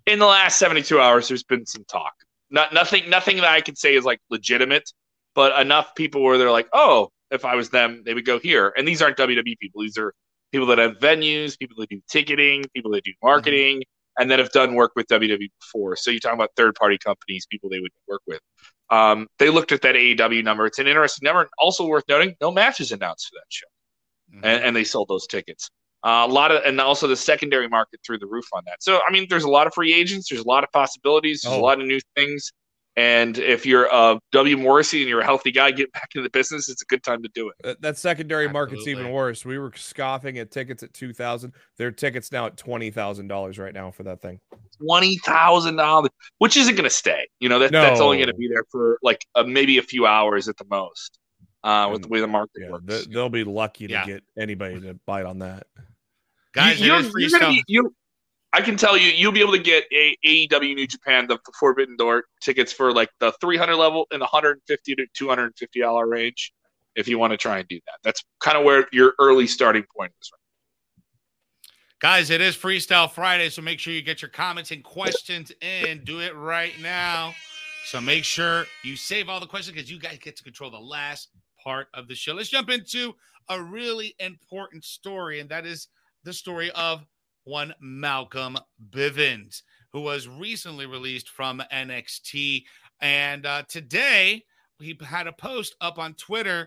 in 0.06 0.18
the 0.18 0.26
last 0.26 0.58
72 0.58 1.00
hours, 1.00 1.28
there's 1.28 1.44
been 1.44 1.66
some 1.66 1.84
talk. 1.84 2.12
Not 2.50 2.72
nothing, 2.72 3.08
nothing 3.08 3.36
that 3.36 3.46
I 3.46 3.60
could 3.60 3.78
say 3.78 3.94
is 3.94 4.04
like 4.04 4.20
legitimate, 4.30 4.90
but 5.34 5.58
enough 5.60 5.94
people 5.94 6.22
where 6.22 6.38
they're 6.38 6.50
like, 6.50 6.68
oh, 6.72 7.10
if 7.30 7.44
I 7.44 7.54
was 7.54 7.70
them, 7.70 8.02
they 8.04 8.14
would 8.14 8.26
go 8.26 8.38
here. 8.38 8.72
And 8.76 8.86
these 8.86 9.00
aren't 9.00 9.16
WWE 9.16 9.58
people; 9.58 9.82
these 9.82 9.96
are 9.96 10.12
people 10.50 10.66
that 10.66 10.78
have 10.78 10.98
venues, 10.98 11.58
people 11.58 11.76
that 11.78 11.88
do 11.88 12.00
ticketing, 12.10 12.64
people 12.74 12.90
that 12.92 13.04
do 13.04 13.12
marketing, 13.22 13.84
and 14.18 14.30
that 14.30 14.38
have 14.38 14.50
done 14.50 14.74
work 14.74 14.92
with 14.96 15.06
WWE 15.06 15.48
before. 15.60 15.96
So 15.96 16.10
you're 16.10 16.20
talking 16.20 16.38
about 16.38 16.50
third 16.56 16.74
party 16.74 16.98
companies, 16.98 17.46
people 17.50 17.70
they 17.70 17.80
would 17.80 17.92
work 18.06 18.20
with. 18.26 18.40
Um, 18.90 19.28
they 19.38 19.48
looked 19.48 19.72
at 19.72 19.80
that 19.82 19.94
AEW 19.94 20.44
number. 20.44 20.66
It's 20.66 20.78
an 20.78 20.86
interesting 20.86 21.24
number. 21.24 21.48
Also 21.58 21.86
worth 21.86 22.04
noting, 22.08 22.34
no 22.42 22.50
matches 22.50 22.92
announced 22.92 23.28
for 23.28 23.36
that 23.36 23.46
show, 23.48 23.66
Mhm. 24.34 24.40
and, 24.44 24.64
and 24.64 24.76
they 24.76 24.84
sold 24.84 25.08
those 25.08 25.26
tickets. 25.26 25.70
Uh, 26.04 26.26
a 26.28 26.32
lot 26.32 26.50
of, 26.50 26.62
and 26.64 26.80
also 26.80 27.06
the 27.06 27.16
secondary 27.16 27.68
market 27.68 28.00
through 28.04 28.18
the 28.18 28.26
roof 28.26 28.46
on 28.52 28.62
that. 28.66 28.82
So 28.82 29.00
I 29.06 29.12
mean, 29.12 29.26
there's 29.30 29.44
a 29.44 29.50
lot 29.50 29.66
of 29.68 29.74
free 29.74 29.94
agents. 29.94 30.28
There's 30.28 30.42
a 30.42 30.48
lot 30.48 30.64
of 30.64 30.72
possibilities. 30.72 31.42
There's 31.42 31.54
a 31.54 31.58
Oh. 31.58 31.60
lot 31.62 31.80
of 31.80 31.86
new 31.86 32.00
things. 32.16 32.50
And 32.94 33.38
if 33.38 33.64
you're 33.64 33.86
a 33.86 34.18
W 34.32 34.54
W. 34.54 34.56
Morrissey 34.58 35.00
and 35.00 35.08
you're 35.08 35.20
a 35.20 35.24
healthy 35.24 35.50
guy, 35.50 35.70
get 35.70 35.90
back 35.92 36.08
into 36.14 36.22
the 36.24 36.30
business. 36.30 36.68
It's 36.68 36.82
a 36.82 36.84
good 36.86 37.02
time 37.02 37.22
to 37.22 37.28
do 37.34 37.48
it. 37.48 37.54
That- 37.62 37.80
That 37.82 37.96
secondary 37.98 38.48
market's 38.48 38.86
even 38.86 39.12
worse. 39.12 39.44
We 39.46 39.58
were 39.58 39.72
scoffing 39.76 40.36
at 40.38 40.50
tickets 40.50 40.82
at 40.82 40.92
two 40.92 41.12
thousand. 41.14 41.52
Their 41.78 41.90
tickets 41.92 42.32
now 42.32 42.46
at 42.46 42.56
twenty 42.56 42.90
thousand 42.90 43.28
dollars 43.28 43.58
right 43.58 43.72
now 43.72 43.92
for 43.92 44.02
that 44.02 44.20
thing. 44.20 44.40
Twenty 44.84 45.16
thousand 45.18 45.76
dollars, 45.76 46.10
which 46.38 46.56
isn't 46.56 46.74
going 46.74 46.84
to 46.84 46.90
stay. 46.90 47.28
You 47.40 47.48
know 47.48 47.60
that 47.60 47.70
that's 47.72 48.00
only 48.00 48.16
going 48.18 48.26
to 48.28 48.34
be 48.34 48.48
there 48.48 48.64
for 48.70 48.98
like 49.02 49.24
uh, 49.36 49.44
maybe 49.44 49.78
a 49.78 49.82
few 49.82 50.04
hours 50.04 50.48
at 50.48 50.56
the 50.58 50.66
most. 50.68 51.18
Uh, 51.64 51.88
with 51.92 52.02
the 52.02 52.08
way 52.08 52.20
the 52.20 52.26
market 52.26 52.60
Yeah, 52.60 52.70
works. 52.70 52.84
th- 52.88 53.06
they'll 53.08 53.28
be 53.28 53.44
lucky 53.44 53.86
to 53.86 53.92
Yeah. 53.92 54.04
get 54.06 54.24
anybody 54.36 54.80
to 54.80 54.94
bite 55.06 55.26
on 55.26 55.38
that. 55.40 55.66
Guys, 56.54 56.80
you, 56.80 56.92
it 56.92 56.96
are 56.96 57.00
is 57.00 57.10
free 57.10 57.30
gonna 57.30 57.36
stuff. 57.44 57.50
be, 57.54 57.64
you, 57.68 57.94
I 58.52 58.60
can 58.62 58.76
tell 58.76 58.96
you, 58.96 59.10
you'll 59.10 59.32
be 59.32 59.40
able 59.40 59.52
to 59.52 59.58
get 59.62 59.84
a 59.92 60.16
AEW 60.26 60.74
New 60.74 60.86
Japan, 60.88 61.26
the, 61.28 61.38
the 61.46 61.52
Forbidden 61.58 61.96
Door 61.96 62.24
tickets 62.40 62.72
for 62.72 62.92
like 62.92 63.10
the 63.20 63.32
300 63.40 63.76
level 63.76 64.06
in 64.12 64.18
the 64.18 64.24
150 64.26 64.94
to 64.96 65.06
250 65.14 65.80
dollar 65.80 66.06
range. 66.08 66.52
If 66.96 67.08
you 67.08 67.18
want 67.18 67.30
to 67.30 67.36
try 67.38 67.58
and 67.60 67.68
do 67.68 67.80
that, 67.86 67.98
that's 68.02 68.22
kind 68.40 68.58
of 68.58 68.64
where 68.64 68.86
your 68.92 69.14
early 69.18 69.46
starting 69.46 69.84
point 69.96 70.12
is. 70.20 70.30
Guys, 72.00 72.30
it 72.30 72.40
is 72.40 72.56
Freestyle 72.56 73.10
Friday, 73.10 73.48
so 73.48 73.62
make 73.62 73.78
sure 73.78 73.92
you 73.94 74.02
get 74.02 74.20
your 74.20 74.28
comments 74.30 74.72
and 74.72 74.82
questions 74.82 75.52
in. 75.60 76.02
Do 76.04 76.20
it 76.20 76.34
right 76.34 76.72
now. 76.82 77.32
So 77.86 78.00
make 78.00 78.24
sure 78.24 78.66
you 78.82 78.96
save 78.96 79.28
all 79.28 79.38
the 79.40 79.46
questions 79.46 79.74
because 79.76 79.90
you 79.90 79.98
guys 79.98 80.18
get 80.20 80.36
to 80.36 80.42
control 80.42 80.70
the 80.70 80.78
last 80.78 81.28
part 81.62 81.88
of 81.94 82.08
the 82.08 82.14
show. 82.14 82.34
Let's 82.34 82.48
jump 82.48 82.70
into 82.70 83.14
a 83.48 83.60
really 83.60 84.14
important 84.18 84.84
story, 84.84 85.40
and 85.40 85.48
that 85.50 85.66
is 85.66 85.88
the 86.24 86.32
story 86.32 86.70
of 86.72 87.04
one 87.44 87.74
Malcolm 87.80 88.56
Bivens, 88.90 89.62
who 89.92 90.00
was 90.00 90.28
recently 90.28 90.86
released 90.86 91.28
from 91.28 91.62
NXT. 91.72 92.64
And 93.00 93.46
uh, 93.46 93.64
today 93.68 94.44
he 94.78 94.98
had 95.02 95.26
a 95.26 95.32
post 95.32 95.74
up 95.80 95.98
on 95.98 96.14
Twitter 96.14 96.66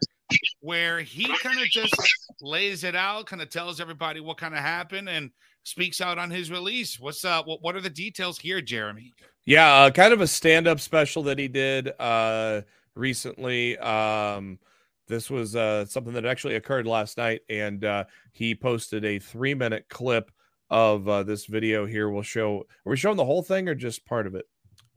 where 0.59 0.99
he 0.99 1.25
kind 1.39 1.59
of 1.59 1.67
just 1.67 1.95
lays 2.41 2.83
it 2.83 2.95
out, 2.95 3.27
kind 3.27 3.41
of 3.41 3.49
tells 3.49 3.79
everybody 3.79 4.19
what 4.19 4.37
kind 4.37 4.53
of 4.53 4.61
happened, 4.61 5.09
and 5.09 5.31
speaks 5.63 6.01
out 6.01 6.17
on 6.17 6.29
his 6.29 6.51
release. 6.51 6.99
What's 6.99 7.23
uh, 7.23 7.43
what, 7.43 7.61
what 7.61 7.75
are 7.75 7.81
the 7.81 7.89
details 7.89 8.37
here, 8.39 8.61
Jeremy? 8.61 9.13
Yeah, 9.45 9.73
uh, 9.73 9.91
kind 9.91 10.11
of 10.11 10.21
a 10.21 10.27
stand-up 10.27 10.79
special 10.79 11.21
that 11.23 11.37
he 11.37 11.47
did 11.47 11.93
uh, 11.99 12.61
recently. 12.95 13.77
Um, 13.77 14.57
this 15.07 15.29
was 15.29 15.55
uh, 15.55 15.85
something 15.85 16.13
that 16.13 16.25
actually 16.25 16.55
occurred 16.55 16.87
last 16.87 17.17
night, 17.17 17.41
and 17.49 17.83
uh, 17.85 18.05
he 18.33 18.55
posted 18.55 19.05
a 19.05 19.19
three-minute 19.19 19.85
clip 19.89 20.31
of 20.69 21.07
uh, 21.07 21.23
this 21.23 21.45
video. 21.45 21.85
Here, 21.85 22.09
we'll 22.09 22.23
show. 22.23 22.59
Are 22.85 22.89
we 22.89 22.97
showing 22.97 23.17
the 23.17 23.25
whole 23.25 23.43
thing 23.43 23.69
or 23.69 23.75
just 23.75 24.05
part 24.05 24.27
of 24.27 24.35
it? 24.35 24.45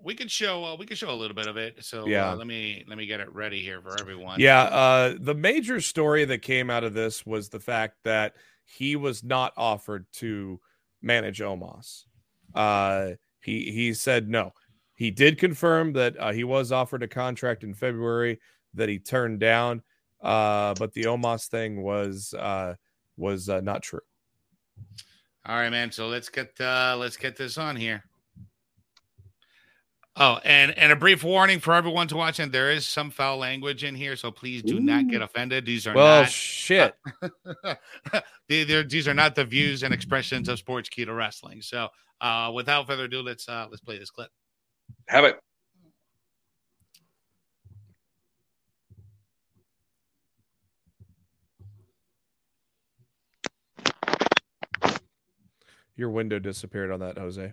We 0.00 0.14
could 0.14 0.30
show 0.30 0.64
uh, 0.64 0.76
we 0.76 0.86
could 0.86 0.96
show 0.96 1.10
a 1.10 1.14
little 1.14 1.34
bit 1.34 1.48
of 1.48 1.56
it. 1.56 1.84
So 1.84 2.06
Yeah. 2.06 2.30
uh, 2.30 2.36
let 2.36 2.46
me 2.46 2.84
let 2.86 2.96
me 2.96 3.06
get 3.06 3.20
it 3.20 3.32
ready 3.34 3.60
here 3.60 3.82
for 3.82 3.98
everyone. 4.00 4.38
Yeah, 4.38 4.62
uh, 4.62 5.14
the 5.18 5.34
major 5.34 5.80
story 5.80 6.24
that 6.24 6.38
came 6.38 6.70
out 6.70 6.84
of 6.84 6.94
this 6.94 7.26
was 7.26 7.48
the 7.48 7.58
fact 7.60 7.96
that 8.04 8.36
he 8.64 8.94
was 8.96 9.24
not 9.24 9.52
offered 9.56 10.06
to 10.14 10.60
manage 11.02 11.40
Omos. 11.40 12.04
Uh, 12.54 13.12
he 13.40 13.72
he 13.72 13.92
said 13.92 14.28
no. 14.28 14.52
He 14.94 15.10
did 15.10 15.38
confirm 15.38 15.92
that 15.94 16.16
uh, 16.18 16.32
he 16.32 16.44
was 16.44 16.72
offered 16.72 17.02
a 17.02 17.08
contract 17.08 17.64
in 17.64 17.74
February 17.74 18.40
that 18.74 18.88
he 18.88 18.98
turned 18.98 19.40
down, 19.40 19.82
uh, 20.20 20.74
but 20.74 20.92
the 20.92 21.04
Omos 21.04 21.48
thing 21.48 21.82
was 21.82 22.34
uh, 22.34 22.74
was 23.16 23.48
uh, 23.48 23.60
not 23.60 23.82
true. 23.82 24.00
All 25.46 25.56
right, 25.56 25.70
man. 25.70 25.90
So 25.90 26.08
let's 26.08 26.28
get 26.28 26.60
uh 26.60 26.96
let's 26.98 27.16
get 27.16 27.36
this 27.36 27.56
on 27.56 27.76
here. 27.76 28.04
Oh, 30.20 30.40
and 30.44 30.76
and 30.76 30.90
a 30.90 30.96
brief 30.96 31.22
warning 31.22 31.60
for 31.60 31.74
everyone 31.74 32.08
to 32.08 32.16
watch, 32.16 32.40
and 32.40 32.50
there 32.50 32.72
is 32.72 32.88
some 32.88 33.10
foul 33.10 33.38
language 33.38 33.84
in 33.84 33.94
here, 33.94 34.16
so 34.16 34.32
please 34.32 34.62
do 34.62 34.80
not 34.80 35.06
get 35.06 35.22
offended. 35.22 35.64
These 35.64 35.86
are 35.86 35.94
Well, 35.94 36.22
not 36.22 36.30
shit. 36.30 36.94
they, 38.48 38.64
these 38.64 39.06
are 39.06 39.14
not 39.14 39.36
the 39.36 39.44
views 39.44 39.84
and 39.84 39.94
expressions 39.94 40.48
of 40.48 40.58
Sportskeeda 40.58 41.16
Wrestling. 41.16 41.62
So, 41.62 41.88
uh, 42.20 42.50
without 42.52 42.88
further 42.88 43.04
ado, 43.04 43.22
let's 43.22 43.48
uh, 43.48 43.68
let's 43.70 43.80
play 43.80 43.96
this 43.96 44.10
clip. 44.10 44.30
Have 45.06 45.24
it. 45.24 45.38
Your 55.98 56.10
window 56.10 56.38
disappeared 56.38 56.92
on 56.92 57.00
that, 57.00 57.18
Jose. 57.18 57.52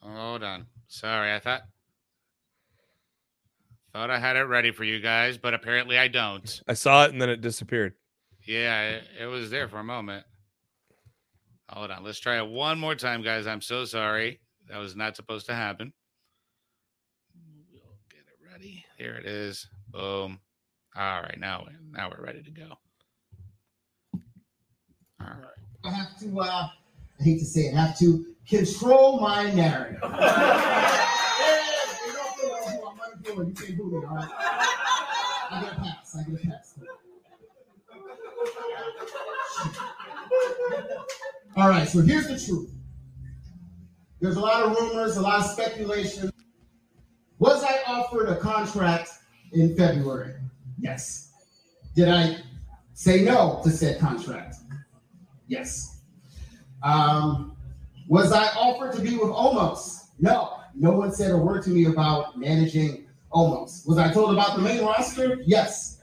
Hold 0.00 0.42
on. 0.42 0.66
Sorry, 0.86 1.34
I 1.34 1.38
thought 1.38 1.60
thought 3.92 4.10
I 4.10 4.18
had 4.18 4.36
it 4.36 4.44
ready 4.44 4.70
for 4.70 4.84
you 4.84 5.00
guys, 5.00 5.36
but 5.36 5.52
apparently 5.52 5.98
I 5.98 6.08
don't. 6.08 6.62
I 6.68 6.72
saw 6.72 7.04
it 7.04 7.12
and 7.12 7.20
then 7.20 7.28
it 7.28 7.42
disappeared. 7.42 7.92
Yeah, 8.46 8.84
it, 8.84 9.04
it 9.20 9.26
was 9.26 9.50
there 9.50 9.68
for 9.68 9.78
a 9.78 9.84
moment. 9.84 10.24
Hold 11.68 11.90
on. 11.90 12.02
Let's 12.04 12.20
try 12.20 12.38
it 12.38 12.48
one 12.48 12.78
more 12.78 12.94
time, 12.94 13.22
guys. 13.22 13.46
I'm 13.46 13.60
so 13.60 13.84
sorry. 13.84 14.40
That 14.70 14.78
was 14.78 14.96
not 14.96 15.14
supposed 15.14 15.44
to 15.46 15.54
happen. 15.54 15.92
We'll 17.70 17.82
get 18.10 18.20
it 18.20 18.50
ready. 18.50 18.86
Here 18.96 19.14
it 19.14 19.26
is. 19.26 19.68
Boom. 19.90 20.38
All 20.96 21.22
right, 21.22 21.38
now 21.38 21.66
now 21.90 22.10
we're 22.10 22.24
ready 22.24 22.42
to 22.42 22.50
go. 22.50 22.68
All 25.20 25.26
right. 25.26 25.58
I 25.84 25.90
have 25.90 26.18
to. 26.20 26.40
Uh, 26.40 26.68
I 27.20 27.22
hate 27.22 27.38
to 27.40 27.44
say 27.44 27.62
it. 27.62 27.74
I 27.74 27.86
have 27.86 27.98
to 27.98 28.26
control 28.48 29.20
my 29.20 29.50
narrative. 29.52 30.00
You 33.28 33.52
can't 33.52 33.76
boo 33.78 33.90
me, 33.90 34.06
all 34.06 34.16
right? 34.16 34.28
I 35.50 35.60
get 35.62 35.72
a 35.72 35.76
pass. 35.76 36.16
I 36.16 36.22
get 36.30 36.44
a 36.44 36.46
pass. 36.46 36.78
All 41.56 41.68
right, 41.68 41.88
so 41.88 42.00
here's 42.00 42.26
the 42.28 42.38
truth. 42.38 42.70
There's 44.20 44.36
a 44.36 44.40
lot 44.40 44.62
of 44.62 44.76
rumors, 44.76 45.16
a 45.16 45.20
lot 45.20 45.40
of 45.40 45.46
speculation. 45.46 46.30
Was 47.38 47.62
I 47.62 47.80
offered 47.86 48.28
a 48.28 48.36
contract 48.36 49.10
in 49.52 49.76
February? 49.76 50.34
Yes. 50.78 51.32
Did 51.94 52.08
I 52.08 52.38
say 52.94 53.22
no 53.22 53.60
to 53.64 53.70
said 53.70 53.98
contract? 53.98 54.56
Yes. 55.46 56.00
Um, 56.82 57.56
was 58.08 58.32
I 58.32 58.46
offered 58.48 58.92
to 58.94 59.02
be 59.02 59.16
with 59.16 59.30
Omos? 59.30 60.08
No. 60.18 60.60
No 60.74 60.92
one 60.92 61.12
said 61.12 61.32
a 61.32 61.36
word 61.36 61.62
to 61.64 61.70
me 61.70 61.86
about 61.86 62.38
managing 62.38 63.06
Omos. 63.32 63.86
Was 63.86 63.98
I 63.98 64.12
told 64.12 64.32
about 64.32 64.56
the 64.56 64.62
main 64.62 64.82
roster? 64.82 65.40
Yes. 65.44 66.00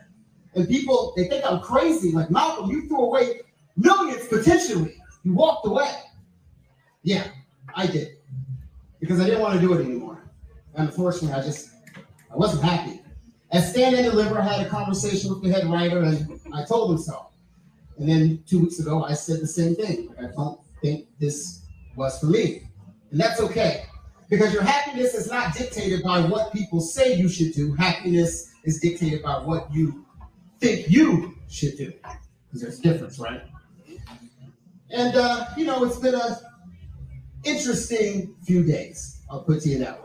And 0.55 0.67
people, 0.67 1.13
they 1.15 1.27
think 1.27 1.45
I'm 1.45 1.59
crazy. 1.59 2.11
Like, 2.11 2.29
Malcolm, 2.29 2.69
you 2.69 2.87
threw 2.87 3.05
away 3.05 3.41
millions 3.75 4.27
potentially. 4.27 4.95
You 5.23 5.33
walked 5.33 5.67
away. 5.67 5.91
Yeah, 7.03 7.27
I 7.73 7.87
did. 7.87 8.17
Because 8.99 9.19
I 9.19 9.25
didn't 9.25 9.41
want 9.41 9.55
to 9.55 9.59
do 9.59 9.73
it 9.73 9.85
anymore. 9.85 10.23
And 10.75 10.87
Unfortunately, 10.89 11.33
I 11.37 11.41
just, 11.43 11.69
I 12.31 12.35
wasn't 12.35 12.63
happy. 12.63 13.01
As 13.55 13.71
Stand 13.71 13.95
and 13.95 14.03
Deliver, 14.03 14.37
I 14.37 14.43
had 14.43 14.67
a 14.67 14.69
conversation 14.69 15.29
with 15.29 15.41
the 15.41 15.49
head 15.49 15.65
writer 15.67 16.03
and 16.03 16.41
I 16.53 16.65
told 16.65 16.91
him 16.91 16.97
so. 16.97 17.27
And 17.97 18.09
then 18.09 18.43
two 18.45 18.59
weeks 18.59 18.79
ago, 18.79 19.05
I 19.05 19.13
said 19.13 19.39
the 19.39 19.47
same 19.47 19.75
thing. 19.75 20.13
I 20.19 20.23
don't 20.35 20.59
think 20.81 21.07
this 21.19 21.61
was 21.95 22.19
for 22.19 22.25
me. 22.25 22.67
And 23.11 23.19
that's 23.21 23.39
okay. 23.39 23.85
Because 24.29 24.51
your 24.51 24.63
happiness 24.63 25.13
is 25.13 25.31
not 25.31 25.55
dictated 25.55 26.03
by 26.03 26.19
what 26.19 26.51
people 26.51 26.81
say 26.81 27.15
you 27.15 27.29
should 27.29 27.53
do. 27.53 27.73
Happiness 27.75 28.51
is 28.65 28.81
dictated 28.81 29.23
by 29.23 29.35
what 29.35 29.73
you 29.73 30.05
think 30.59 30.89
you 30.89 31.35
should 31.49 31.77
do. 31.77 31.93
Because 32.47 32.61
there's 32.61 32.79
a 32.79 32.81
difference, 32.81 33.19
right? 33.19 33.41
And 34.89 35.15
uh, 35.15 35.45
you 35.55 35.63
know, 35.63 35.85
it's 35.85 35.99
been 35.99 36.15
a 36.15 36.41
interesting 37.45 38.35
few 38.43 38.65
days. 38.65 39.21
I'll 39.31 39.43
put 39.43 39.61
to 39.61 39.69
you 39.69 39.79
that 39.79 40.03
way. 40.03 40.04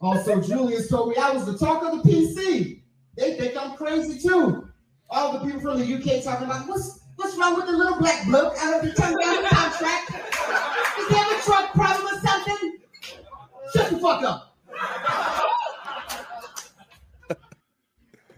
Oh, 0.00 0.16
also, 0.16 0.40
Julius 0.40 0.88
told 0.88 1.10
me 1.10 1.16
I 1.16 1.30
was 1.32 1.44
the 1.44 1.58
talk 1.58 1.82
of 1.82 2.02
the 2.02 2.08
PC. 2.08 2.82
They 3.16 3.34
think 3.36 3.56
I'm 3.60 3.76
crazy 3.76 4.20
too. 4.20 4.68
All 5.10 5.32
the 5.32 5.44
people 5.44 5.60
from 5.60 5.80
the 5.80 5.94
UK 5.94 6.22
talking 6.22 6.46
about 6.46 6.68
what's 6.68 7.00
what's 7.16 7.36
wrong 7.36 7.56
with 7.56 7.66
the 7.66 7.72
little 7.72 7.98
black 7.98 8.24
bloke? 8.26 8.54
I 8.58 8.72
hope 8.72 8.82
he 8.82 8.92
turned 8.92 9.16
down 9.20 9.42
the 9.42 9.48
contract. 9.48 10.10
Is 11.00 11.08
there 11.08 11.38
a 11.38 11.42
truck 11.42 11.72
problem 11.72 12.14
or 12.14 12.20
something? 12.20 12.78
Shut 13.74 13.90
the 13.90 13.98
fuck 13.98 14.22
up. 14.22 14.56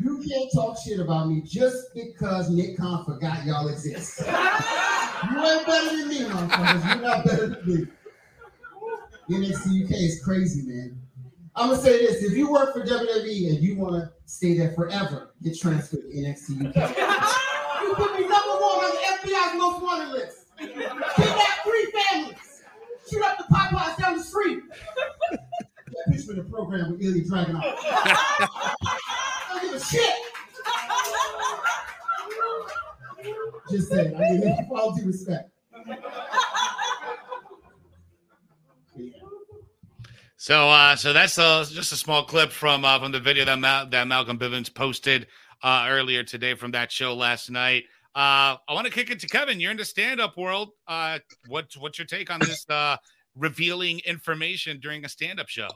You 0.03 0.25
can't 0.27 0.51
talk 0.55 0.79
shit 0.79 0.99
about 0.99 1.29
me 1.29 1.43
just 1.43 1.95
because 1.95 2.49
Nick 2.49 2.79
Khan 2.79 3.05
forgot 3.05 3.45
y'all 3.45 3.69
exist. 3.69 4.21
You 4.21 5.45
ain't 5.45 5.67
better 5.67 5.97
than 5.97 6.09
me, 6.09 6.21
motherfuckers. 6.21 6.95
You're 6.95 7.03
not 7.03 7.25
better 7.27 7.47
than 7.49 7.67
me. 7.67 7.87
NXT 9.29 9.85
UK 9.85 9.91
is 9.91 10.23
crazy, 10.25 10.63
man. 10.67 10.99
I'm 11.57 11.71
gonna 11.71 11.83
say 11.83 11.99
this: 11.99 12.23
if 12.23 12.37
you 12.37 12.51
work 12.51 12.73
for 12.73 12.85
WWE 12.85 13.49
and 13.49 13.63
you 13.63 13.77
want 13.77 13.95
to 13.95 14.13
stay 14.27 14.57
there 14.57 14.73
forever, 14.73 15.35
get 15.43 15.59
transferred 15.59 16.03
to 16.03 16.17
NXT 16.17 16.69
UK. 16.69 16.77
you 17.83 17.95
put 17.95 18.15
me 18.15 18.21
number 18.21 18.55
one 18.61 18.85
on 18.85 18.91
the 18.93 19.29
FBI's 19.29 19.59
most 19.59 19.83
wanted 19.83 20.09
list. 20.11 20.47
Kidnap 20.59 21.65
three 21.65 21.93
families. 21.93 22.63
Shoot 23.11 23.23
up 23.23 23.39
the 23.39 23.45
Popeyes 23.53 23.97
down 23.99 24.17
the 24.17 24.23
street. 24.23 24.63
Yeah, 25.33 25.39
pitch 26.09 26.29
me 26.29 26.35
the 26.35 26.45
program 26.45 26.93
with 26.93 27.03
Ilya 27.03 27.25
Dragunov. 27.25 27.61
I 27.63 28.79
don't 29.49 29.63
give 29.63 29.75
a 29.75 29.85
shit. 29.85 30.15
Just 33.71 33.89
saying. 33.89 34.15
I 34.15 34.19
mean, 34.19 34.41
with 34.41 34.81
all 34.81 34.95
due 34.95 35.07
respect. 35.07 35.51
So, 40.43 40.71
uh, 40.71 40.97
so 40.97 41.13
that's 41.13 41.37
just 41.37 41.93
a 41.93 41.97
small 41.97 42.25
clip 42.25 42.51
from 42.51 42.83
uh, 42.83 42.99
from 42.99 43.13
the 43.13 43.21
video 43.21 43.45
that 43.45 43.59
Mal- 43.59 43.87
that 43.91 44.09
Malcolm 44.09 44.39
Bivens 44.39 44.73
posted 44.75 45.27
uh, 45.63 45.85
earlier 45.87 46.25
today 46.25 46.55
from 46.55 46.71
that 46.71 46.91
show 46.91 47.15
last 47.15 47.51
night. 47.51 47.85
Uh, 48.15 48.57
I 48.67 48.73
want 48.73 48.87
to 48.87 48.91
kick 48.91 49.11
it 49.11 49.21
to 49.21 49.27
Kevin. 49.27 49.61
You're 49.61 49.71
in 49.71 49.77
the 49.77 49.85
stand-up 49.85 50.39
world. 50.39 50.71
Uh, 50.89 51.19
what's 51.49 51.77
what's 51.77 51.99
your 51.99 52.07
take 52.07 52.31
on 52.31 52.41
this 52.41 52.65
uh, 52.71 52.97
revealing 53.37 54.01
information 54.07 54.81
during 54.81 55.05
a 55.05 55.11
stand-up 55.11 55.49
show? 55.49 55.69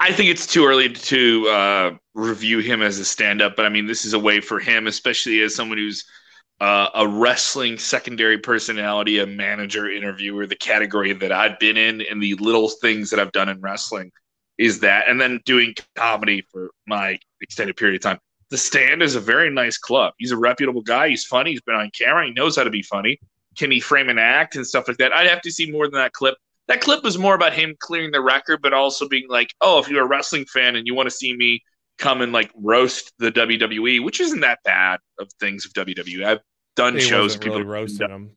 I 0.00 0.10
think 0.10 0.28
it's 0.28 0.44
too 0.48 0.66
early 0.66 0.92
to 0.92 1.48
uh, 1.48 1.90
review 2.14 2.58
him 2.58 2.82
as 2.82 2.98
a 2.98 3.04
stand-up, 3.04 3.54
but 3.54 3.66
I 3.66 3.68
mean, 3.68 3.86
this 3.86 4.04
is 4.04 4.14
a 4.14 4.18
way 4.18 4.40
for 4.40 4.58
him, 4.58 4.88
especially 4.88 5.42
as 5.42 5.54
someone 5.54 5.78
who's 5.78 6.04
uh, 6.60 6.88
a 6.94 7.06
wrestling 7.06 7.78
secondary 7.78 8.38
personality, 8.38 9.18
a 9.18 9.26
manager, 9.26 9.90
interviewer, 9.90 10.46
the 10.46 10.56
category 10.56 11.12
that 11.12 11.32
I've 11.32 11.58
been 11.58 11.76
in, 11.76 12.02
and 12.02 12.22
the 12.22 12.34
little 12.34 12.68
things 12.68 13.10
that 13.10 13.20
I've 13.20 13.32
done 13.32 13.48
in 13.48 13.60
wrestling 13.60 14.10
is 14.58 14.80
that, 14.80 15.08
and 15.08 15.20
then 15.20 15.40
doing 15.44 15.74
comedy 15.96 16.42
for 16.50 16.70
my 16.86 17.18
extended 17.42 17.76
period 17.76 17.96
of 17.96 18.02
time. 18.02 18.18
The 18.48 18.56
Stand 18.56 19.02
is 19.02 19.16
a 19.16 19.20
very 19.20 19.50
nice 19.50 19.76
club. 19.76 20.14
He's 20.18 20.32
a 20.32 20.36
reputable 20.36 20.80
guy. 20.80 21.08
He's 21.08 21.24
funny. 21.24 21.50
He's 21.50 21.60
been 21.60 21.74
on 21.74 21.90
camera. 21.90 22.26
He 22.26 22.32
knows 22.32 22.56
how 22.56 22.64
to 22.64 22.70
be 22.70 22.82
funny. 22.82 23.18
Can 23.58 23.70
he 23.70 23.80
frame 23.80 24.08
an 24.08 24.18
act 24.18 24.56
and 24.56 24.66
stuff 24.66 24.88
like 24.88 24.96
that? 24.98 25.12
I'd 25.12 25.28
have 25.28 25.42
to 25.42 25.50
see 25.50 25.70
more 25.70 25.86
than 25.86 26.00
that 26.00 26.12
clip 26.12 26.36
that 26.68 26.80
clip 26.80 27.04
was 27.04 27.16
more 27.16 27.34
about 27.34 27.52
him 27.52 27.76
clearing 27.78 28.10
the 28.10 28.20
record, 28.20 28.60
but 28.60 28.72
also 28.72 29.08
being 29.08 29.28
like, 29.28 29.54
oh, 29.60 29.78
if 29.78 29.88
you're 29.88 30.04
a 30.04 30.08
wrestling 30.08 30.44
fan 30.46 30.76
and 30.76 30.86
you 30.86 30.94
want 30.94 31.08
to 31.08 31.14
see 31.14 31.36
me 31.36 31.62
come 31.98 32.20
and 32.22 32.32
like 32.32 32.50
roast 32.56 33.12
the 33.18 33.32
WWE, 33.32 34.02
which 34.04 34.20
isn't 34.20 34.40
that 34.40 34.58
bad 34.64 35.00
of 35.18 35.28
things 35.40 35.64
of 35.64 35.72
WWE. 35.72 36.24
I've 36.24 36.40
done 36.76 36.98
shows 36.98 37.36
people 37.36 37.56
really 37.58 37.64
roasting 37.68 38.10
him. 38.10 38.36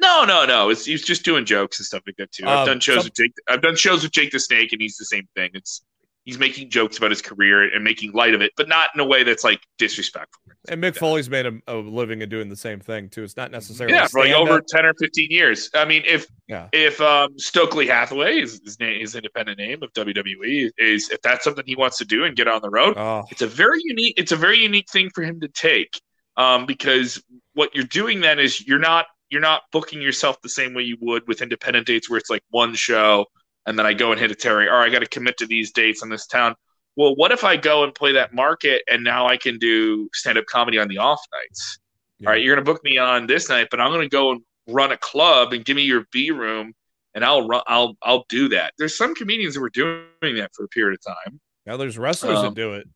No, 0.00 0.24
no, 0.24 0.46
no. 0.46 0.70
It's 0.70 0.84
he's 0.86 1.04
just 1.04 1.24
doing 1.24 1.44
jokes 1.44 1.78
and 1.78 1.86
stuff 1.86 2.02
like 2.06 2.16
that 2.16 2.32
too. 2.32 2.46
I've 2.46 2.60
Um, 2.60 2.66
done 2.66 2.80
shows 2.80 2.96
some- 2.98 3.04
with 3.04 3.14
Jake. 3.14 3.32
I've 3.48 3.60
done 3.62 3.76
shows 3.76 4.02
with 4.02 4.12
Jake 4.12 4.30
the 4.32 4.40
Snake, 4.40 4.72
and 4.72 4.80
he's 4.80 4.96
the 4.96 5.04
same 5.04 5.28
thing. 5.36 5.50
It's 5.54 5.82
he's 6.30 6.38
making 6.38 6.70
jokes 6.70 6.96
about 6.96 7.10
his 7.10 7.20
career 7.20 7.74
and 7.74 7.82
making 7.82 8.12
light 8.12 8.34
of 8.34 8.40
it, 8.40 8.52
but 8.56 8.68
not 8.68 8.88
in 8.94 9.00
a 9.00 9.04
way 9.04 9.24
that's 9.24 9.42
like 9.42 9.60
disrespectful. 9.78 10.40
And 10.68 10.80
Mick 10.80 10.96
Foley's 10.96 11.28
made 11.28 11.44
a, 11.44 11.58
a 11.66 11.74
living 11.74 12.22
of 12.22 12.28
doing 12.28 12.48
the 12.48 12.54
same 12.56 12.78
thing 12.78 13.08
too. 13.08 13.24
It's 13.24 13.36
not 13.36 13.50
necessarily 13.50 13.96
Yeah, 13.96 14.06
for 14.06 14.20
like 14.20 14.32
over 14.32 14.62
ten 14.68 14.86
or 14.86 14.94
fifteen 14.94 15.28
years. 15.32 15.68
I 15.74 15.84
mean, 15.84 16.04
if 16.06 16.28
Yeah. 16.46 16.68
if 16.72 17.00
um, 17.00 17.36
Stokely 17.36 17.88
Hathaway 17.88 18.38
is 18.38 18.60
his, 18.64 18.78
name, 18.78 19.00
his 19.00 19.16
independent 19.16 19.58
name 19.58 19.82
of 19.82 19.92
WWE 19.92 20.70
is 20.78 21.10
if 21.10 21.20
that's 21.20 21.42
something 21.42 21.64
he 21.66 21.74
wants 21.74 21.98
to 21.98 22.04
do 22.04 22.24
and 22.24 22.36
get 22.36 22.46
on 22.46 22.62
the 22.62 22.70
road, 22.70 22.94
Oh, 22.96 23.24
it's 23.32 23.42
a 23.42 23.48
very 23.48 23.80
unique 23.82 24.14
it's 24.16 24.30
a 24.30 24.36
very 24.36 24.58
unique 24.60 24.88
thing 24.88 25.10
for 25.12 25.24
him 25.24 25.40
to 25.40 25.48
take 25.48 26.00
um, 26.36 26.64
because 26.64 27.20
what 27.54 27.74
you're 27.74 27.82
doing 27.84 28.20
then 28.20 28.38
is 28.38 28.64
you're 28.64 28.78
not 28.78 29.06
you're 29.30 29.40
not 29.40 29.62
booking 29.72 30.00
yourself 30.00 30.40
the 30.42 30.48
same 30.48 30.74
way 30.74 30.84
you 30.84 30.96
would 31.00 31.26
with 31.26 31.42
independent 31.42 31.88
dates 31.88 32.08
where 32.08 32.18
it's 32.18 32.30
like 32.30 32.44
one 32.50 32.72
show 32.74 33.26
and 33.66 33.78
then 33.78 33.86
I 33.86 33.92
go 33.94 34.12
and 34.12 34.20
hit 34.20 34.30
a 34.30 34.34
Terry. 34.34 34.68
All 34.68 34.78
right, 34.78 34.88
I 34.88 34.90
got 34.92 35.00
to 35.00 35.08
commit 35.08 35.36
to 35.38 35.46
these 35.46 35.72
dates 35.72 36.02
in 36.02 36.08
this 36.08 36.26
town. 36.26 36.54
Well, 36.96 37.14
what 37.16 37.30
if 37.32 37.44
I 37.44 37.56
go 37.56 37.84
and 37.84 37.94
play 37.94 38.12
that 38.12 38.34
market 38.34 38.82
and 38.90 39.04
now 39.04 39.26
I 39.26 39.36
can 39.36 39.58
do 39.58 40.08
stand 40.12 40.38
up 40.38 40.46
comedy 40.46 40.78
on 40.78 40.88
the 40.88 40.98
off 40.98 41.20
nights? 41.32 41.78
Yeah. 42.18 42.28
All 42.28 42.32
right, 42.34 42.42
you're 42.42 42.54
going 42.54 42.64
to 42.64 42.70
book 42.72 42.82
me 42.84 42.98
on 42.98 43.26
this 43.26 43.48
night, 43.48 43.68
but 43.70 43.80
I'm 43.80 43.90
going 43.90 44.02
to 44.02 44.08
go 44.08 44.32
and 44.32 44.42
run 44.66 44.92
a 44.92 44.96
club 44.98 45.52
and 45.52 45.64
give 45.64 45.76
me 45.76 45.82
your 45.82 46.06
B 46.12 46.30
room 46.30 46.74
and 47.14 47.24
I'll 47.24 47.46
run, 47.48 47.62
I'll 47.66 47.96
I'll 48.02 48.24
do 48.28 48.48
that. 48.50 48.72
There's 48.78 48.96
some 48.96 49.14
comedians 49.14 49.54
who 49.56 49.64
are 49.64 49.70
doing 49.70 50.04
that 50.36 50.50
for 50.54 50.64
a 50.64 50.68
period 50.68 50.98
of 51.04 51.14
time. 51.14 51.40
now 51.66 51.76
there's 51.76 51.98
wrestlers 51.98 52.38
Um, 52.38 52.46
that 52.46 52.54
do 52.54 52.74
it. 52.74 52.88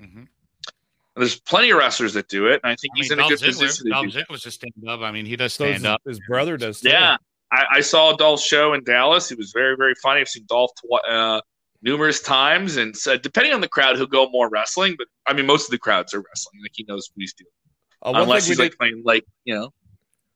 Mm-hmm. 0.00 0.22
There's 1.16 1.38
plenty 1.38 1.70
of 1.70 1.78
wrestlers 1.78 2.14
that 2.14 2.28
do 2.28 2.46
it, 2.46 2.60
and 2.64 2.72
I 2.72 2.76
think 2.76 2.92
I 2.96 2.98
he's 3.00 3.10
mean, 3.10 3.18
in 3.20 3.24
a 3.26 3.28
good 3.28 3.38
Ziggler, 3.38 3.46
position. 3.60 3.84
to 3.86 3.90
Dolph 3.90 4.06
do 4.28 4.36
just 4.38 4.50
stand 4.52 4.72
up. 4.88 5.00
I 5.00 5.12
mean, 5.12 5.26
he 5.26 5.36
does 5.36 5.52
So 5.52 5.64
stand 5.64 5.74
his, 5.76 5.84
up. 5.84 6.00
his 6.06 6.20
brother 6.26 6.56
does 6.56 6.80
too. 6.80 6.88
Yeah, 6.88 7.18
I, 7.52 7.64
I 7.76 7.80
saw 7.82 8.16
Dolph's 8.16 8.42
show 8.44 8.72
in 8.72 8.82
Dallas. 8.82 9.30
It 9.30 9.38
was 9.38 9.52
very, 9.52 9.76
very 9.76 9.94
funny. 10.02 10.20
I've 10.20 10.28
seen 10.28 10.44
Dolph 10.48 10.70
tw- 10.76 11.08
uh, 11.08 11.40
numerous 11.82 12.20
times, 12.22 12.76
and 12.76 12.96
so 12.96 13.16
depending 13.16 13.52
on 13.52 13.60
the 13.60 13.68
crowd, 13.68 13.96
he'll 13.96 14.06
go 14.06 14.28
more 14.30 14.48
wrestling. 14.48 14.94
But 14.96 15.06
I 15.26 15.34
mean, 15.34 15.46
most 15.46 15.66
of 15.66 15.70
the 15.70 15.78
crowds 15.78 16.14
are 16.14 16.20
wrestling. 16.20 16.62
Like 16.62 16.72
he 16.74 16.84
knows 16.88 17.10
what 17.14 17.20
he's 17.20 17.34
doing, 17.34 17.50
Uh, 18.02 18.22
unless 18.22 18.46
he's 18.46 18.58
like 18.58 18.70
did, 18.72 18.78
playing 18.78 19.02
like 19.04 19.24
you 19.44 19.54
know 19.54 19.70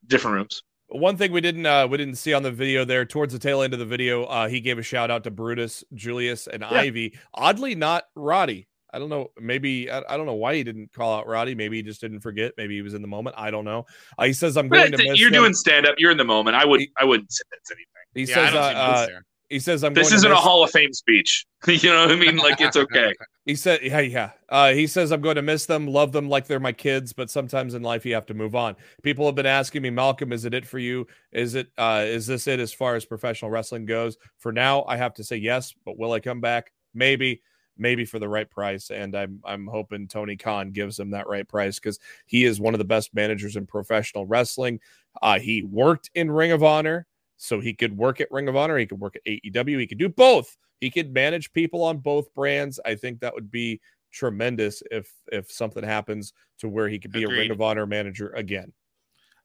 different 0.05 0.35
rooms. 0.35 0.63
one 0.89 1.17
thing 1.17 1.31
we 1.31 1.41
didn't 1.41 1.65
uh, 1.65 1.87
we 1.89 1.97
didn't 1.97 2.15
see 2.15 2.33
on 2.33 2.43
the 2.43 2.51
video 2.51 2.85
there 2.85 3.03
towards 3.05 3.33
the 3.33 3.39
tail 3.39 3.61
end 3.61 3.73
of 3.73 3.79
the 3.79 3.85
video, 3.85 4.23
uh, 4.25 4.47
he 4.47 4.61
gave 4.61 4.77
a 4.77 4.83
shout 4.83 5.09
out 5.09 5.23
to 5.23 5.31
Brutus, 5.31 5.83
Julius, 5.93 6.47
and 6.47 6.63
Ivy. 6.63 7.17
Oddly, 7.33 7.75
not 7.75 8.03
Roddy. 8.15 8.67
I 8.93 8.99
don't 8.99 9.09
know. 9.09 9.31
Maybe 9.39 9.91
I, 9.91 10.01
I 10.07 10.17
don't 10.17 10.25
know 10.25 10.33
why 10.33 10.55
he 10.55 10.63
didn't 10.63 10.93
call 10.93 11.17
out 11.19 11.27
Roddy. 11.27 11.55
Maybe 11.55 11.77
he 11.77 11.83
just 11.83 12.01
didn't 12.01 12.21
forget. 12.21 12.53
Maybe 12.57 12.75
he 12.75 12.81
was 12.81 12.93
in 12.93 13.01
the 13.01 13.07
moment. 13.07 13.35
I 13.37 13.51
don't 13.51 13.65
know. 13.65 13.85
Uh, 14.17 14.25
he 14.25 14.33
says 14.33 14.57
I'm 14.57 14.69
But 14.69 14.77
going 14.77 14.91
to 14.93 15.09
miss 15.09 15.19
you're 15.19 15.27
him. 15.29 15.33
doing 15.33 15.53
stand 15.53 15.85
up. 15.85 15.95
You're 15.97 16.11
in 16.11 16.17
the 16.17 16.23
moment. 16.23 16.55
I 16.55 16.65
would 16.65 16.81
I 16.99 17.05
wouldn't 17.05 17.31
say 17.31 17.43
that's 17.51 17.71
anything. 17.71 17.85
He 18.13 18.23
yeah, 18.23 18.49
says 18.49 18.53
uh, 18.55 18.57
uh, 18.57 19.07
He 19.49 19.59
says, 19.59 19.83
"I'm." 19.83 19.93
This 19.93 20.11
isn't 20.11 20.31
a 20.31 20.35
Hall 20.35 20.63
of 20.63 20.71
Fame 20.71 20.93
speech. 20.93 21.45
you 21.67 21.89
know 21.89 22.01
what 22.01 22.11
I 22.11 22.15
mean? 22.15 22.37
Like 22.37 22.61
it's 22.61 22.77
okay. 22.77 23.13
He 23.45 23.55
said, 23.55 23.79
"Yeah, 23.81 23.99
yeah." 24.01 24.31
Uh, 24.49 24.73
he 24.73 24.87
says, 24.87 25.13
"I'm 25.13 25.21
going 25.21 25.37
to 25.37 25.41
miss 25.41 25.65
them, 25.65 25.87
love 25.87 26.11
them 26.11 26.27
like 26.27 26.47
they're 26.47 26.59
my 26.59 26.73
kids, 26.73 27.13
but 27.13 27.29
sometimes 27.29 27.75
in 27.75 27.81
life 27.81 28.05
you 28.05 28.13
have 28.13 28.25
to 28.25 28.33
move 28.33 28.55
on." 28.55 28.75
People 29.03 29.25
have 29.25 29.35
been 29.35 29.45
asking 29.45 29.83
me, 29.83 29.89
Malcolm, 29.89 30.33
is 30.33 30.43
it 30.43 30.53
it 30.53 30.65
for 30.65 30.79
you? 30.79 31.07
Is 31.31 31.55
it? 31.55 31.69
Uh, 31.77 32.03
is 32.05 32.27
this 32.27 32.45
it 32.47 32.59
as 32.59 32.73
far 32.73 32.95
as 32.95 33.05
professional 33.05 33.49
wrestling 33.49 33.85
goes? 33.85 34.17
For 34.37 34.51
now, 34.51 34.83
I 34.83 34.97
have 34.97 35.13
to 35.13 35.23
say 35.23 35.37
yes, 35.37 35.73
but 35.85 35.97
will 35.97 36.11
I 36.11 36.19
come 36.19 36.41
back? 36.41 36.73
Maybe, 36.93 37.41
maybe 37.77 38.05
for 38.05 38.19
the 38.19 38.29
right 38.29 38.49
price, 38.49 38.89
and 38.89 39.15
I'm 39.15 39.41
I'm 39.45 39.67
hoping 39.67 40.07
Tony 40.07 40.35
Khan 40.35 40.71
gives 40.71 40.99
him 40.99 41.11
that 41.11 41.27
right 41.27 41.47
price 41.47 41.79
because 41.79 41.99
he 42.25 42.45
is 42.45 42.59
one 42.59 42.73
of 42.73 42.79
the 42.79 42.85
best 42.85 43.13
managers 43.13 43.55
in 43.55 43.65
professional 43.65 44.25
wrestling. 44.25 44.79
Uh, 45.21 45.39
he 45.39 45.63
worked 45.63 46.09
in 46.15 46.29
Ring 46.31 46.51
of 46.51 46.63
Honor, 46.63 47.07
so 47.37 47.59
he 47.59 47.73
could 47.73 47.95
work 47.97 48.21
at 48.21 48.31
Ring 48.31 48.47
of 48.47 48.55
Honor. 48.55 48.77
He 48.77 48.85
could 48.85 48.99
work 48.99 49.15
at 49.15 49.23
AEW. 49.25 49.79
He 49.79 49.87
could 49.87 49.97
do 49.97 50.09
both. 50.09 50.57
He 50.81 50.89
could 50.89 51.13
manage 51.13 51.51
people 51.53 51.83
on 51.83 51.97
both 51.97 52.33
brands. 52.33 52.79
I 52.85 52.95
think 52.95 53.19
that 53.19 53.33
would 53.33 53.51
be 53.51 53.81
tremendous 54.11 54.81
if 54.91 55.11
if 55.31 55.51
something 55.51 55.83
happens 55.83 56.33
to 56.59 56.69
where 56.69 56.87
he 56.89 56.99
could 56.99 57.11
be 57.11 57.23
a 57.23 57.29
Ring 57.29 57.51
of 57.51 57.61
Honor 57.61 57.85
manager 57.85 58.29
again. 58.29 58.73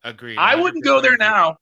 Agreed. 0.05 0.39
I 0.39 0.57
wouldn't 0.57 0.85
go 0.85 1.01
there 1.01 1.17
now. 1.17 1.57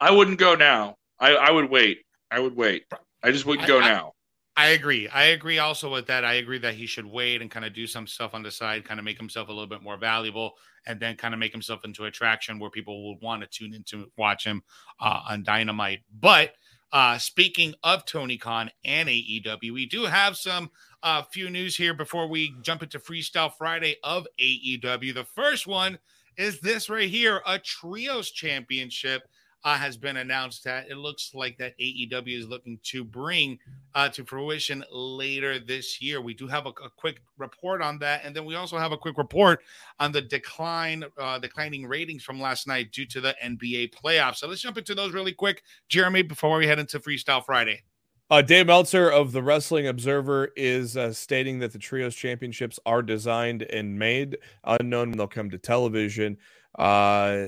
I 0.00 0.10
wouldn't 0.10 0.38
go 0.38 0.54
now. 0.54 0.96
I, 1.18 1.34
I 1.34 1.50
would 1.50 1.70
wait. 1.70 2.02
I 2.30 2.40
would 2.40 2.56
wait. 2.56 2.84
I 3.22 3.30
just 3.30 3.46
wouldn't 3.46 3.64
I- 3.64 3.68
go 3.68 3.80
I- 3.80 3.88
now. 3.88 4.12
I 4.58 4.68
agree. 4.68 5.06
I 5.08 5.24
agree 5.24 5.58
also 5.58 5.92
with 5.92 6.06
that. 6.06 6.24
I 6.24 6.34
agree 6.34 6.58
that 6.58 6.74
he 6.74 6.86
should 6.86 7.04
wait 7.04 7.42
and 7.42 7.50
kind 7.50 7.66
of 7.66 7.74
do 7.74 7.86
some 7.86 8.06
stuff 8.06 8.34
on 8.34 8.42
the 8.42 8.50
side, 8.50 8.86
kind 8.86 8.98
of 8.98 9.04
make 9.04 9.18
himself 9.18 9.48
a 9.48 9.52
little 9.52 9.66
bit 9.66 9.82
more 9.82 9.98
valuable, 9.98 10.52
and 10.86 10.98
then 10.98 11.16
kind 11.16 11.34
of 11.34 11.40
make 11.40 11.52
himself 11.52 11.84
into 11.84 12.06
attraction 12.06 12.58
where 12.58 12.70
people 12.70 13.02
will 13.04 13.18
want 13.20 13.42
to 13.42 13.48
tune 13.48 13.74
in 13.74 13.82
to 13.84 14.10
watch 14.16 14.44
him 14.44 14.62
uh, 14.98 15.20
on 15.28 15.42
Dynamite. 15.42 16.00
But 16.20 16.54
uh, 16.90 17.18
speaking 17.18 17.74
of 17.84 18.06
Tony 18.06 18.38
Khan 18.38 18.70
and 18.82 19.10
AEW, 19.10 19.74
we 19.74 19.84
do 19.84 20.04
have 20.04 20.38
some 20.38 20.70
uh, 21.02 21.22
few 21.30 21.50
news 21.50 21.76
here 21.76 21.92
before 21.92 22.26
we 22.26 22.54
jump 22.62 22.82
into 22.82 22.98
Freestyle 22.98 23.52
Friday 23.52 23.96
of 24.02 24.26
AEW. 24.40 25.12
The 25.12 25.26
first 25.34 25.66
one 25.66 25.98
is 26.38 26.60
this 26.60 26.88
right 26.88 27.10
here: 27.10 27.42
a 27.46 27.58
trios 27.58 28.30
championship. 28.30 29.28
Uh, 29.66 29.76
has 29.76 29.96
been 29.96 30.18
announced 30.18 30.62
that 30.62 30.88
it 30.88 30.96
looks 30.96 31.32
like 31.34 31.58
that 31.58 31.76
AEW 31.80 32.38
is 32.38 32.46
looking 32.46 32.78
to 32.84 33.02
bring 33.02 33.58
uh, 33.96 34.08
to 34.08 34.24
fruition 34.24 34.84
later 34.92 35.58
this 35.58 36.00
year. 36.00 36.20
We 36.20 36.34
do 36.34 36.46
have 36.46 36.66
a, 36.66 36.68
a 36.68 36.90
quick 36.96 37.20
report 37.36 37.82
on 37.82 37.98
that, 37.98 38.20
and 38.24 38.34
then 38.36 38.44
we 38.44 38.54
also 38.54 38.78
have 38.78 38.92
a 38.92 38.96
quick 38.96 39.18
report 39.18 39.64
on 39.98 40.12
the 40.12 40.22
decline, 40.22 41.02
uh, 41.18 41.40
declining 41.40 41.84
ratings 41.84 42.22
from 42.22 42.40
last 42.40 42.68
night 42.68 42.92
due 42.92 43.06
to 43.06 43.20
the 43.20 43.34
NBA 43.44 43.92
playoffs. 43.92 44.36
So 44.36 44.46
let's 44.46 44.60
jump 44.60 44.78
into 44.78 44.94
those 44.94 45.12
really 45.12 45.32
quick, 45.32 45.64
Jeremy, 45.88 46.22
before 46.22 46.58
we 46.58 46.68
head 46.68 46.78
into 46.78 47.00
Freestyle 47.00 47.44
Friday. 47.44 47.82
Uh, 48.30 48.42
Dave 48.42 48.68
Meltzer 48.68 49.10
of 49.10 49.32
the 49.32 49.42
Wrestling 49.42 49.88
Observer 49.88 50.52
is 50.54 50.96
uh, 50.96 51.12
stating 51.12 51.58
that 51.58 51.72
the 51.72 51.80
Trios 51.80 52.14
Championships 52.14 52.78
are 52.86 53.02
designed 53.02 53.62
and 53.62 53.98
made 53.98 54.38
unknown 54.62 55.10
when 55.10 55.18
they'll 55.18 55.26
come 55.26 55.50
to 55.50 55.58
television. 55.58 56.36
Uh, 56.78 57.46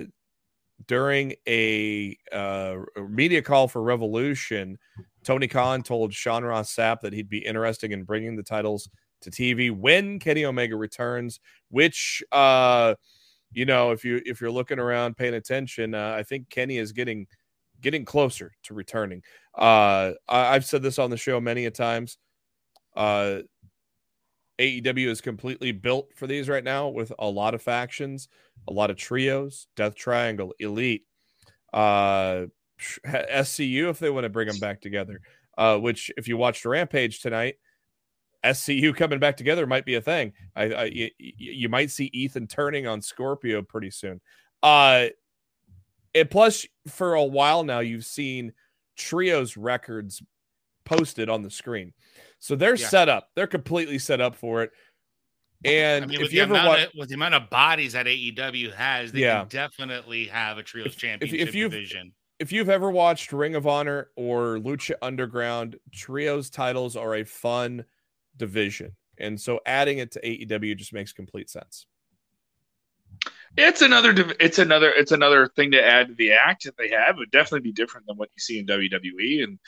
during 0.86 1.34
a 1.46 2.16
uh, 2.32 2.76
media 3.08 3.42
call 3.42 3.68
for 3.68 3.82
Revolution, 3.82 4.78
Tony 5.24 5.48
Khan 5.48 5.82
told 5.82 6.12
Sean 6.12 6.44
Ross 6.44 6.74
Sapp 6.74 7.00
that 7.00 7.12
he'd 7.12 7.28
be 7.28 7.38
interested 7.38 7.92
in 7.92 8.04
bringing 8.04 8.36
the 8.36 8.42
titles 8.42 8.88
to 9.20 9.30
TV 9.30 9.76
when 9.76 10.18
Kenny 10.18 10.44
Omega 10.44 10.76
returns. 10.76 11.40
Which, 11.70 12.22
uh, 12.32 12.94
you 13.52 13.64
know, 13.64 13.90
if 13.90 14.04
you 14.04 14.22
if 14.24 14.40
you're 14.40 14.50
looking 14.50 14.78
around, 14.78 15.16
paying 15.16 15.34
attention, 15.34 15.94
uh, 15.94 16.14
I 16.16 16.22
think 16.22 16.48
Kenny 16.50 16.78
is 16.78 16.92
getting 16.92 17.26
getting 17.80 18.04
closer 18.04 18.52
to 18.64 18.74
returning. 18.74 19.22
Uh, 19.56 20.12
I, 20.28 20.54
I've 20.54 20.64
said 20.64 20.82
this 20.82 20.98
on 20.98 21.10
the 21.10 21.16
show 21.16 21.40
many 21.40 21.66
a 21.66 21.70
times. 21.70 22.18
AEW 24.58 25.08
is 25.08 25.20
completely 25.20 25.72
built 25.72 26.10
for 26.14 26.26
these 26.26 26.48
right 26.48 26.64
now 26.64 26.88
with 26.88 27.12
a 27.18 27.28
lot 27.28 27.54
of 27.54 27.62
factions, 27.62 28.28
a 28.68 28.72
lot 28.72 28.90
of 28.90 28.96
trios, 28.96 29.68
Death 29.76 29.94
Triangle, 29.94 30.54
Elite, 30.58 31.04
uh, 31.72 32.46
SCU 33.06 33.90
if 33.90 33.98
they 33.98 34.10
want 34.10 34.24
to 34.24 34.30
bring 34.30 34.48
them 34.48 34.58
back 34.58 34.80
together. 34.80 35.20
Uh, 35.56 35.76
which, 35.76 36.10
if 36.16 36.28
you 36.28 36.36
watched 36.36 36.64
Rampage 36.64 37.20
tonight, 37.20 37.56
SCU 38.44 38.94
coming 38.94 39.18
back 39.18 39.36
together 39.36 39.66
might 39.66 39.84
be 39.84 39.96
a 39.96 40.00
thing. 40.00 40.32
I, 40.54 40.62
I 40.64 40.84
you, 40.84 41.10
you 41.18 41.68
might 41.68 41.90
see 41.90 42.10
Ethan 42.12 42.46
turning 42.46 42.86
on 42.86 43.02
Scorpio 43.02 43.62
pretty 43.62 43.90
soon. 43.90 44.20
Uh, 44.62 45.06
and 46.14 46.30
plus, 46.30 46.66
for 46.86 47.14
a 47.14 47.24
while 47.24 47.64
now, 47.64 47.80
you've 47.80 48.06
seen 48.06 48.52
trios 48.96 49.56
records 49.56 50.22
posted 50.84 51.28
on 51.28 51.42
the 51.42 51.50
screen, 51.50 51.92
so 52.38 52.54
they're 52.56 52.76
Yeah. 52.76 52.88
set 52.88 53.08
up. 53.08 53.30
They're 53.34 53.46
completely 53.46 53.98
set 53.98 54.20
up 54.20 54.34
for 54.36 54.62
it. 54.62 54.70
And 55.64 56.04
I 56.04 56.06
mean, 56.06 56.16
if 56.16 56.22
with 56.22 56.32
you 56.32 56.38
the, 56.38 56.42
ever 56.44 56.54
amount 56.54 56.68
watch, 56.68 56.82
of, 56.86 56.90
with 56.96 57.08
the 57.08 57.14
amount 57.16 57.34
of 57.34 57.50
bodies 57.50 57.92
that 57.94 58.06
AEW 58.06 58.72
has, 58.74 59.10
they 59.12 59.20
Yeah. 59.20 59.40
can 59.40 59.48
definitely 59.48 60.26
have 60.28 60.56
a 60.58 60.62
trios 60.62 60.86
If- 60.86 60.92
if- 60.92 60.96
if 60.96 61.00
championship 61.00 61.54
you've- 61.54 61.74
division. 61.76 62.14
if 62.38 62.52
you've 62.52 62.68
ever 62.68 62.90
watched 62.92 63.32
Ring 63.32 63.56
of 63.56 63.66
Honor 63.66 64.10
or 64.14 64.58
Lucha 64.58 64.94
Underground, 65.02 65.80
trios 65.92 66.48
titles 66.48 66.94
are 66.96 67.16
a 67.16 67.24
fun 67.24 67.84
division, 68.36 68.94
and 69.18 69.40
so 69.40 69.60
adding 69.66 69.98
it 69.98 70.12
to 70.12 70.20
AEW 70.24 70.76
just 70.76 70.92
makes 70.92 71.12
complete 71.12 71.50
sense. 71.50 71.86
It's 73.56 73.82
another. 73.82 74.14
It's 74.38 74.58
another. 74.58 74.92
It's 74.92 75.10
another 75.10 75.48
thing 75.48 75.72
to 75.72 75.82
add 75.84 76.08
to 76.08 76.14
the 76.14 76.32
act 76.32 76.64
that 76.64 76.76
they 76.76 76.90
have. 76.90 77.16
It 77.16 77.18
would 77.18 77.30
definitely 77.30 77.60
be 77.68 77.72
different 77.72 78.06
than 78.06 78.16
what 78.16 78.28
you 78.36 78.40
see 78.40 78.58
in 78.60 78.66
WWE, 78.66 79.42
and 79.42 79.58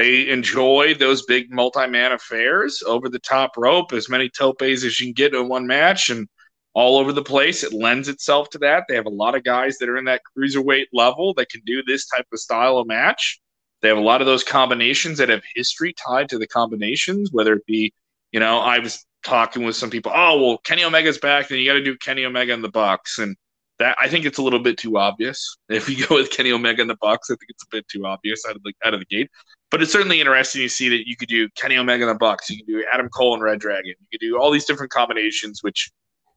they 0.00 0.30
enjoy 0.30 0.94
those 0.94 1.26
big 1.26 1.52
multi-man 1.52 2.12
affairs 2.12 2.82
over 2.86 3.10
the 3.10 3.18
top 3.18 3.52
rope, 3.58 3.92
as 3.92 4.08
many 4.08 4.30
topes 4.30 4.62
as 4.62 4.98
you 4.98 5.06
can 5.06 5.12
get 5.12 5.34
in 5.34 5.46
one 5.46 5.66
match, 5.66 6.08
and 6.08 6.26
all 6.72 6.96
over 6.96 7.12
the 7.12 7.22
place. 7.22 7.62
It 7.62 7.74
lends 7.74 8.08
itself 8.08 8.48
to 8.50 8.58
that. 8.58 8.84
They 8.88 8.94
have 8.94 9.04
a 9.04 9.10
lot 9.10 9.34
of 9.34 9.44
guys 9.44 9.76
that 9.76 9.90
are 9.90 9.98
in 9.98 10.06
that 10.06 10.22
cruiserweight 10.34 10.86
level 10.94 11.34
that 11.34 11.50
can 11.50 11.60
do 11.66 11.82
this 11.82 12.06
type 12.06 12.24
of 12.32 12.38
style 12.38 12.78
of 12.78 12.86
match. 12.86 13.40
They 13.82 13.88
have 13.88 13.98
a 13.98 14.02
lot 14.02 14.22
of 14.22 14.26
those 14.26 14.42
combinations 14.42 15.18
that 15.18 15.28
have 15.28 15.42
history 15.54 15.92
tied 15.92 16.30
to 16.30 16.38
the 16.38 16.46
combinations, 16.46 17.30
whether 17.30 17.52
it 17.52 17.66
be, 17.66 17.92
you 18.32 18.40
know, 18.40 18.58
I 18.58 18.78
was 18.78 19.04
talking 19.22 19.64
with 19.64 19.76
some 19.76 19.90
people. 19.90 20.12
Oh 20.14 20.42
well, 20.42 20.58
Kenny 20.58 20.82
Omega's 20.82 21.18
back, 21.18 21.48
then 21.48 21.58
you 21.58 21.66
got 21.66 21.74
to 21.74 21.84
do 21.84 21.96
Kenny 21.98 22.24
Omega 22.24 22.54
in 22.54 22.62
the 22.62 22.70
Bucks, 22.70 23.18
and 23.18 23.36
that 23.78 23.96
I 24.00 24.08
think 24.08 24.24
it's 24.24 24.38
a 24.38 24.42
little 24.42 24.60
bit 24.60 24.78
too 24.78 24.96
obvious. 24.96 25.58
If 25.68 25.90
you 25.90 26.06
go 26.06 26.14
with 26.14 26.30
Kenny 26.30 26.52
Omega 26.52 26.80
in 26.80 26.88
the 26.88 26.96
Bucks, 27.02 27.30
I 27.30 27.34
think 27.34 27.50
it's 27.50 27.64
a 27.64 27.70
bit 27.70 27.86
too 27.88 28.06
obvious 28.06 28.44
out 28.48 28.56
of 28.56 28.62
the 28.62 28.72
out 28.84 28.94
of 28.94 29.00
the 29.00 29.06
gate. 29.06 29.30
But 29.70 29.82
it's 29.82 29.92
certainly 29.92 30.20
interesting 30.20 30.62
to 30.62 30.68
see 30.68 30.88
that 30.88 31.06
you 31.06 31.16
could 31.16 31.28
do 31.28 31.48
Kenny 31.50 31.76
Omega 31.76 32.04
and 32.04 32.14
the 32.14 32.18
Bucks, 32.18 32.50
you 32.50 32.56
can 32.56 32.66
do 32.66 32.84
Adam 32.92 33.08
Cole 33.08 33.34
and 33.34 33.42
Red 33.42 33.60
Dragon, 33.60 33.94
you 33.98 34.06
could 34.10 34.20
do 34.20 34.38
all 34.38 34.50
these 34.50 34.64
different 34.64 34.90
combinations, 34.90 35.62
which 35.62 35.90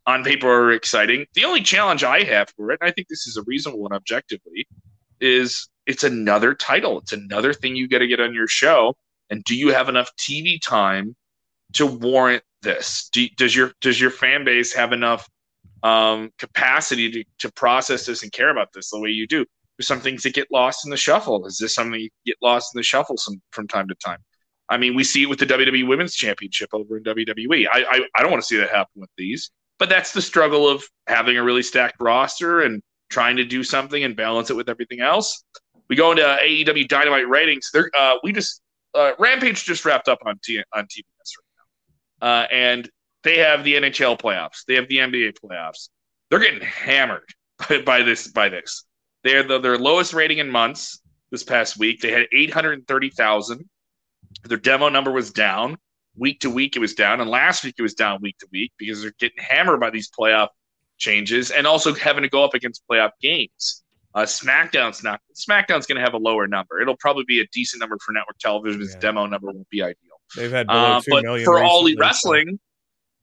on 0.05 0.23
paper 0.23 0.47
are 0.47 0.71
exciting. 0.71 1.25
The 1.33 1.45
only 1.45 1.61
challenge 1.61 2.03
I 2.03 2.23
have 2.23 2.49
for 2.55 2.71
it, 2.71 2.79
and 2.81 2.89
I 2.89 2.91
think 2.91 3.07
this 3.07 3.25
is 3.25 3.37
a 3.37 3.43
reasonable 3.43 3.81
one 3.81 3.93
objectively, 3.93 4.67
is 5.19 5.69
it's 5.85 6.03
another 6.03 6.53
title. 6.53 6.99
It's 6.99 7.13
another 7.13 7.53
thing 7.53 7.75
you 7.75 7.87
got 7.87 7.99
to 7.99 8.07
get 8.07 8.19
on 8.19 8.33
your 8.33 8.47
show. 8.47 8.95
And 9.29 9.43
do 9.43 9.55
you 9.55 9.69
have 9.69 9.89
enough 9.89 10.11
TV 10.17 10.61
time 10.61 11.15
to 11.73 11.85
warrant 11.85 12.43
this? 12.61 13.09
Do, 13.11 13.27
does 13.37 13.55
your 13.55 13.73
does 13.81 13.99
your 13.99 14.11
fan 14.11 14.43
base 14.45 14.73
have 14.73 14.93
enough 14.93 15.27
um, 15.81 16.31
capacity 16.37 17.11
to, 17.11 17.23
to 17.39 17.51
process 17.53 18.05
this 18.05 18.23
and 18.23 18.31
care 18.31 18.49
about 18.49 18.73
this 18.73 18.91
the 18.91 18.99
way 18.99 19.09
you 19.09 19.27
do? 19.27 19.45
Some 19.81 19.99
things 19.99 20.23
that 20.23 20.33
get 20.33 20.47
lost 20.51 20.85
in 20.85 20.91
the 20.91 20.97
shuffle. 20.97 21.45
Is 21.47 21.57
this 21.57 21.73
something 21.73 21.99
you 21.99 22.09
get 22.25 22.37
lost 22.41 22.73
in 22.73 22.79
the 22.79 22.83
shuffle 22.83 23.17
some, 23.17 23.41
from 23.51 23.67
time 23.67 23.87
to 23.87 23.95
time? 23.95 24.19
I 24.69 24.77
mean, 24.77 24.95
we 24.95 25.03
see 25.03 25.23
it 25.23 25.29
with 25.29 25.39
the 25.39 25.45
WWE 25.45 25.87
Women's 25.87 26.15
Championship 26.15 26.69
over 26.73 26.97
in 26.97 27.03
WWE. 27.03 27.67
I, 27.71 27.83
I, 27.83 27.99
I 28.15 28.21
don't 28.21 28.31
want 28.31 28.41
to 28.41 28.47
see 28.47 28.57
that 28.57 28.69
happen 28.69 29.01
with 29.01 29.09
these, 29.17 29.51
but 29.77 29.89
that's 29.89 30.13
the 30.13 30.21
struggle 30.21 30.69
of 30.69 30.83
having 31.07 31.37
a 31.37 31.43
really 31.43 31.63
stacked 31.63 31.97
roster 31.99 32.61
and 32.61 32.81
trying 33.09 33.37
to 33.37 33.45
do 33.45 33.63
something 33.63 34.03
and 34.03 34.15
balance 34.15 34.49
it 34.49 34.55
with 34.55 34.69
everything 34.69 35.01
else. 35.01 35.43
We 35.89 35.95
go 35.95 36.11
into 36.11 36.23
AEW 36.23 36.87
Dynamite 36.87 37.27
ratings. 37.27 37.69
There, 37.73 37.89
uh, 37.97 38.15
we 38.23 38.31
just 38.31 38.61
uh, 38.95 39.11
Rampage 39.19 39.63
just 39.63 39.85
wrapped 39.85 40.07
up 40.07 40.19
on 40.25 40.39
T- 40.43 40.63
on 40.73 40.85
TBS 40.85 41.31
right 41.39 41.53
now, 42.21 42.27
uh, 42.27 42.47
and 42.51 42.89
they 43.23 43.37
have 43.39 43.63
the 43.63 43.75
NHL 43.75 44.19
playoffs. 44.19 44.63
They 44.67 44.75
have 44.75 44.87
the 44.87 44.97
NBA 44.97 45.33
playoffs. 45.43 45.89
They're 46.29 46.39
getting 46.39 46.61
hammered 46.61 47.29
by, 47.67 47.81
by 47.85 48.01
this. 48.03 48.29
By 48.29 48.49
this, 48.49 48.85
they're 49.23 49.43
the, 49.43 49.59
their 49.59 49.77
lowest 49.77 50.13
rating 50.13 50.37
in 50.39 50.49
months 50.49 51.01
this 51.31 51.43
past 51.43 51.77
week. 51.77 52.01
They 52.01 52.11
had 52.11 52.27
eight 52.33 52.51
hundred 52.53 52.87
thirty 52.87 53.09
thousand. 53.09 53.69
Their 54.43 54.57
demo 54.57 54.89
number 54.89 55.11
was 55.11 55.31
down 55.31 55.77
week 56.17 56.39
to 56.41 56.49
week. 56.49 56.75
It 56.75 56.79
was 56.79 56.93
down, 56.93 57.21
and 57.21 57.29
last 57.29 57.63
week 57.63 57.75
it 57.77 57.81
was 57.81 57.93
down 57.93 58.19
week 58.21 58.37
to 58.39 58.47
week 58.51 58.71
because 58.77 59.01
they're 59.01 59.13
getting 59.19 59.43
hammered 59.43 59.79
by 59.79 59.89
these 59.89 60.09
playoff 60.09 60.49
changes 60.97 61.51
and 61.51 61.65
also 61.67 61.93
having 61.93 62.23
to 62.23 62.29
go 62.29 62.43
up 62.43 62.53
against 62.53 62.83
playoff 62.89 63.11
games. 63.21 63.83
Uh, 64.15 64.21
SmackDown's 64.23 65.03
not. 65.03 65.19
SmackDown's 65.35 65.87
going 65.87 65.95
to 65.97 66.01
have 66.03 66.13
a 66.13 66.17
lower 66.17 66.47
number. 66.47 66.79
It'll 66.79 66.97
probably 66.97 67.23
be 67.27 67.41
a 67.41 67.47
decent 67.51 67.79
number 67.79 67.97
for 68.05 68.11
network 68.11 68.37
television. 68.39 68.81
Yeah. 68.81 68.99
demo 68.99 69.25
number 69.25 69.47
won't 69.47 69.69
be 69.69 69.81
ideal. 69.81 69.95
They've 70.35 70.51
had 70.51 70.67
Uh, 70.69 71.01
but 71.07 71.23
million 71.23 71.45
for 71.45 71.63
All 71.63 71.87
so- 71.87 71.95
Wrestling, 71.97 72.59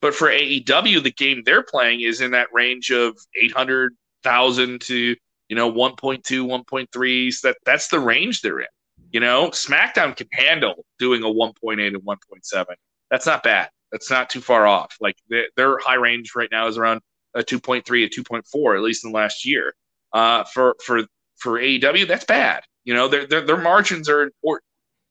but 0.01 0.15
for 0.15 0.29
AEW, 0.29 1.03
the 1.03 1.13
game 1.13 1.43
they're 1.45 1.63
playing 1.63 2.01
is 2.01 2.21
in 2.21 2.33
that 2.33 2.49
range 2.53 2.91
of 2.91 3.17
eight 3.41 3.53
hundred 3.53 3.95
thousand 4.25 4.81
to 4.83 5.15
you 5.51 5.57
know 5.57 5.71
1.2, 5.71 6.23
1.3—that 6.23 7.57
that's 7.67 7.89
the 7.89 7.99
range 7.99 8.41
they're 8.41 8.61
in. 8.61 8.67
You 9.11 9.19
know, 9.19 9.49
SmackDown 9.49 10.17
can 10.17 10.29
handle 10.33 10.87
doing 11.01 11.25
a 11.25 11.27
1.8 11.27 11.87
and 11.87 11.97
1.7. 11.97 12.65
That's 13.11 13.27
not 13.27 13.43
bad. 13.43 13.69
That's 13.91 14.09
not 14.09 14.31
too 14.31 14.41
far 14.41 14.69
off. 14.69 14.97
Like 15.01 15.17
their, 15.29 15.47
their 15.57 15.79
high 15.79 15.97
range 15.97 16.33
right 16.37 16.49
now 16.53 16.69
is 16.69 16.79
around 16.79 17.01
a 17.35 17.41
2.3, 17.41 17.83
a 18.05 18.09
2.4, 18.09 18.77
at 18.77 18.83
least 18.83 19.05
in 19.05 19.11
the 19.11 19.17
last 19.17 19.45
year. 19.45 19.75
Uh, 20.13 20.45
for 20.45 20.77
for 20.85 21.03
for 21.37 21.61
AEW, 21.61 22.07
that's 22.07 22.25
bad. 22.25 22.63
You 22.85 22.95
know, 22.95 23.09
their 23.09 23.27
their, 23.27 23.41
their 23.41 23.57
margins 23.57 24.09
are 24.09 24.23
important. 24.23 24.65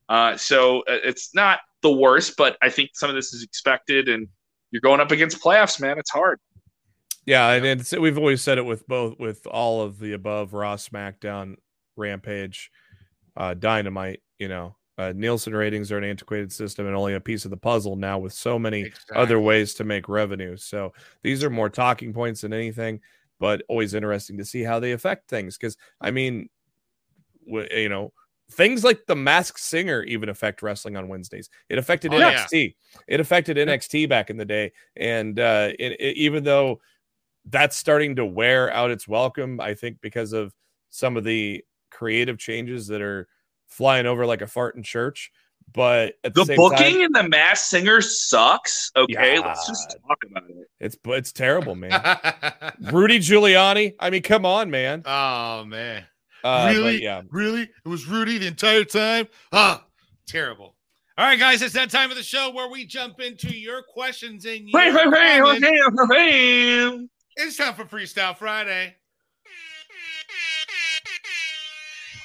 Uh, 0.07 0.37
so 0.37 0.79
uh, 0.81 0.99
it's 1.03 1.35
not 1.35 1.59
the 1.81 1.91
worst, 1.91 2.37
but 2.37 2.57
I 2.61 2.69
think 2.69 2.91
some 2.93 3.09
of 3.09 3.15
this 3.15 3.33
is 3.33 3.43
expected, 3.43 4.07
and 4.07 4.27
you're 4.71 4.81
going 4.81 5.01
up 5.01 5.11
against 5.11 5.41
playoffs, 5.41 5.81
man. 5.81 5.99
It's 5.99 6.09
hard. 6.09 6.39
Yeah, 7.29 7.51
and 7.51 7.63
it's, 7.65 7.91
we've 7.95 8.17
always 8.17 8.41
said 8.41 8.57
it 8.57 8.65
with 8.65 8.87
both 8.87 9.19
with 9.19 9.45
all 9.45 9.81
of 9.83 9.99
the 9.99 10.13
above 10.13 10.53
Raw, 10.53 10.75
SmackDown, 10.77 11.57
Rampage, 11.95 12.71
uh, 13.37 13.53
Dynamite. 13.53 14.21
You 14.39 14.47
know, 14.47 14.75
uh, 14.97 15.13
Nielsen 15.15 15.53
ratings 15.53 15.91
are 15.91 15.99
an 15.99 16.03
antiquated 16.05 16.51
system 16.51 16.87
and 16.87 16.95
only 16.95 17.13
a 17.13 17.19
piece 17.19 17.45
of 17.45 17.51
the 17.51 17.57
puzzle 17.57 17.95
now 17.95 18.17
with 18.17 18.33
so 18.33 18.57
many 18.57 18.81
Exactly. 18.81 19.15
other 19.17 19.39
ways 19.39 19.75
to 19.75 19.83
make 19.83 20.09
revenue. 20.09 20.57
So 20.57 20.91
these 21.21 21.43
are 21.43 21.51
more 21.51 21.69
talking 21.69 22.13
points 22.13 22.41
than 22.41 22.51
anything, 22.51 22.99
but 23.39 23.61
always 23.69 23.93
interesting 23.93 24.37
to 24.39 24.45
see 24.45 24.63
how 24.63 24.79
they 24.79 24.93
affect 24.93 25.29
things. 25.29 25.55
Because 25.55 25.77
I 26.01 26.09
mean, 26.09 26.49
w- 27.45 27.67
you 27.71 27.89
know, 27.89 28.11
things 28.51 28.83
like 28.83 29.05
the 29.05 29.15
Masked 29.15 29.59
Singer 29.59 30.01
even 30.03 30.29
affect 30.29 30.63
wrestling 30.63 30.97
on 30.97 31.07
Wednesdays. 31.07 31.47
It 31.69 31.77
affected 31.77 32.11
Oh, 32.11 32.17
yeah. 32.17 32.45
NXT. 32.51 32.75
It 33.07 33.19
affected 33.19 33.57
NXT 33.57 34.09
back 34.09 34.31
in 34.31 34.37
the 34.37 34.45
day, 34.45 34.71
and 34.95 35.39
uh, 35.39 35.69
it, 35.77 35.91
it- 35.99 36.17
even 36.17 36.43
though 36.43 36.81
that's 37.49 37.75
starting 37.77 38.15
to 38.17 38.25
wear 38.25 38.71
out 38.71 38.91
its 38.91 39.07
welcome, 39.07 39.59
I 39.59 39.73
think 39.73 39.97
because 40.01 40.33
of 40.33 40.53
some 40.89 41.17
of 41.17 41.23
the 41.23 41.63
creative 41.91 42.37
changes 42.37 42.87
that 42.87 43.01
are 43.01 43.27
flying 43.67 44.05
over 44.05 44.25
like 44.25 44.41
a 44.41 44.47
fart 44.47 44.75
in 44.75 44.83
church. 44.83 45.31
But 45.71 46.15
at 46.23 46.33
the, 46.33 46.41
The 46.41 46.45
same 46.45 46.57
booking 46.57 46.93
time, 46.93 47.01
and 47.01 47.15
the 47.15 47.29
Masked 47.29 47.67
Singer 47.69 48.01
sucks. 48.01 48.91
Okay, 48.95 49.35
Yeah. 49.35 49.39
let's 49.41 49.67
just 49.67 49.95
talk 50.07 50.17
about 50.29 50.49
it. 50.49 50.67
it's 50.79 50.97
it's 51.05 51.31
terrible, 51.31 51.75
man. 51.75 51.91
Rudy 52.91 53.19
Giuliani. 53.19 53.93
I 53.99 54.09
mean, 54.09 54.23
come 54.23 54.45
on, 54.47 54.71
man. 54.71 55.03
oh 55.05 55.65
man. 55.65 56.05
Uh, 56.43 56.67
but 56.67 56.75
Really? 56.75 57.03
yeah. 57.03 57.21
Really? 57.29 57.63
It 57.63 57.87
was 57.87 58.07
Rudy 58.07 58.37
the 58.39 58.47
entire 58.47 58.83
time? 58.85 59.27
Ah, 59.51 59.85
terrible. 60.25 60.75
All 61.17 61.25
right, 61.25 61.37
guys, 61.37 61.61
it's 61.61 61.73
that 61.73 61.89
time 61.91 62.09
of 62.11 62.17
the 62.17 62.23
show 62.23 62.49
where 62.51 62.69
we 62.69 62.85
jump 62.85 63.19
into 63.19 63.55
your 63.55 63.83
questions 63.83 64.45
and 64.45 64.69
your 64.69 64.79
hey, 64.81 64.91
hey, 64.91 65.41
hey. 66.09 67.07
It's 67.41 67.55
time 67.55 67.73
for 67.73 67.85
Freestyle 67.85 68.35
Friday. 68.37 68.95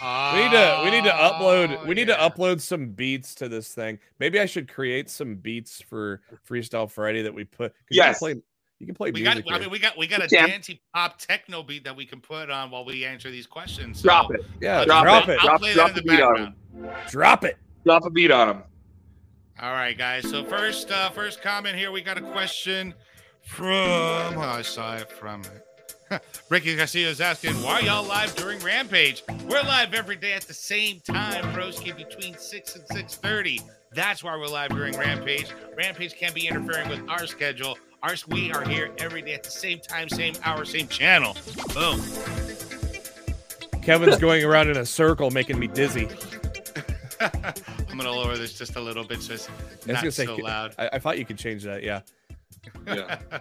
We 0.03 0.40
need 0.42 0.50
to 0.50 0.81
we 0.85 0.90
need 0.90 1.05
to 1.05 1.11
upload 1.11 1.79
Oh, 1.81 1.87
we 1.87 1.94
need 1.94 2.09
to 2.09 2.14
upload 2.14 2.61
some 2.61 2.88
beats 2.88 3.33
to 3.37 3.48
this 3.48 3.72
thing. 3.72 3.98
Maybe 4.18 4.40
I 4.40 4.44
should 4.46 4.68
create 4.70 5.09
some 5.09 5.37
beats 5.37 5.81
for 5.81 6.20
Freestyle 6.48 6.90
Friday 6.90 7.22
that 7.22 7.33
we 7.33 7.44
put. 7.44 7.72
'cause 7.72 7.81
Yes. 7.90 8.20
You 8.20 8.27
can 8.29 8.35
play, 8.37 8.42
you 8.81 8.87
can 8.87 8.94
play 8.96 9.11
We 9.12 9.22
got. 9.22 9.35
music. 9.37 9.53
I 9.53 9.59
mean, 9.61 9.70
we 9.70 9.79
got. 9.79 9.96
We 9.96 10.07
got 10.09 10.20
a 10.20 10.24
You 10.24 10.46
dancey 10.48 10.83
pop 10.92 11.16
techno 11.18 11.62
beat 11.62 11.85
that 11.85 11.94
we 11.94 12.05
can 12.05 12.20
put 12.20 12.50
on 12.50 12.70
while 12.72 12.85
we 12.85 13.05
answer 13.05 13.31
these 13.31 13.46
questions. 13.46 13.98
So 14.00 14.09
Drop 14.09 14.35
it. 14.35 14.40
yeah, 14.61 14.85
drop 14.85 15.05
drop, 15.05 15.29
it. 15.29 15.35
it. 15.35 15.38
I'll 15.40 15.59
Drop- 15.59 15.61
drop 15.61 15.77
that 15.77 15.88
in 15.90 15.94
the 15.94 16.00
the 16.03 16.09
beat 16.16 16.20
on 16.22 16.55
background. 16.74 17.09
Drop 17.11 17.44
it. 17.44 17.57
Drop 17.85 18.05
a 18.05 18.11
beat 18.11 18.33
on 18.33 18.48
him. 18.50 18.62
All 19.62 19.72
right, 19.72 19.96
guys. 19.96 20.29
So 20.29 20.44
first, 20.44 20.90
uh, 20.90 21.09
first 21.11 21.40
comment 21.40 21.77
here. 21.79 21.92
We 21.92 22.03
got 22.03 22.18
a 22.18 22.33
question 22.33 22.92
from. 23.44 24.38
Oh, 24.38 24.40
I 24.40 24.62
saw 24.62 24.96
it 24.96 25.11
from. 25.11 25.42
Ricky 26.48 26.76
Garcia 26.76 27.09
is 27.09 27.20
asking, 27.20 27.54
"Why 27.62 27.80
are 27.80 27.83
y'all 27.83 28.04
live 28.04 28.35
during 28.37 28.59
Rampage? 28.61 29.22
We're 29.48 29.62
live 29.62 29.94
every 29.94 30.16
day 30.16 30.33
at 30.33 30.42
the 30.42 30.54
same 30.54 31.00
time, 31.00 31.44
broski, 31.54 31.96
between 31.96 32.37
six 32.37 32.76
and 32.76 32.85
six 32.92 33.16
thirty. 33.16 33.61
That's 33.92 34.24
why 34.24 34.37
we're 34.37 34.48
live 34.48 34.70
during 34.70 34.96
Rampage. 34.98 35.46
Rampage 35.76 36.14
can't 36.16 36.35
be 36.35 36.48
interfering 36.48 36.88
with 36.88 37.09
our 37.09 37.26
schedule. 37.26 37.78
Our 38.02 38.14
we 38.28 38.52
are 38.52 38.68
here 38.68 38.90
every 38.98 39.22
day 39.22 39.35
at 39.35 39.44
the 39.44 39.50
same 39.50 39.78
time, 39.78 40.09
same 40.09 40.35
hour, 40.44 40.64
same 40.64 40.88
channel. 40.88 41.37
Boom. 41.72 42.00
Kevin's 43.83 44.18
going 44.18 44.44
around 44.44 44.68
in 44.68 44.78
a 44.78 44.87
circle, 44.87 45.30
making 45.30 45.59
me 45.59 45.66
dizzy. 45.66 46.09
I'm 47.20 47.98
gonna 47.98 48.11
lower 48.11 48.37
this 48.37 48.52
just 48.59 48.76
a 48.76 48.80
little 48.80 49.04
bit 49.04 49.22
so 49.22 49.35
it's 49.35 49.48
I 49.88 49.92
not 49.92 50.12
so 50.12 50.37
loud. 50.37 50.74
I, 50.78 50.90
I 50.94 50.98
thought 50.98 51.18
you 51.18 51.24
could 51.24 51.38
change 51.38 51.62
that. 51.64 51.83
Yeah. 51.83 52.00
Yeah. 52.87 53.18
All 53.33 53.40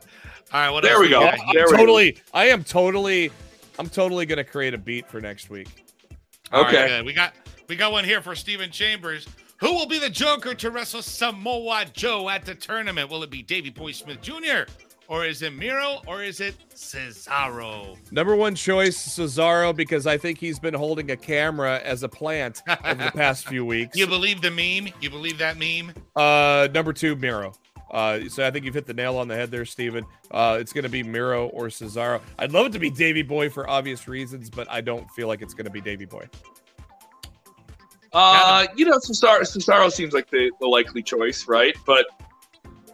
right, 0.54 0.70
what 0.70 0.84
There 0.84 1.00
we 1.00 1.10
go. 1.10 1.22
got 1.22 1.38
Yeah, 1.38 1.44
here? 1.46 1.54
There 1.54 1.66
we 1.66 1.72
go. 1.72 1.78
totally. 1.78 2.18
I 2.34 2.46
am 2.50 2.64
totally. 2.64 3.32
I'm 3.80 3.90
totally 3.90 4.26
gonna 4.26 4.44
create 4.44 4.74
a 4.74 4.78
beat 4.78 5.08
for 5.10 5.20
next 5.20 5.50
week. 5.50 5.68
All 6.52 6.64
right, 6.64 6.74
Okay. 6.76 6.88
good. 6.88 7.06
We 7.06 7.14
got 7.14 7.34
we 7.68 7.76
got 7.76 7.92
one 7.92 8.04
here 8.06 8.22
for 8.22 8.36
Stephen 8.36 8.70
Chambers. 8.72 9.28
Who 9.60 9.74
will 9.74 9.88
be 9.88 9.98
the 10.00 10.10
Joker 10.10 10.54
to 10.56 10.70
wrestle 10.72 11.02
Samoa 11.02 11.86
Joe 11.94 12.30
at 12.30 12.46
the 12.46 12.54
tournament? 12.54 13.10
Will 13.10 13.24
it 13.24 13.30
be 13.30 13.42
Davey 13.42 13.70
Boy 13.70 13.94
Smith 13.94 14.22
Jr. 14.22 14.64
or 15.08 15.26
is 15.26 15.42
it 15.42 15.54
Miro 15.54 16.02
or 16.06 16.22
is 16.22 16.42
it 16.42 16.56
Cesaro? 16.76 17.98
Number 18.12 18.36
one 18.36 18.56
choice, 18.56 18.98
Cesaro, 19.18 19.74
because 19.76 20.06
I 20.06 20.18
think 20.18 20.38
he's 20.40 20.60
been 20.60 20.74
holding 20.74 21.12
a 21.12 21.18
camera 21.18 21.80
as 21.84 22.04
a 22.04 22.10
plant 22.10 22.62
over 22.84 23.04
the 23.06 23.12
past 23.12 23.48
few 23.48 23.66
weeks. 23.66 23.98
You 23.98 24.06
believe 24.08 24.42
the 24.42 24.52
meme? 24.52 24.94
You 25.02 25.10
believe 25.10 25.38
that 25.38 25.58
meme? 25.58 25.94
Uh, 26.16 26.68
number 26.74 26.92
two, 26.94 27.16
Miro. 27.16 27.54
Uh, 27.94 28.28
so 28.28 28.46
I 28.46 28.50
think 28.52 28.66
you've 28.66 28.74
hit 28.74 28.88
the 28.88 28.94
nail 28.94 29.18
on 29.18 29.28
the 29.28 29.36
head 29.36 29.52
there, 29.52 29.66
Steven. 29.66 30.04
Uh, 30.32 30.58
it's 30.60 30.74
going 30.74 30.84
to 30.84 30.90
be 30.90 31.04
Miro 31.04 31.48
or 31.50 31.68
Cesaro. 31.68 32.20
I'd 32.40 32.52
love 32.52 32.66
it 32.66 32.72
to 32.74 32.80
be 32.80 32.90
Davey 32.90 33.22
Boy 33.22 33.50
for 33.50 33.70
obvious 33.70 34.08
reasons, 34.08 34.50
but 34.50 34.68
I 34.70 34.82
don't 34.82 35.10
feel 35.12 35.28
like 35.28 35.44
it's 35.44 35.54
going 35.54 35.66
to 35.66 35.72
be 35.72 35.80
Davey 35.80 36.06
Boy. 36.06 36.28
Uh, 38.12 38.68
you 38.76 38.86
know, 38.86 38.98
Cesaro, 38.98 39.42
Cesaro 39.42 39.92
seems 39.92 40.14
like 40.14 40.30
the, 40.30 40.52
the 40.60 40.68
likely 40.68 41.02
choice, 41.02 41.48
right? 41.48 41.76
But 41.86 42.06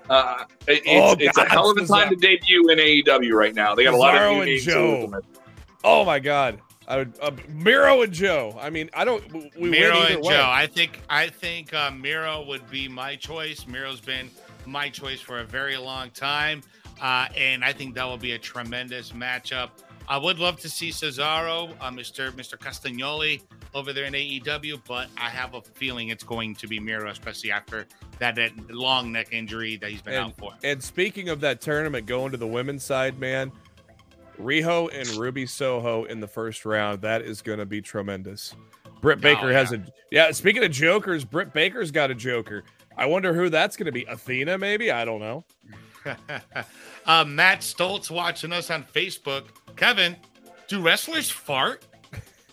uh, 0.10 0.46
it's, 0.68 0.82
Oh, 0.88 1.16
it's 1.20 1.38
a 1.38 1.46
hell 1.46 1.70
of 1.72 1.78
a 1.78 1.86
time 1.86 2.08
Cesaro. 2.08 2.10
to 2.10 2.16
debut 2.16 2.70
in 2.70 2.78
AEW 2.80 3.34
right 3.34 3.54
now. 3.54 3.76
They 3.76 3.84
got 3.84 3.94
a 3.94 3.98
lot 3.98 4.16
of 4.16 4.22
new 4.34 4.42
and 4.42 4.46
names. 4.46 4.66
to 4.66 4.72
Joe. 4.72 5.22
Oh 5.84 6.04
my 6.06 6.20
God, 6.20 6.60
I 6.88 6.98
would 6.98 7.14
uh, 7.22 7.32
Miro 7.50 8.02
and 8.02 8.12
Joe. 8.14 8.58
I 8.60 8.70
mean, 8.70 8.90
I 8.94 9.06
don't. 9.06 9.24
We 9.58 9.70
Miro 9.70 9.98
either 9.98 10.16
and 10.16 10.24
way. 10.26 10.34
Joe. 10.34 10.46
I 10.46 10.68
think 10.68 11.00
I 11.10 11.28
think 11.28 11.74
uh, 11.74 11.92
Miro 11.92 12.46
would 12.46 12.70
be 12.70 12.88
my 12.90 13.16
choice. 13.16 13.66
Miro's 13.68 14.02
been 14.02 14.30
my 14.70 14.90
choice 14.90 15.20
for 15.20 15.40
a 15.40 15.44
very 15.44 15.78
long 15.78 16.10
time, 16.12 16.62
uh, 17.02 17.28
and 17.36 17.64
I 17.64 17.74
think 17.74 17.96
that 17.96 18.06
will 18.06 18.18
be 18.18 18.34
a 18.34 18.40
tremendous 18.40 19.12
matchup. 19.12 19.70
I 20.08 20.18
would 20.18 20.40
love 20.40 20.60
to 20.62 20.70
see 20.70 20.90
Cesaro, 20.90 21.72
uh, 21.80 21.92
Mr. 21.92 22.32
Mr. 22.32 22.58
Castagnoli, 22.58 23.42
over 23.76 23.94
there 23.94 24.06
in 24.06 24.14
AEW, 24.14 24.82
but 24.88 25.08
I 25.18 25.30
have 25.30 25.54
a 25.54 25.62
feeling 25.62 26.10
it's 26.10 26.24
going 26.24 26.56
to 26.56 26.68
be 26.68 26.80
Miro, 26.80 27.10
especially 27.12 27.52
after 27.52 27.86
that, 28.18 28.34
that 28.36 28.72
long 28.72 29.12
neck 29.12 29.28
injury 29.32 29.76
that 29.78 29.92
he's 29.92 30.02
been 30.02 30.16
And- 30.16 30.26
out 30.26 30.38
for. 30.38 30.54
And 30.64 30.82
speaking 30.84 31.30
of 31.30 31.42
that 31.42 31.62
tournament 31.62 32.08
going 32.08 32.32
to 32.32 32.38
the 32.38 32.48
women's 32.48 32.84
side, 32.84 33.20
man, 33.20 33.52
Riho 34.40 34.90
and 34.94 35.08
Ruby 35.20 35.46
Soho 35.46 36.06
in 36.06 36.20
the 36.20 36.28
first 36.28 36.66
round. 36.66 37.02
That 37.02 37.22
is 37.22 37.42
going 37.42 37.60
to 37.60 37.66
be 37.66 37.82
tremendous. 37.82 38.56
Britt 39.02 39.22
Baker 39.22 39.48
Oh, 39.50 39.54
has 39.54 39.72
a 39.74 39.84
yeah. 40.12 40.32
Speaking 40.32 40.64
of 40.64 40.72
jokers, 40.72 41.24
Britt 41.26 41.54
Baker's 41.54 41.92
got 41.92 42.10
a 42.12 42.16
joker. 42.16 42.64
I 43.00 43.06
wonder 43.06 43.34
who 43.34 43.50
that's 43.50 43.78
going 43.78 43.86
to 43.86 43.92
be. 43.94 44.04
Athena, 44.04 44.58
maybe. 44.58 44.92
I 44.92 45.06
don't 45.06 45.22
know. 45.22 45.46
uh, 47.06 47.24
Matt 47.26 47.62
Stoltz 47.62 48.12
watching 48.12 48.52
us 48.52 48.70
on 48.70 48.84
Facebook. 48.84 49.46
Kevin, 49.78 50.18
do 50.68 50.82
wrestlers 50.82 51.30
fart? 51.30 51.86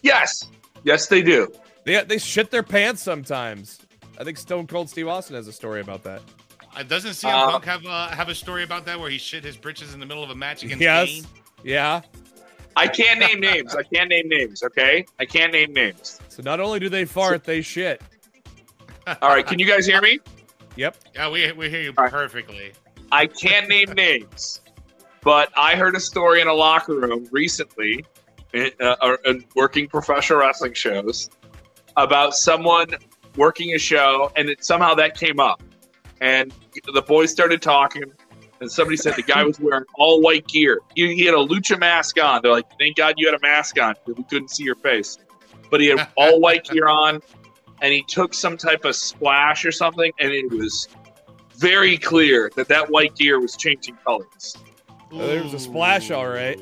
Yes, 0.03 0.49
yes, 0.85 1.09
they 1.09 1.21
do. 1.23 1.53
They 1.85 2.03
they 2.05 2.19
shit 2.19 2.51
their 2.53 2.63
pants 2.63 3.03
sometimes. 3.03 3.81
I 4.19 4.25
think 4.25 4.39
Stone 4.39 4.69
Cold 4.69 4.89
Steve 4.89 5.09
Austin 5.09 5.35
has 5.35 5.49
a 5.49 5.53
story 5.53 5.81
about 5.81 6.05
that. 6.05 6.23
Uh, 6.77 6.83
doesn't 6.85 7.13
CM 7.13 7.33
Uh, 7.33 7.51
Punk 7.51 7.65
have 7.65 7.85
uh, 7.87 8.09
have 8.09 8.29
a 8.29 8.35
story 8.35 8.63
about 8.63 8.85
that 8.87 9.01
where 9.01 9.11
he 9.11 9.19
shit 9.19 9.43
his 9.43 9.57
britches 9.57 9.95
in 9.95 10.01
the 10.01 10.07
middle 10.07 10.23
of 10.23 10.31
a 10.31 10.35
match 10.35 10.63
against 10.63 10.81
Yes. 10.81 11.09
Kane? 11.09 11.25
Yeah. 11.65 12.03
I 12.77 12.87
can't 12.87 13.19
name 13.19 13.41
names. 13.41 13.75
I 13.75 13.83
can't 13.83 14.09
name 14.11 14.29
names. 14.29 14.63
Okay, 14.63 15.07
I 15.19 15.25
can't 15.25 15.53
name 15.53 15.73
names. 15.73 16.21
So 16.29 16.43
not 16.43 16.61
only 16.61 16.79
do 16.79 16.89
they 16.89 17.05
fart, 17.05 17.43
they 17.43 17.63
shit. 17.63 18.01
All 19.23 19.29
right, 19.31 19.47
can 19.47 19.59
you 19.59 19.67
guys 19.67 19.87
hear 19.87 20.01
me? 20.03 20.19
Yep. 20.77 20.97
Yeah, 21.15 21.31
we, 21.31 21.51
we 21.53 21.71
hear 21.71 21.83
you 21.83 21.95
All 21.97 22.05
right. 22.05 22.13
perfectly. 22.13 22.73
I 23.11 23.27
can't 23.27 23.69
name 23.69 23.93
names, 23.93 24.61
but 25.23 25.51
I 25.57 25.75
heard 25.75 25.95
a 25.97 26.01
story 26.01 26.41
in 26.41 26.49
a 26.49 26.53
locker 26.53 26.95
room 26.95 27.27
recently, 27.31 28.05
in, 28.53 28.71
uh, 28.81 28.97
uh, 29.01 29.17
in 29.25 29.45
working 29.55 29.89
professional 29.89 30.41
wrestling 30.41 30.75
shows, 30.75 31.31
about 31.97 32.35
someone 32.35 32.89
working 33.37 33.75
a 33.75 33.79
show, 33.79 34.31
and 34.37 34.51
it, 34.51 34.65
somehow 34.65 34.95
that 34.95 35.17
came 35.17 35.41
up, 35.41 35.63
and 36.21 36.53
the 36.93 37.03
boys 37.03 37.31
started 37.31 37.63
talking, 37.63 38.05
and 38.61 38.71
somebody 38.71 38.97
said 38.97 39.15
the 39.17 39.23
guy 39.23 39.45
was 39.45 39.61
wearing 39.61 39.85
all 39.95 40.21
white 40.21 40.47
gear. 40.49 40.81
He, 40.95 41.15
he 41.15 41.25
had 41.25 41.35
a 41.35 41.39
lucha 41.39 41.79
mask 41.79 42.21
on. 42.21 42.41
They're 42.43 42.53
like, 42.53 42.67
"Thank 42.79 42.97
God 42.97 43.15
you 43.19 43.27
had 43.27 43.35
a 43.35 43.43
mask 43.43 43.79
on, 43.81 43.95
because 43.95 44.19
we 44.19 44.25
couldn't 44.25 44.51
see 44.51 44.65
your 44.65 44.77
face." 44.77 45.19
But 45.71 45.81
he 45.81 45.89
had 45.89 46.09
all 46.17 46.41
white 46.41 46.65
gear 46.65 46.87
on, 46.87 47.21
and 47.83 47.93
he 47.93 48.03
took 48.03 48.35
some 48.35 48.57
type 48.57 48.85
of 48.85 48.97
splash 48.97 49.65
or 49.65 49.73
something, 49.73 50.13
and 50.19 50.33
it 50.33 50.51
was 50.51 50.89
very 51.57 51.97
clear 51.97 52.51
that 52.57 52.69
that 52.69 52.91
white 52.91 53.15
gear 53.17 53.41
was 53.41 53.57
changing 53.57 53.97
colors. 54.05 54.57
Oh, 55.13 55.27
there 55.27 55.43
was 55.43 55.55
a 55.55 55.59
splash, 55.59 56.11
all 56.11 56.29
right. 56.29 56.61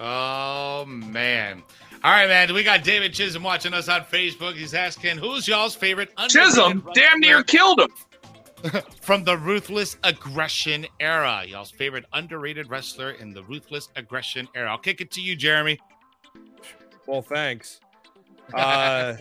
Oh 0.00 0.84
man. 0.86 1.62
All 2.04 2.10
right, 2.10 2.28
man. 2.28 2.52
We 2.52 2.64
got 2.64 2.82
David 2.82 3.12
Chisholm 3.12 3.44
watching 3.44 3.72
us 3.74 3.88
on 3.88 4.00
Facebook. 4.02 4.54
He's 4.54 4.74
asking, 4.74 5.18
"Who's 5.18 5.46
y'all's 5.46 5.74
favorite?" 5.74 6.12
Chisholm 6.28 6.88
damn 6.94 7.20
near 7.20 7.38
wrestler 7.38 7.44
killed 7.44 7.80
him. 7.80 7.90
from 9.00 9.24
the 9.24 9.36
Ruthless 9.36 9.96
Aggression 10.04 10.86
era. 11.00 11.44
Y'all's 11.46 11.70
favorite 11.70 12.04
underrated 12.12 12.70
wrestler 12.70 13.12
in 13.12 13.32
the 13.32 13.42
Ruthless 13.44 13.88
Aggression 13.96 14.48
era. 14.54 14.70
I'll 14.70 14.78
kick 14.78 15.00
it 15.00 15.10
to 15.12 15.20
you, 15.20 15.34
Jeremy. 15.36 15.78
Well, 17.06 17.22
thanks. 17.22 17.80
Uh, 18.54 19.16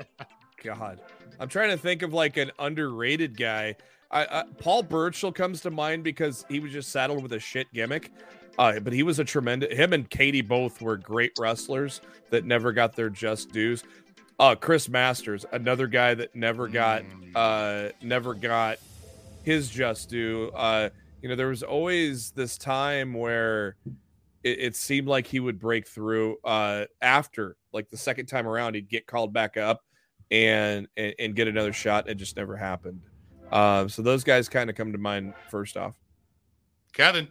God, 0.62 1.00
I'm 1.42 1.50
trying 1.50 1.72
to 1.72 1.78
think 1.78 2.04
of 2.04 2.14
like 2.14 2.38
an 2.38 2.52
underrated 2.60 3.36
guy. 3.36 3.76
I, 4.12 4.26
I, 4.26 4.44
Paul 4.60 4.84
Burchill 4.84 5.32
comes 5.32 5.60
to 5.62 5.72
mind 5.72 6.04
because 6.04 6.46
he 6.48 6.60
was 6.60 6.72
just 6.72 6.92
saddled 6.92 7.24
with 7.24 7.34
a 7.34 7.40
shit 7.40 7.74
gimmick. 7.74 8.12
Uh, 8.60 8.80
but 8.80 8.94
he 8.94 9.02
was 9.02 9.18
a 9.18 9.24
tremendous. 9.24 9.76
Him 9.76 9.92
and 9.94 10.08
Katie 10.08 10.42
both 10.42 10.82
were 10.82 10.98
great 10.98 11.32
wrestlers 11.40 12.02
that 12.30 12.46
never 12.46 12.72
got 12.72 12.96
their 12.96 13.10
just 13.10 13.52
dues. 13.52 13.84
Uh, 14.40 14.54
Chris 14.54 14.88
Masters, 14.88 15.46
another 15.52 15.88
guy 15.88 16.14
that 16.14 16.36
never 16.36 16.68
got, 16.68 17.04
Mm. 17.04 17.32
uh, 17.34 17.92
never 18.04 18.36
got 18.36 18.78
his 19.44 19.68
just 19.68 20.10
due. 20.12 20.52
Uh, 20.54 20.90
you 21.24 21.30
know, 21.30 21.36
there 21.36 21.48
was 21.48 21.64
always 21.64 22.32
this 22.32 22.56
time 22.58 23.14
where 23.16 23.78
it, 24.44 24.60
it 24.60 24.76
seemed 24.76 25.08
like 25.08 25.26
he 25.26 25.40
would 25.40 25.60
break 25.60 25.88
through 25.88 26.38
uh, 26.44 26.86
after, 27.02 27.56
like 27.74 27.90
the 27.90 27.98
second 27.98 28.28
time 28.28 28.48
around, 28.48 28.76
he'd 28.76 28.90
get 28.90 29.08
called 29.08 29.34
back 29.34 29.58
up 29.58 29.82
and 30.32 30.88
and, 30.98 31.14
and 31.20 31.36
get 31.36 31.48
another 31.48 31.74
shot. 31.74 32.10
It 32.10 32.16
just 32.16 32.36
never 32.38 32.56
happened. 32.56 33.02
Um, 33.52 33.90
so 33.90 34.02
those 34.02 34.24
guys 34.24 34.48
kind 34.48 34.70
of 34.70 34.76
come 34.76 34.92
to 34.94 34.98
mind 34.98 35.34
first 35.50 35.78
off. 35.78 35.96
Kevin. 36.94 37.28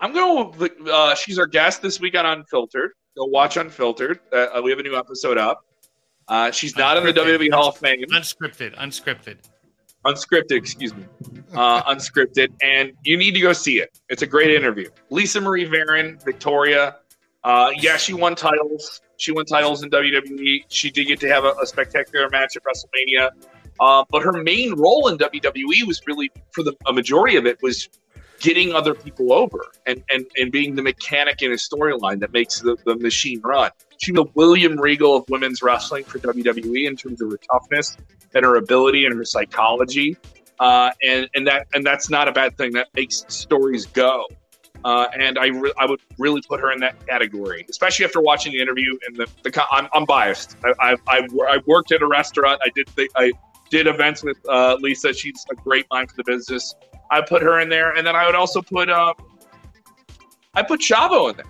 I'm 0.00 0.12
going 0.12 0.56
with 0.56 0.72
uh, 0.88 1.14
she's 1.14 1.38
our 1.38 1.46
guest 1.46 1.82
this 1.82 2.00
week 2.00 2.16
on 2.16 2.24
Unfiltered. 2.24 2.92
Go 3.16 3.24
watch 3.24 3.56
Unfiltered. 3.56 4.20
Uh, 4.32 4.60
we 4.62 4.70
have 4.70 4.78
a 4.78 4.82
new 4.82 4.96
episode 4.96 5.36
up. 5.36 5.64
Uh, 6.28 6.50
she's 6.50 6.76
not 6.76 6.96
in 6.96 7.04
the 7.04 7.12
Unscripted. 7.12 7.38
WWE 7.38 7.52
Hall 7.52 7.68
of 7.68 7.76
Fame. 7.76 8.04
Unscripted. 8.10 8.76
Unscripted. 8.76 9.36
Unscripted, 10.06 10.52
excuse 10.52 10.94
me. 10.94 11.04
Uh, 11.52 11.82
unscripted. 11.82 12.48
And 12.62 12.92
you 13.02 13.16
need 13.16 13.32
to 13.32 13.40
go 13.40 13.52
see 13.52 13.80
it. 13.80 13.98
It's 14.08 14.22
a 14.22 14.26
great 14.26 14.50
interview. 14.50 14.88
Lisa 15.10 15.40
Marie 15.40 15.66
Varon, 15.66 16.22
Victoria. 16.24 16.96
Uh, 17.44 17.70
yeah, 17.76 17.96
she 17.96 18.14
won 18.14 18.34
titles. 18.34 19.02
She 19.20 19.32
won 19.32 19.44
titles 19.44 19.82
in 19.82 19.90
WWE. 19.90 20.64
She 20.68 20.90
did 20.90 21.06
get 21.06 21.20
to 21.20 21.28
have 21.28 21.44
a, 21.44 21.52
a 21.62 21.66
spectacular 21.66 22.28
match 22.30 22.56
at 22.56 22.62
WrestleMania. 22.64 23.30
Uh, 23.78 24.04
but 24.10 24.22
her 24.22 24.32
main 24.32 24.74
role 24.74 25.08
in 25.08 25.18
WWE 25.18 25.86
was 25.86 26.00
really, 26.06 26.30
for 26.52 26.62
the 26.62 26.74
a 26.86 26.92
majority 26.92 27.36
of 27.36 27.46
it, 27.46 27.58
was 27.62 27.88
getting 28.40 28.72
other 28.72 28.94
people 28.94 29.32
over 29.32 29.66
and, 29.86 30.02
and, 30.10 30.26
and 30.38 30.50
being 30.50 30.74
the 30.74 30.82
mechanic 30.82 31.42
in 31.42 31.52
a 31.52 31.56
storyline 31.56 32.20
that 32.20 32.32
makes 32.32 32.60
the, 32.60 32.76
the 32.86 32.96
machine 32.96 33.40
run. 33.42 33.70
She 33.98 34.12
was 34.12 34.24
the 34.24 34.30
William 34.34 34.80
Regal 34.80 35.16
of 35.16 35.28
women's 35.28 35.62
wrestling 35.62 36.04
for 36.04 36.18
WWE 36.18 36.88
in 36.88 36.96
terms 36.96 37.20
of 37.20 37.30
her 37.30 37.38
toughness 37.52 37.98
and 38.34 38.44
her 38.44 38.56
ability 38.56 39.04
and 39.04 39.14
her 39.14 39.24
psychology. 39.24 40.16
Uh, 40.58 40.92
and, 41.02 41.28
and 41.34 41.46
that 41.46 41.66
and 41.74 41.84
that's 41.84 42.10
not 42.10 42.28
a 42.28 42.32
bad 42.32 42.56
thing. 42.56 42.72
That 42.72 42.88
makes 42.94 43.24
stories 43.28 43.86
go. 43.86 44.26
Uh, 44.84 45.06
and 45.18 45.38
I, 45.38 45.48
re- 45.48 45.72
I 45.78 45.86
would 45.86 46.00
really 46.18 46.42
put 46.42 46.60
her 46.60 46.72
in 46.72 46.80
that 46.80 47.06
category, 47.06 47.66
especially 47.68 48.04
after 48.04 48.20
watching 48.20 48.52
the 48.52 48.60
interview. 48.60 48.96
And 49.06 49.16
the, 49.16 49.26
the 49.42 49.64
I'm, 49.70 49.88
I'm 49.92 50.04
biased. 50.04 50.56
I, 50.64 50.72
I, 50.80 50.96
I, 51.06 51.28
I 51.48 51.60
worked 51.66 51.92
at 51.92 52.02
a 52.02 52.06
restaurant. 52.06 52.60
I 52.64 52.70
did 52.74 52.88
the, 52.96 53.08
I 53.16 53.32
did 53.70 53.86
events 53.86 54.22
with 54.22 54.38
uh, 54.48 54.76
Lisa. 54.80 55.12
She's 55.12 55.44
a 55.50 55.54
great 55.54 55.86
mind 55.90 56.10
for 56.10 56.16
the 56.16 56.24
business. 56.24 56.74
I 57.10 57.20
put 57.20 57.42
her 57.42 57.60
in 57.60 57.68
there, 57.68 57.92
and 57.92 58.06
then 58.06 58.16
I 58.16 58.26
would 58.26 58.34
also 58.34 58.62
put 58.62 58.88
um, 58.88 59.14
I 60.54 60.62
put 60.62 60.80
Chavo 60.80 61.30
in 61.30 61.36
there. 61.36 61.46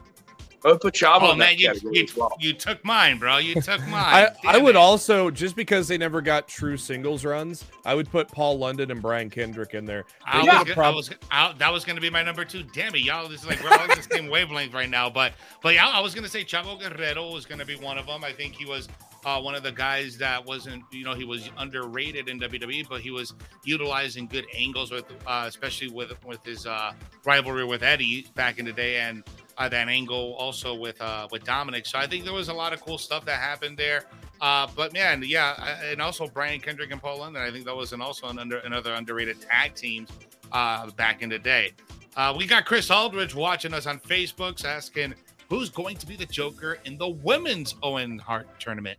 I 0.64 0.68
would 0.72 0.80
put 0.80 0.94
Chavo 0.94 1.18
Oh 1.22 1.32
in 1.32 1.38
man, 1.38 1.48
that 1.48 1.58
you, 1.58 1.66
category 1.68 1.96
you, 1.98 2.02
as 2.04 2.16
well. 2.16 2.32
you 2.40 2.52
took 2.52 2.84
mine, 2.84 3.18
bro. 3.18 3.38
You 3.38 3.54
took 3.60 3.80
mine. 3.88 3.92
I, 3.94 4.28
I 4.44 4.58
would 4.58 4.74
it. 4.74 4.76
also 4.76 5.30
just 5.30 5.56
because 5.56 5.88
they 5.88 5.96
never 5.98 6.20
got 6.20 6.48
true 6.48 6.76
singles 6.76 7.24
runs, 7.24 7.64
I 7.84 7.94
would 7.94 8.10
put 8.10 8.28
Paul 8.28 8.58
London 8.58 8.90
and 8.90 9.00
Brian 9.00 9.30
Kendrick 9.30 9.74
in 9.74 9.84
there. 9.84 10.04
I 10.26 10.38
was, 10.38 10.46
could've 10.48 10.58
gonna- 10.66 10.74
prob- 10.74 10.92
I 10.92 10.96
was 10.96 11.10
I, 11.30 11.54
that 11.58 11.72
was 11.72 11.84
going 11.84 11.96
to 11.96 12.02
be 12.02 12.10
my 12.10 12.22
number 12.22 12.44
two. 12.44 12.62
Damn 12.74 12.94
it, 12.94 13.02
y'all! 13.02 13.28
This 13.28 13.40
is 13.42 13.46
like 13.46 13.62
we're 13.62 13.70
all 13.70 13.80
on 13.80 13.88
the 13.88 14.02
same 14.10 14.28
wavelength 14.28 14.74
right 14.74 14.90
now. 14.90 15.08
But 15.08 15.32
but 15.62 15.74
yeah, 15.74 15.88
I 15.88 16.00
was 16.00 16.14
going 16.14 16.24
to 16.24 16.30
say 16.30 16.44
Chavo 16.44 16.78
Guerrero 16.78 17.32
was 17.32 17.46
going 17.46 17.58
to 17.58 17.66
be 17.66 17.76
one 17.76 17.98
of 17.98 18.06
them. 18.06 18.22
I 18.24 18.32
think 18.32 18.54
he 18.54 18.64
was 18.66 18.88
uh, 19.24 19.40
one 19.40 19.54
of 19.54 19.62
the 19.62 19.72
guys 19.72 20.16
that 20.18 20.44
wasn't 20.44 20.82
you 20.92 21.04
know 21.04 21.14
he 21.14 21.24
was 21.24 21.50
underrated 21.58 22.28
in 22.28 22.38
WWE, 22.40 22.88
but 22.88 23.00
he 23.00 23.10
was 23.10 23.34
utilizing 23.64 24.26
good 24.26 24.44
angles 24.54 24.90
with 24.90 25.04
uh, 25.26 25.44
especially 25.46 25.88
with 25.88 26.12
with 26.24 26.44
his 26.44 26.66
uh, 26.66 26.92
rivalry 27.24 27.64
with 27.64 27.82
Eddie 27.82 28.26
back 28.34 28.58
in 28.58 28.64
the 28.66 28.72
day 28.72 28.98
and. 28.98 29.24
Uh, 29.60 29.68
that 29.68 29.88
angle 29.88 30.32
also 30.38 30.74
with 30.74 30.98
uh, 31.02 31.28
with 31.30 31.44
Dominic, 31.44 31.84
so 31.84 31.98
I 31.98 32.06
think 32.06 32.24
there 32.24 32.32
was 32.32 32.48
a 32.48 32.54
lot 32.54 32.72
of 32.72 32.80
cool 32.80 32.96
stuff 32.96 33.26
that 33.26 33.38
happened 33.38 33.76
there. 33.76 34.04
Uh, 34.40 34.66
but 34.74 34.94
man, 34.94 35.22
yeah, 35.22 35.76
and 35.84 36.00
also 36.00 36.26
Brian 36.26 36.60
Kendrick 36.60 36.90
and 36.90 37.00
Paul 37.00 37.18
London. 37.18 37.42
I 37.42 37.50
think 37.50 37.66
that 37.66 37.76
was 37.76 37.92
an, 37.92 38.00
also 38.00 38.28
an 38.28 38.38
under, 38.38 38.56
another 38.60 38.94
underrated 38.94 39.38
tag 39.42 39.74
teams 39.74 40.08
uh, 40.52 40.90
back 40.92 41.20
in 41.20 41.28
the 41.28 41.38
day. 41.38 41.72
Uh, 42.16 42.34
we 42.34 42.46
got 42.46 42.64
Chris 42.64 42.90
Aldridge 42.90 43.34
watching 43.34 43.74
us 43.74 43.86
on 43.86 44.00
Facebooks 44.00 44.64
asking 44.64 45.14
who's 45.50 45.68
going 45.68 45.96
to 45.96 46.06
be 46.06 46.16
the 46.16 46.24
Joker 46.24 46.78
in 46.86 46.96
the 46.96 47.10
women's 47.10 47.74
Owen 47.82 48.18
Hart 48.18 48.48
tournament. 48.58 48.98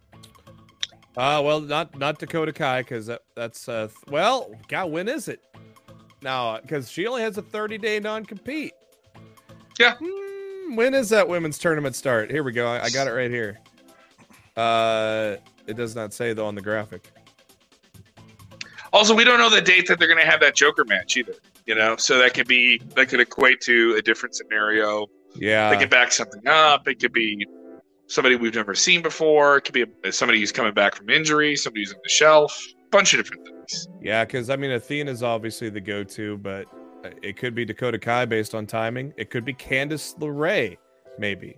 Uh, 1.18 1.42
well, 1.44 1.60
not 1.60 1.98
not 1.98 2.20
Dakota 2.20 2.54
Kai 2.54 2.82
because 2.82 3.08
that, 3.08 3.24
that's 3.36 3.68
uh, 3.68 3.88
th- 3.88 3.98
well, 4.12 4.52
God, 4.68 4.92
when 4.92 5.10
is 5.10 5.28
it? 5.28 5.42
Now, 6.22 6.60
because 6.60 6.92
she 6.92 7.08
only 7.08 7.24
has 7.24 7.40
a 7.40 7.42
30 7.42 7.80
day 7.80 8.00
non 8.00 8.28
compete. 8.28 8.74
Yeah. 9.80 9.96
When 10.76 10.94
is 10.94 11.10
that 11.10 11.28
women's 11.28 11.58
tournament 11.58 11.96
start? 11.96 12.32
Here 12.32 12.44
we 12.44 12.52
go. 12.52 12.68
I, 12.68 12.86
I 12.86 12.90
got 12.90 13.08
it 13.08 13.12
right 13.12 13.32
here. 13.32 13.60
Uh, 14.56 15.38
it 15.68 15.78
does 15.78 15.96
not 15.96 16.14
say 16.14 16.34
though 16.34 16.46
on 16.46 16.56
the 16.56 16.62
graphic. 16.62 17.10
Also, 18.94 19.16
we 19.16 19.24
don't 19.24 19.40
know 19.40 19.50
the 19.50 19.62
date 19.62 19.88
that 19.88 20.00
they're 20.00 20.08
going 20.08 20.20
to 20.20 20.30
have 20.30 20.42
that 20.42 20.56
Joker 20.56 20.84
match 20.84 21.16
either. 21.16 21.36
You 21.66 21.76
know, 21.76 21.96
so 21.96 22.18
that 22.18 22.34
could 22.34 22.48
be 22.48 22.82
that 22.96 23.08
could 23.08 23.20
equate 23.20 23.62
to 23.62 23.96
a 23.98 24.02
different 24.02 24.36
scenario. 24.36 25.08
Yeah. 25.36 25.70
they 25.70 25.78
could 25.78 25.90
back 25.90 26.12
something 26.12 26.46
up. 26.48 26.88
It 26.88 27.00
could 27.00 27.14
be 27.14 27.46
somebody 28.08 28.36
we've 28.36 28.56
never 28.56 28.76
seen 28.76 29.02
before. 29.02 29.58
It 29.58 29.62
could 29.62 29.74
be 29.74 29.86
a, 30.04 30.12
somebody 30.12 30.40
who's 30.40 30.52
coming 30.52 30.74
back 30.74 30.96
from 30.96 31.10
injury. 31.10 31.56
Somebody 31.56 31.84
who's 31.84 31.94
on 31.94 32.00
the 32.04 32.10
shelf. 32.10 32.62
bunch 32.92 33.14
of 33.14 33.20
different 33.20 33.48
things. 33.48 33.88
Yeah, 34.02 34.26
because 34.26 34.50
I 34.50 34.58
mean, 34.58 34.72
Athena's 34.72 35.24
obviously 35.24 35.70
the 35.70 35.80
go 35.80 36.04
to, 36.04 36.38
but 36.40 36.66
Uh, 37.04 37.10
it 37.22 37.38
could 37.38 37.56
be 37.56 37.66
Dakota 37.66 37.98
Kai 37.98 38.26
based 38.26 38.54
on 38.54 38.68
timing. 38.68 39.14
It 39.18 39.30
could 39.30 39.46
be 39.46 39.54
Candice 39.54 40.18
LeRae, 40.20 40.78
maybe. 41.18 41.58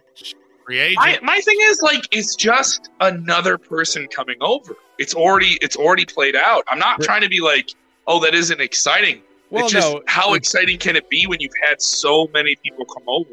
My, 0.95 1.19
my 1.21 1.39
thing 1.41 1.57
is 1.61 1.81
like 1.81 2.07
it's 2.11 2.35
just 2.35 2.89
another 3.01 3.57
person 3.57 4.07
coming 4.07 4.37
over. 4.39 4.75
It's 4.97 5.13
already 5.13 5.57
it's 5.61 5.75
already 5.75 6.05
played 6.05 6.35
out. 6.35 6.63
I'm 6.69 6.79
not 6.79 7.01
trying 7.01 7.21
to 7.21 7.29
be 7.29 7.41
like, 7.41 7.69
oh, 8.07 8.19
that 8.21 8.33
isn't 8.33 8.61
exciting. 8.61 9.21
Well, 9.49 9.65
it's 9.65 9.73
just 9.73 9.93
no, 9.93 10.01
how 10.07 10.29
the- 10.29 10.35
exciting 10.35 10.77
can 10.79 10.95
it 10.95 11.09
be 11.09 11.27
when 11.27 11.39
you've 11.41 11.51
had 11.67 11.81
so 11.81 12.29
many 12.33 12.55
people 12.55 12.85
come 12.85 13.03
over? 13.07 13.29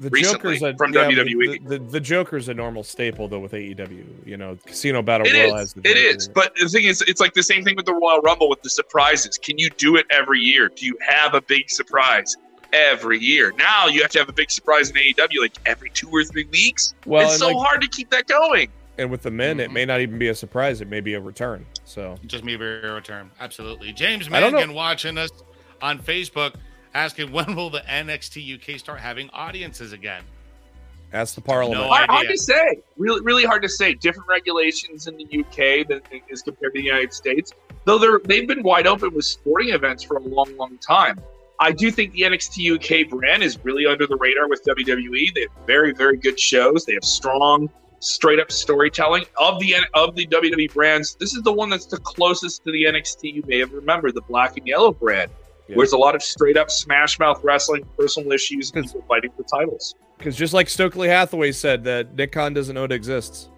The 0.00 0.08
recently 0.10 0.54
Joker's 0.58 0.74
a, 0.74 0.76
from 0.78 0.92
yeah, 0.94 1.10
WWE. 1.10 1.68
The, 1.68 1.78
the, 1.78 1.84
the 1.84 2.00
Joker's 2.00 2.48
a 2.48 2.54
normal 2.54 2.82
staple 2.82 3.28
though 3.28 3.38
with 3.38 3.52
AEW. 3.52 4.26
You 4.26 4.36
know, 4.38 4.56
Casino 4.66 5.02
Battle 5.02 5.26
It 5.26 5.34
Royal 5.34 5.54
is. 5.56 5.60
has 5.60 5.72
the 5.74 5.80
It 5.82 5.94
Joker. 5.94 6.16
is. 6.16 6.28
But 6.28 6.54
the 6.56 6.68
thing 6.68 6.84
is, 6.84 7.02
it's 7.02 7.20
like 7.20 7.34
the 7.34 7.42
same 7.42 7.62
thing 7.64 7.76
with 7.76 7.84
the 7.86 7.92
Royal 7.94 8.20
Rumble 8.20 8.48
with 8.48 8.62
the 8.62 8.70
surprises. 8.70 9.36
Can 9.38 9.58
you 9.58 9.68
do 9.70 9.96
it 9.96 10.06
every 10.10 10.40
year? 10.40 10.70
Do 10.74 10.86
you 10.86 10.96
have 11.06 11.34
a 11.34 11.42
big 11.42 11.68
surprise 11.70 12.36
every 12.72 13.18
year? 13.18 13.52
Now 13.58 13.88
you 13.88 14.00
have 14.02 14.10
to 14.12 14.18
have 14.20 14.28
a 14.30 14.32
big 14.32 14.50
surprise 14.50 14.88
in 14.90 14.96
AEW 14.96 15.40
like 15.40 15.56
every 15.66 15.90
two 15.90 16.08
or 16.08 16.24
three 16.24 16.44
weeks. 16.50 16.94
well, 17.04 17.28
it's 17.28 17.38
so 17.38 17.48
like- 17.48 17.56
hard 17.68 17.82
to 17.82 17.88
keep 17.88 18.08
that 18.10 18.26
going. 18.26 18.70
and 18.98 19.10
with 19.10 19.22
the 19.22 19.30
men, 19.30 19.60
it 19.60 19.70
Mhm. 19.70 19.74
may 19.74 19.84
not 19.84 20.00
even 20.00 20.18
be 20.18 20.28
a 20.28 20.34
surprise. 20.34 20.80
It 20.80 20.88
may 20.88 21.00
be 21.00 21.14
a 21.14 21.20
return. 21.20 21.64
So 21.84 22.16
Just 22.26 22.44
maybe 22.44 22.64
a 22.64 22.92
return. 22.92 23.30
Absolutely. 23.40 23.92
James 23.92 24.28
I. 24.28 24.30
Mangan 24.30 24.72
watching 24.74 25.18
us 25.18 25.30
on 25.82 25.98
Facebook 25.98 26.54
asking 26.94 27.32
when 27.32 27.54
will 27.54 27.70
the 27.70 27.80
NXT 27.80 28.54
UK 28.56 28.78
start 28.78 29.00
having 29.00 29.30
audiences 29.30 29.92
again? 29.92 30.22
That's 31.10 31.34
the 31.34 31.40
Parliament. 31.40 31.80
No 31.80 31.88
hard, 31.88 32.08
hard 32.08 32.28
to 32.28 32.38
say. 32.38 32.80
Really, 32.96 33.20
really 33.22 33.44
hard 33.44 33.62
to 33.62 33.68
say. 33.68 33.94
Different 33.94 34.28
regulations 34.28 35.08
in 35.08 35.16
the 35.16 35.24
UK 35.40 35.88
than 35.88 36.00
as 36.30 36.42
compared 36.42 36.72
to 36.74 36.80
the 36.80 36.84
United 36.84 37.12
States. 37.12 37.52
Though 37.84 37.98
they're 37.98 38.20
they've 38.24 38.46
been 38.46 38.62
wide 38.62 38.86
open 38.86 39.12
with 39.12 39.24
sporting 39.24 39.70
events 39.70 40.04
for 40.04 40.18
a 40.18 40.20
long, 40.20 40.56
long 40.56 40.78
time. 40.78 41.20
I 41.58 41.72
do 41.72 41.90
think 41.90 42.12
the 42.12 42.22
NXT 42.22 43.04
UK 43.04 43.10
brand 43.10 43.42
is 43.42 43.58
really 43.64 43.86
under 43.86 44.06
the 44.06 44.16
radar 44.16 44.48
with 44.48 44.64
WWE. 44.64 45.34
They 45.34 45.42
have 45.42 45.66
very, 45.66 45.92
very 45.92 46.16
good 46.16 46.40
shows. 46.40 46.86
They 46.86 46.94
have 46.94 47.04
strong, 47.04 47.68
straight 47.98 48.40
up 48.40 48.50
storytelling 48.50 49.24
of 49.36 49.60
the 49.60 49.74
of 49.94 50.14
the 50.14 50.26
WWE 50.26 50.72
brands. 50.72 51.16
This 51.16 51.34
is 51.34 51.42
the 51.42 51.52
one 51.52 51.68
that's 51.68 51.86
the 51.86 51.98
closest 51.98 52.64
to 52.64 52.72
the 52.72 52.84
NXT 52.84 53.34
you 53.34 53.44
may 53.46 53.58
have 53.58 53.72
remembered, 53.72 54.14
the 54.14 54.22
black 54.22 54.56
and 54.56 54.66
yellow 54.66 54.92
brand. 54.92 55.30
Yeah. 55.70 55.76
Where 55.76 55.86
there's 55.86 55.92
a 55.92 55.98
lot 55.98 56.16
of 56.16 56.22
straight 56.22 56.56
up 56.56 56.70
smash 56.70 57.18
mouth 57.18 57.42
wrestling, 57.44 57.86
personal 57.96 58.32
issues, 58.32 58.72
and 58.74 58.84
people 58.84 59.04
fighting 59.06 59.30
for 59.36 59.44
titles. 59.44 59.94
Because 60.18 60.34
just 60.34 60.52
like 60.52 60.68
Stokely 60.68 61.08
Hathaway 61.08 61.52
said, 61.52 61.84
that 61.84 62.14
Nick 62.16 62.32
Khan 62.32 62.52
doesn't 62.52 62.74
know 62.74 62.84
it 62.84 62.92
exists. 62.92 63.48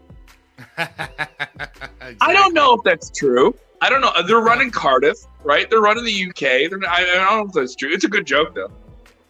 I 0.76 2.32
don't 2.32 2.52
know 2.52 2.74
if 2.74 2.82
that's 2.84 3.10
true. 3.10 3.56
I 3.80 3.88
don't 3.88 4.02
know. 4.02 4.12
They're 4.26 4.40
running 4.40 4.70
Cardiff, 4.70 5.18
right? 5.42 5.68
They're 5.68 5.80
running 5.80 6.04
the 6.04 6.26
UK. 6.28 6.70
They're, 6.70 6.78
I, 6.88 7.02
I 7.02 7.14
don't 7.14 7.38
know 7.38 7.46
if 7.46 7.52
that's 7.52 7.74
true. 7.74 7.90
It's 7.90 8.04
a 8.04 8.08
good 8.08 8.26
joke, 8.26 8.54
though. 8.54 8.70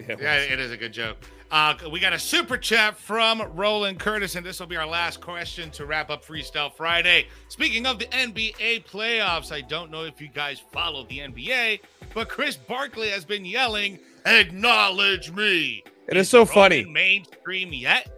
Yeah, 0.00 0.38
it 0.38 0.58
is 0.58 0.72
a 0.72 0.76
good 0.76 0.92
joke. 0.92 1.16
Uh, 1.52 1.74
we 1.92 2.00
got 2.00 2.14
a 2.14 2.18
super 2.18 2.56
chat 2.56 2.96
from 2.96 3.42
Roland 3.54 4.00
Curtis, 4.00 4.36
and 4.36 4.44
this 4.44 4.58
will 4.58 4.66
be 4.66 4.76
our 4.76 4.86
last 4.86 5.20
question 5.20 5.70
to 5.72 5.84
wrap 5.84 6.08
up 6.08 6.24
Freestyle 6.24 6.72
Friday. 6.72 7.28
Speaking 7.48 7.86
of 7.86 7.98
the 7.98 8.06
NBA 8.06 8.86
playoffs, 8.86 9.52
I 9.52 9.60
don't 9.60 9.90
know 9.90 10.04
if 10.04 10.18
you 10.18 10.28
guys 10.28 10.62
follow 10.72 11.04
the 11.04 11.18
NBA, 11.18 11.80
but 12.14 12.28
Chris 12.28 12.56
Barkley 12.56 13.08
has 13.08 13.24
been 13.24 13.44
yelling, 13.44 13.98
"Acknowledge 14.24 15.32
me." 15.32 15.84
It 16.08 16.16
is 16.16 16.28
so 16.28 16.44
funny. 16.44 16.84
Mainstream 16.84 17.72
yet? 17.72 18.08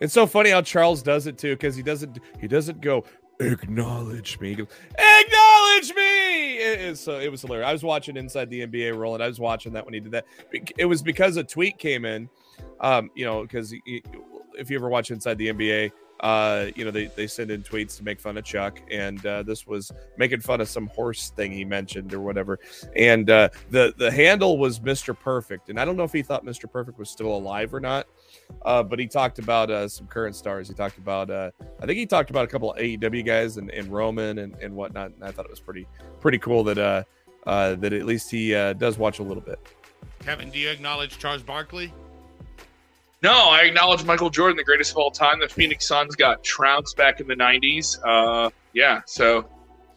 It's 0.00 0.14
so 0.14 0.26
funny 0.26 0.50
how 0.50 0.62
Charles 0.62 1.02
does 1.02 1.26
it 1.26 1.38
too, 1.38 1.54
because 1.54 1.74
he 1.76 1.82
doesn't 1.82 2.18
he 2.40 2.48
doesn't 2.48 2.80
go 2.80 3.04
acknowledge 3.40 4.40
me. 4.40 4.54
Goes, 4.54 4.66
acknowledge 4.90 5.94
me. 5.94 6.58
It, 6.58 7.08
uh, 7.08 7.12
it 7.12 7.30
was 7.30 7.42
hilarious. 7.42 7.68
I 7.68 7.72
was 7.72 7.82
watching 7.82 8.16
Inside 8.16 8.50
the 8.50 8.66
NBA 8.66 8.96
Rolling. 8.96 9.20
I 9.20 9.28
was 9.28 9.40
watching 9.40 9.72
that 9.74 9.84
when 9.84 9.94
he 9.94 10.00
did 10.00 10.12
that. 10.12 10.26
It 10.76 10.84
was 10.84 11.02
because 11.02 11.36
a 11.36 11.44
tweet 11.44 11.78
came 11.78 12.04
in. 12.04 12.28
Um, 12.80 13.10
you 13.14 13.24
know, 13.24 13.42
because 13.42 13.72
if 13.84 14.70
you 14.70 14.76
ever 14.76 14.88
watch 14.88 15.10
Inside 15.10 15.38
the 15.38 15.48
NBA, 15.48 15.90
uh, 16.20 16.66
you 16.74 16.84
know, 16.84 16.90
they, 16.90 17.06
they 17.06 17.26
send 17.26 17.50
in 17.50 17.62
tweets 17.62 17.96
to 17.96 18.04
make 18.04 18.20
fun 18.20 18.36
of 18.36 18.44
Chuck, 18.44 18.80
and 18.90 19.24
uh, 19.24 19.42
this 19.42 19.66
was 19.66 19.92
making 20.16 20.40
fun 20.40 20.60
of 20.60 20.68
some 20.68 20.88
horse 20.88 21.30
thing 21.30 21.52
he 21.52 21.64
mentioned 21.64 22.12
or 22.12 22.20
whatever. 22.20 22.58
And 22.96 23.30
uh, 23.30 23.50
the 23.70 23.94
the 23.96 24.10
handle 24.10 24.58
was 24.58 24.80
Mr. 24.80 25.18
Perfect, 25.18 25.68
and 25.68 25.78
I 25.78 25.84
don't 25.84 25.96
know 25.96 26.04
if 26.04 26.12
he 26.12 26.22
thought 26.22 26.44
Mr. 26.44 26.70
Perfect 26.70 26.98
was 26.98 27.10
still 27.10 27.34
alive 27.34 27.72
or 27.72 27.80
not. 27.80 28.06
Uh, 28.62 28.82
but 28.82 28.98
he 28.98 29.06
talked 29.06 29.38
about 29.38 29.70
uh, 29.70 29.88
some 29.88 30.06
current 30.06 30.34
stars. 30.34 30.68
He 30.68 30.74
talked 30.74 30.98
about, 30.98 31.30
uh, 31.30 31.50
I 31.82 31.86
think 31.86 31.98
he 31.98 32.06
talked 32.06 32.30
about 32.30 32.44
a 32.44 32.46
couple 32.48 32.72
of 32.72 32.78
AEW 32.78 33.24
guys 33.24 33.56
and, 33.56 33.70
and 33.70 33.88
Roman 33.88 34.38
and, 34.38 34.54
and 34.60 34.74
whatnot. 34.74 35.12
And 35.12 35.24
I 35.24 35.30
thought 35.30 35.44
it 35.44 35.50
was 35.50 35.60
pretty 35.60 35.86
pretty 36.20 36.38
cool 36.38 36.64
that 36.64 36.78
uh, 36.78 37.04
uh, 37.46 37.74
that 37.76 37.92
at 37.92 38.04
least 38.04 38.30
he 38.30 38.54
uh, 38.54 38.72
does 38.74 38.98
watch 38.98 39.18
a 39.18 39.22
little 39.22 39.42
bit. 39.42 39.58
Kevin, 40.20 40.50
do 40.50 40.58
you 40.58 40.68
acknowledge 40.68 41.18
Charles 41.18 41.42
Barkley? 41.42 41.92
No, 43.22 43.32
I 43.50 43.62
acknowledge 43.62 44.04
Michael 44.04 44.30
Jordan, 44.30 44.56
the 44.56 44.64
greatest 44.64 44.92
of 44.92 44.98
all 44.98 45.10
time. 45.10 45.40
The 45.40 45.48
Phoenix 45.48 45.86
Suns 45.86 46.14
got 46.14 46.44
trounced 46.44 46.96
back 46.96 47.20
in 47.20 47.26
the 47.26 47.34
'90s. 47.34 47.98
Uh, 48.04 48.50
yeah, 48.74 49.00
so 49.06 49.44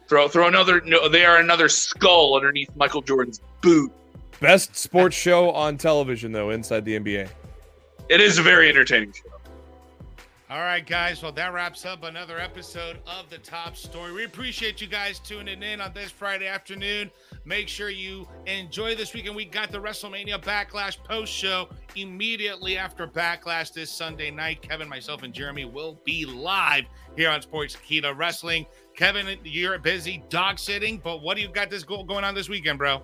throw 0.08 0.28
throw 0.28 0.48
another. 0.48 0.80
No, 0.80 1.08
they 1.08 1.24
are 1.24 1.38
another 1.38 1.68
skull 1.68 2.34
underneath 2.34 2.70
Michael 2.74 3.02
Jordan's 3.02 3.40
boot. 3.60 3.92
Best 4.40 4.74
sports 4.74 5.16
show 5.16 5.52
on 5.52 5.78
television, 5.78 6.32
though, 6.32 6.50
inside 6.50 6.84
the 6.84 6.98
NBA. 6.98 7.28
It 8.08 8.20
is 8.20 8.38
a 8.38 8.42
very 8.42 8.68
entertaining 8.68 9.12
show. 9.12 9.31
All 10.52 10.60
right, 10.60 10.84
guys. 10.84 11.22
Well, 11.22 11.32
that 11.32 11.54
wraps 11.54 11.86
up 11.86 12.02
another 12.02 12.38
episode 12.38 12.98
of 13.06 13.30
the 13.30 13.38
Top 13.38 13.74
Story. 13.74 14.12
We 14.12 14.24
appreciate 14.24 14.82
you 14.82 14.86
guys 14.86 15.18
tuning 15.18 15.62
in 15.62 15.80
on 15.80 15.94
this 15.94 16.10
Friday 16.10 16.46
afternoon. 16.46 17.10
Make 17.46 17.68
sure 17.68 17.88
you 17.88 18.28
enjoy 18.44 18.94
this 18.94 19.14
weekend. 19.14 19.34
We 19.34 19.46
got 19.46 19.72
the 19.72 19.78
WrestleMania 19.78 20.42
Backlash 20.42 21.02
post 21.02 21.32
show 21.32 21.70
immediately 21.96 22.76
after 22.76 23.06
Backlash 23.08 23.72
this 23.72 23.90
Sunday 23.90 24.30
night. 24.30 24.60
Kevin, 24.60 24.90
myself, 24.90 25.22
and 25.22 25.32
Jeremy 25.32 25.64
will 25.64 25.98
be 26.04 26.26
live 26.26 26.84
here 27.16 27.30
on 27.30 27.40
Sportskeeda 27.40 28.14
Wrestling. 28.14 28.66
Kevin, 28.94 29.38
you're 29.44 29.78
busy 29.78 30.22
dog 30.28 30.58
sitting, 30.58 30.98
but 30.98 31.22
what 31.22 31.34
do 31.34 31.42
you 31.42 31.48
got 31.48 31.70
this 31.70 31.82
going 31.82 32.24
on 32.24 32.34
this 32.34 32.50
weekend, 32.50 32.76
bro? 32.78 33.02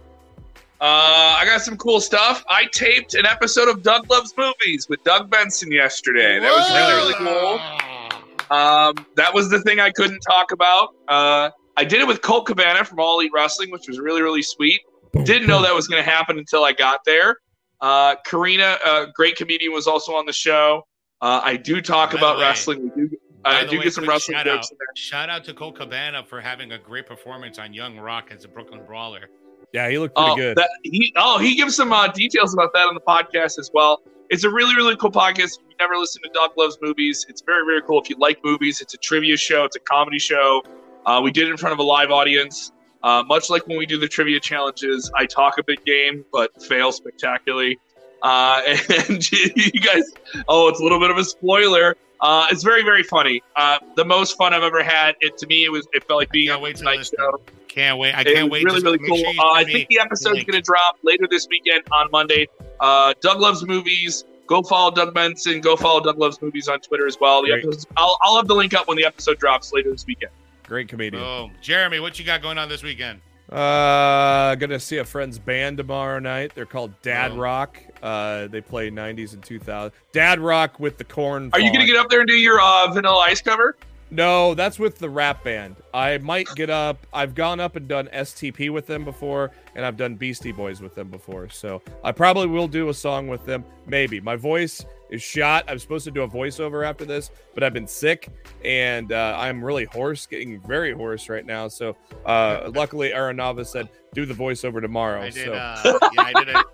Uh, 0.81 1.35
I 1.39 1.43
got 1.45 1.61
some 1.63 1.77
cool 1.77 2.01
stuff. 2.01 2.45
I 2.49 2.67
taped 2.73 3.15
an 3.15 3.27
episode 3.27 3.69
of 3.69 3.83
Doug 3.83 4.09
Loves 4.11 4.33
Movies 4.37 4.87
with 4.89 5.03
Doug 5.03 5.29
Benson 5.29 5.73
yesterday. 5.73 6.39
That 6.39 6.53
was 6.53 6.71
really, 6.71 6.95
really 6.95 7.15
cool. 7.15 8.57
Um, 8.57 8.95
that 9.17 9.35
was 9.35 9.51
the 9.51 9.61
thing 9.63 9.81
I 9.81 9.91
couldn't 9.91 10.21
talk 10.21 10.53
about. 10.53 10.95
Uh, 11.09 11.51
I 11.77 11.85
did 11.85 12.01
it 12.01 12.07
with 12.07 12.23
Colt 12.23 12.47
Cabana 12.47 12.85
from 12.85 13.01
All 13.01 13.19
Elite 13.19 13.33
Wrestling, 13.35 13.71
which 13.71 13.89
was 13.89 13.99
really, 13.99 14.23
really 14.23 14.43
sweet. 14.43 14.81
Didn't 15.25 15.49
know 15.49 15.63
that 15.63 15.75
was 15.75 15.89
going 15.89 16.03
to 16.03 16.09
happen 16.09 16.39
until 16.39 16.65
I 16.65 16.73
got 16.73 17.01
there. 17.05 17.39
Uh, 17.81 18.15
Karina, 18.25 18.79
a 18.85 19.07
great 19.15 19.37
comedian, 19.37 19.73
was 19.73 19.87
also 19.87 20.13
on 20.15 20.27
the 20.27 20.33
show. 20.33 20.87
Uh, 21.21 21.41
I 21.43 21.57
do 21.57 21.81
talk 21.81 22.13
By 22.13 22.19
about 22.19 22.37
way- 22.39 22.43
wrestling. 22.45 22.91
We 22.95 23.09
do, 23.09 23.17
I 23.45 23.61
By 23.61 23.65
the 23.65 23.71
do 23.73 23.79
way, 23.79 23.85
get 23.85 23.95
some 23.95 24.09
wrestling 24.09 24.37
shout 24.39 24.47
jokes 24.47 24.69
out. 24.73 24.97
Shout 24.99 25.29
out 25.31 25.45
to 25.45 25.55
Colt 25.55 25.77
Cabana 25.77 26.25
for 26.25 26.41
having 26.41 26.73
a 26.73 26.79
great 26.79 27.07
performance 27.07 27.59
on 27.59 27.73
Young 27.73 27.99
Rock 27.99 28.31
as 28.31 28.45
a 28.45 28.49
Brooklyn 28.49 28.81
Brawler. 28.87 29.29
Yeah, 29.73 29.89
he 29.91 29.99
looked 29.99 30.17
pretty 30.17 30.31
Oh, 30.33 30.37
good. 30.37 30.57
that, 30.57 30.71
he, 30.83 31.13
oh, 31.17 31.39
he 31.39 31.55
gives 31.55 31.77
some 31.77 31.93
uh, 31.93 32.09
details 32.09 32.55
about 32.55 32.73
that 32.73 32.87
on 32.89 32.95
the 32.95 33.01
podcast 33.01 33.59
as 33.59 33.71
well. 33.73 34.01
It's 34.31 34.45
a 34.45 34.51
really, 34.51 34.75
really 34.75 34.97
cool 34.97 35.11
podcast. 35.13 35.59
If 35.59 35.63
you 35.69 35.77
never 35.79 35.97
listened 35.97 36.25
to 36.25 36.31
Doug 36.33 36.51
Loves 36.57 36.79
Movies, 36.83 37.27
it's 37.29 37.43
very, 37.43 37.65
very 37.65 37.83
cool. 37.83 38.01
If 38.01 38.09
you 38.11 38.17
like 38.19 38.39
movies, 38.45 38.81
it's 38.81 38.95
a 38.95 38.99
trivia 38.99 39.37
show, 39.37 39.65
it's 39.65 39.77
a 39.77 39.81
comedy 39.81 40.19
show. 40.19 40.63
Uh, 41.07 41.21
we 41.23 41.31
did 41.31 41.49
it 41.49 41.51
in 41.51 41.57
front 41.57 41.73
of 41.73 41.79
a 41.79 41.83
live 41.83 42.11
audience. 42.11 42.73
Uh, 43.03 43.23
much 43.27 43.49
like 43.49 43.67
when 43.67 43.79
we 43.79 43.87
do 43.87 43.99
the 43.99 44.09
trivia 44.09 44.41
challenges, 44.41 45.11
I 45.17 45.25
talk 45.27 45.59
a 45.59 45.63
big 45.63 45.85
game, 45.85 46.25
but 46.33 46.51
fail 46.63 46.91
spectacularly. 46.93 47.79
Uh, 48.23 48.61
and 49.09 49.31
you 49.33 49.81
guys, 49.81 50.05
oh, 50.49 50.69
it's 50.69 50.81
a 50.81 50.83
little 50.83 50.99
bit 51.01 51.11
of 51.11 51.17
a 51.19 51.25
spoiler. 51.25 51.97
Uh, 52.21 52.49
it's 52.51 52.65
very, 52.65 52.83
very 52.83 53.05
funny. 53.05 53.43
Uh, 53.55 53.79
the 53.97 54.05
most 54.05 54.37
fun 54.37 54.53
I've 54.53 54.65
ever 54.65 54.83
had. 54.83 55.15
It 55.21 55.39
to 55.39 55.47
me, 55.47 55.65
it 55.65 55.71
was 55.71 55.87
it 55.93 56.05
felt 56.05 56.19
like 56.19 56.31
being 56.31 56.51
on 56.51 56.61
wait 56.61 56.73
the 56.73 56.79
to 56.79 56.85
Tonight 56.85 56.99
listen. 56.99 57.19
Show. 57.19 57.41
Can't 57.69 57.99
wait. 57.99 58.15
I 58.15 58.25
can't 58.25 58.45
was 58.45 58.53
wait. 58.53 58.65
really, 58.65 58.77
Just 58.77 58.85
really 58.87 58.99
cool. 59.07 59.17
sure 59.17 59.29
uh, 59.45 59.53
I 59.55 59.65
think 59.65 59.89
the 59.89 60.01
episode's 60.01 60.37
link. 60.37 60.49
going 60.49 60.61
to 60.61 60.65
drop 60.65 60.99
later 61.03 61.27
this 61.31 61.47
weekend 61.49 61.83
on 61.93 62.11
Monday. 62.11 62.49
Uh, 62.81 63.15
Doug 63.21 63.41
Loves 63.41 63.65
Movies. 63.67 64.25
Go 64.47 64.63
follow 64.63 64.91
Doug 64.91 65.13
Benson. 65.15 65.61
Go 65.61 65.77
follow 65.77 66.01
Doug 66.01 66.19
Loves 66.19 66.41
Movies 66.41 66.69
on 66.69 66.81
Twitter 66.81 67.07
as 67.07 67.19
well. 67.21 67.43
The 67.43 67.61
Great. 67.63 67.87
I'll, 67.97 68.17
I'll 68.23 68.37
have 68.37 68.49
the 68.49 68.55
link 68.55 68.73
up 68.75 68.89
when 68.89 68.97
the 68.97 69.05
episode 69.05 69.39
drops 69.39 69.73
later 69.73 69.91
this 69.91 70.07
weekend. 70.07 70.33
Great 70.65 70.89
comedian. 70.89 71.23
Boom. 71.23 71.53
Jeremy, 71.61 72.01
what 72.01 72.19
you 72.19 72.25
got 72.25 72.41
going 72.43 72.57
on 72.59 72.69
this 72.69 72.83
weekend? 72.83 73.21
Uh, 73.51 74.55
gonna 74.57 74.79
see 74.79 74.99
a 74.99 75.05
friend's 75.05 75.39
band 75.39 75.79
tomorrow 75.79 76.19
night. 76.19 76.53
They're 76.55 76.67
called 76.67 76.93
Dad 77.03 77.33
Oh. 77.33 77.37
Rock. 77.39 77.79
Uh, 78.03 78.47
they 78.49 78.61
play 78.61 78.91
90s 78.91 79.33
and 79.33 79.43
2000s. 79.43 79.93
Dad 80.13 80.39
Rock 80.39 80.79
with 80.79 80.99
the 80.99 81.05
corn. 81.05 81.51
Are 81.53 81.61
you 81.61 81.73
going 81.73 81.81
to 81.81 81.87
get 81.87 81.97
up 81.97 82.09
there 82.11 82.21
and 82.21 82.29
do 82.29 82.35
your 82.37 82.61
uh, 82.61 82.87
Vanilla 82.93 83.19
Ice 83.21 83.41
cover? 83.43 83.77
No, 84.11 84.55
that's 84.55 84.79
with 84.79 84.99
the 84.99 85.11
rap 85.11 85.45
band. 85.45 85.77
I 85.93 86.19
might 86.19 86.49
get 86.55 86.71
up. 86.71 87.07
I've 87.13 87.35
gone 87.35 87.61
up 87.61 87.77
and 87.77 87.87
done 87.87 88.09
STP 88.13 88.71
with 88.71 88.87
them 88.87 89.05
before, 89.05 89.51
and 89.75 89.85
I've 89.85 89.97
done 89.99 90.15
Beastie 90.15 90.53
Boys 90.53 90.81
with 90.81 90.95
them 90.95 91.09
before. 91.09 91.49
So 91.51 91.83
I 92.03 92.13
probably 92.13 92.47
will 92.47 92.69
do 92.69 92.89
a 92.89 92.95
song 92.95 93.29
with 93.29 93.45
them. 93.45 93.65
Maybe. 93.87 94.21
My 94.21 94.35
voice 94.37 94.85
is 95.11 95.23
shot. 95.23 95.65
I'm 95.69 95.79
supposed 95.79 96.05
to 96.05 96.11
do 96.11 96.23
a 96.23 96.29
voiceover 96.29 96.87
after 96.87 97.05
this, 97.05 97.31
but 97.55 97.63
I've 97.63 97.75
been 97.75 97.87
sick 97.87 98.29
and 98.65 99.13
uh, 99.13 99.37
I'm 99.39 99.63
really 99.63 99.85
hoarse, 99.85 100.27
getting 100.27 100.61
very 100.63 100.93
hoarse 100.93 101.29
right 101.29 101.45
now. 101.45 101.69
So 101.69 101.97
uh, 102.25 102.71
luckily, 102.75 103.11
Aranava 103.11 103.67
said, 103.67 103.89
do 104.15 104.25
the 104.25 104.35
voiceover 104.35 104.81
tomorrow. 104.81 105.21
I 105.21 105.31
did. 105.31 105.45
so. 105.47 105.53
Uh, 105.53 105.99
yeah, 106.15 106.23
I 106.23 106.33
did 106.33 106.49
a. 106.49 106.65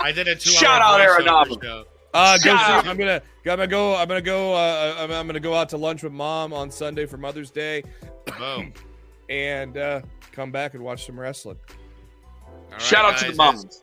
I 0.00 0.12
did 0.12 0.28
a 0.28 0.34
two. 0.36 0.50
Shout 0.50 0.82
out 0.82 1.00
Aranava. 1.00 1.62
Show. 1.62 1.84
Uh, 2.14 2.36
go 2.38 2.42
see. 2.42 2.50
I'm 2.50 2.96
gonna, 2.96 3.14
I'm 3.20 3.22
gonna 3.44 3.66
go. 3.66 3.96
I'm 3.96 4.06
gonna 4.08 4.20
go. 4.20 4.54
Uh, 4.54 4.96
I'm, 4.98 5.10
I'm 5.10 5.26
gonna 5.26 5.40
go 5.40 5.54
out 5.54 5.68
to 5.70 5.78
lunch 5.78 6.02
with 6.02 6.12
mom 6.12 6.52
on 6.52 6.70
Sunday 6.70 7.06
for 7.06 7.16
Mother's 7.16 7.50
Day, 7.50 7.82
Boom. 8.38 8.72
and 9.30 9.78
uh, 9.78 10.02
come 10.30 10.52
back 10.52 10.74
and 10.74 10.82
watch 10.82 11.06
some 11.06 11.18
wrestling. 11.18 11.58
All 12.46 12.70
right, 12.70 12.80
Shout 12.80 13.04
out 13.04 13.18
to 13.20 13.30
the 13.30 13.36
moms. 13.36 13.64
As, 13.64 13.82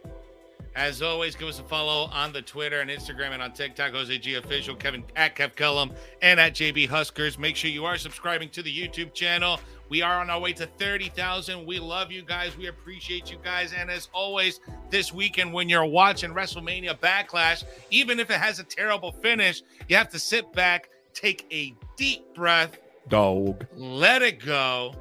as 0.76 1.02
always, 1.02 1.36
give 1.36 1.48
us 1.48 1.60
a 1.60 1.64
follow 1.64 2.10
on 2.12 2.32
the 2.32 2.42
Twitter 2.42 2.82
and 2.82 2.90
Instagram 2.90 3.32
and 3.32 3.42
on 3.42 3.52
TikTok. 3.54 3.94
Jose 3.94 4.16
G 4.20 4.36
official, 4.36 4.76
Kevin 4.76 5.04
at 5.16 5.36
Kev 5.36 5.56
Cullum, 5.56 5.92
and 6.22 6.40
at 6.40 6.54
JB 6.54 6.88
Huskers. 6.88 7.40
Make 7.40 7.56
sure 7.56 7.72
you 7.72 7.86
are 7.86 7.98
subscribing 7.98 8.50
to 8.50 8.62
the 8.62 8.72
YouTube 8.72 9.14
channel. 9.14 9.60
We 9.90 10.04
are 10.04 10.20
on 10.22 10.30
our 10.30 10.40
way 10.40 10.54
to 10.54 10.68
30,000. 10.68 11.66
We 11.66 11.80
love 11.80 12.12
you 12.12 12.22
guys. 12.22 12.56
We 12.56 12.68
appreciate 12.68 13.32
you 13.32 13.38
guys. 13.44 13.74
And 13.74 13.90
as 13.90 14.08
always, 14.14 14.60
this 14.92 15.12
weekend 15.12 15.52
when 15.52 15.68
you're 15.68 15.86
watching 15.86 16.32
WrestleMania 16.32 17.00
Backlash, 17.00 17.64
even 17.90 18.20
if 18.20 18.30
it 18.30 18.38
has 18.38 18.60
a 18.60 18.64
terrible 18.64 19.12
finish, 19.12 19.64
you 19.88 19.96
have 19.96 20.10
to 20.10 20.20
sit 20.20 20.54
back, 20.54 20.90
take 21.14 21.48
a 21.52 21.74
deep 21.98 22.34
breath, 22.36 22.78
Dog. 23.08 23.66
let 23.76 24.22
it 24.22 24.40
go, 24.40 24.94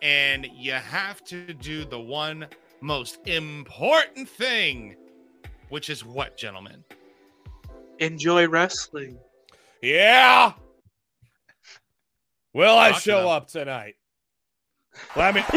and 0.00 0.46
you 0.54 0.72
have 0.72 1.24
to 1.24 1.52
do 1.54 1.84
the 1.84 1.98
one 1.98 2.46
most 2.80 3.18
important 3.26 4.28
thing, 4.28 4.94
which 5.70 5.90
is 5.90 6.04
what, 6.04 6.36
gentlemen? 6.36 6.84
Enjoy 7.98 8.46
wrestling. 8.48 9.18
Yeah. 9.80 10.52
Will 12.54 12.76
I 12.76 12.92
show 12.92 13.30
up 13.30 13.48
tonight? 13.48 13.94
Let 15.16 15.34
me. 15.34 15.40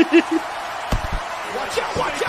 Watch 1.55 1.77
out, 1.77 1.97
watch 1.97 2.21
out, 2.21 2.24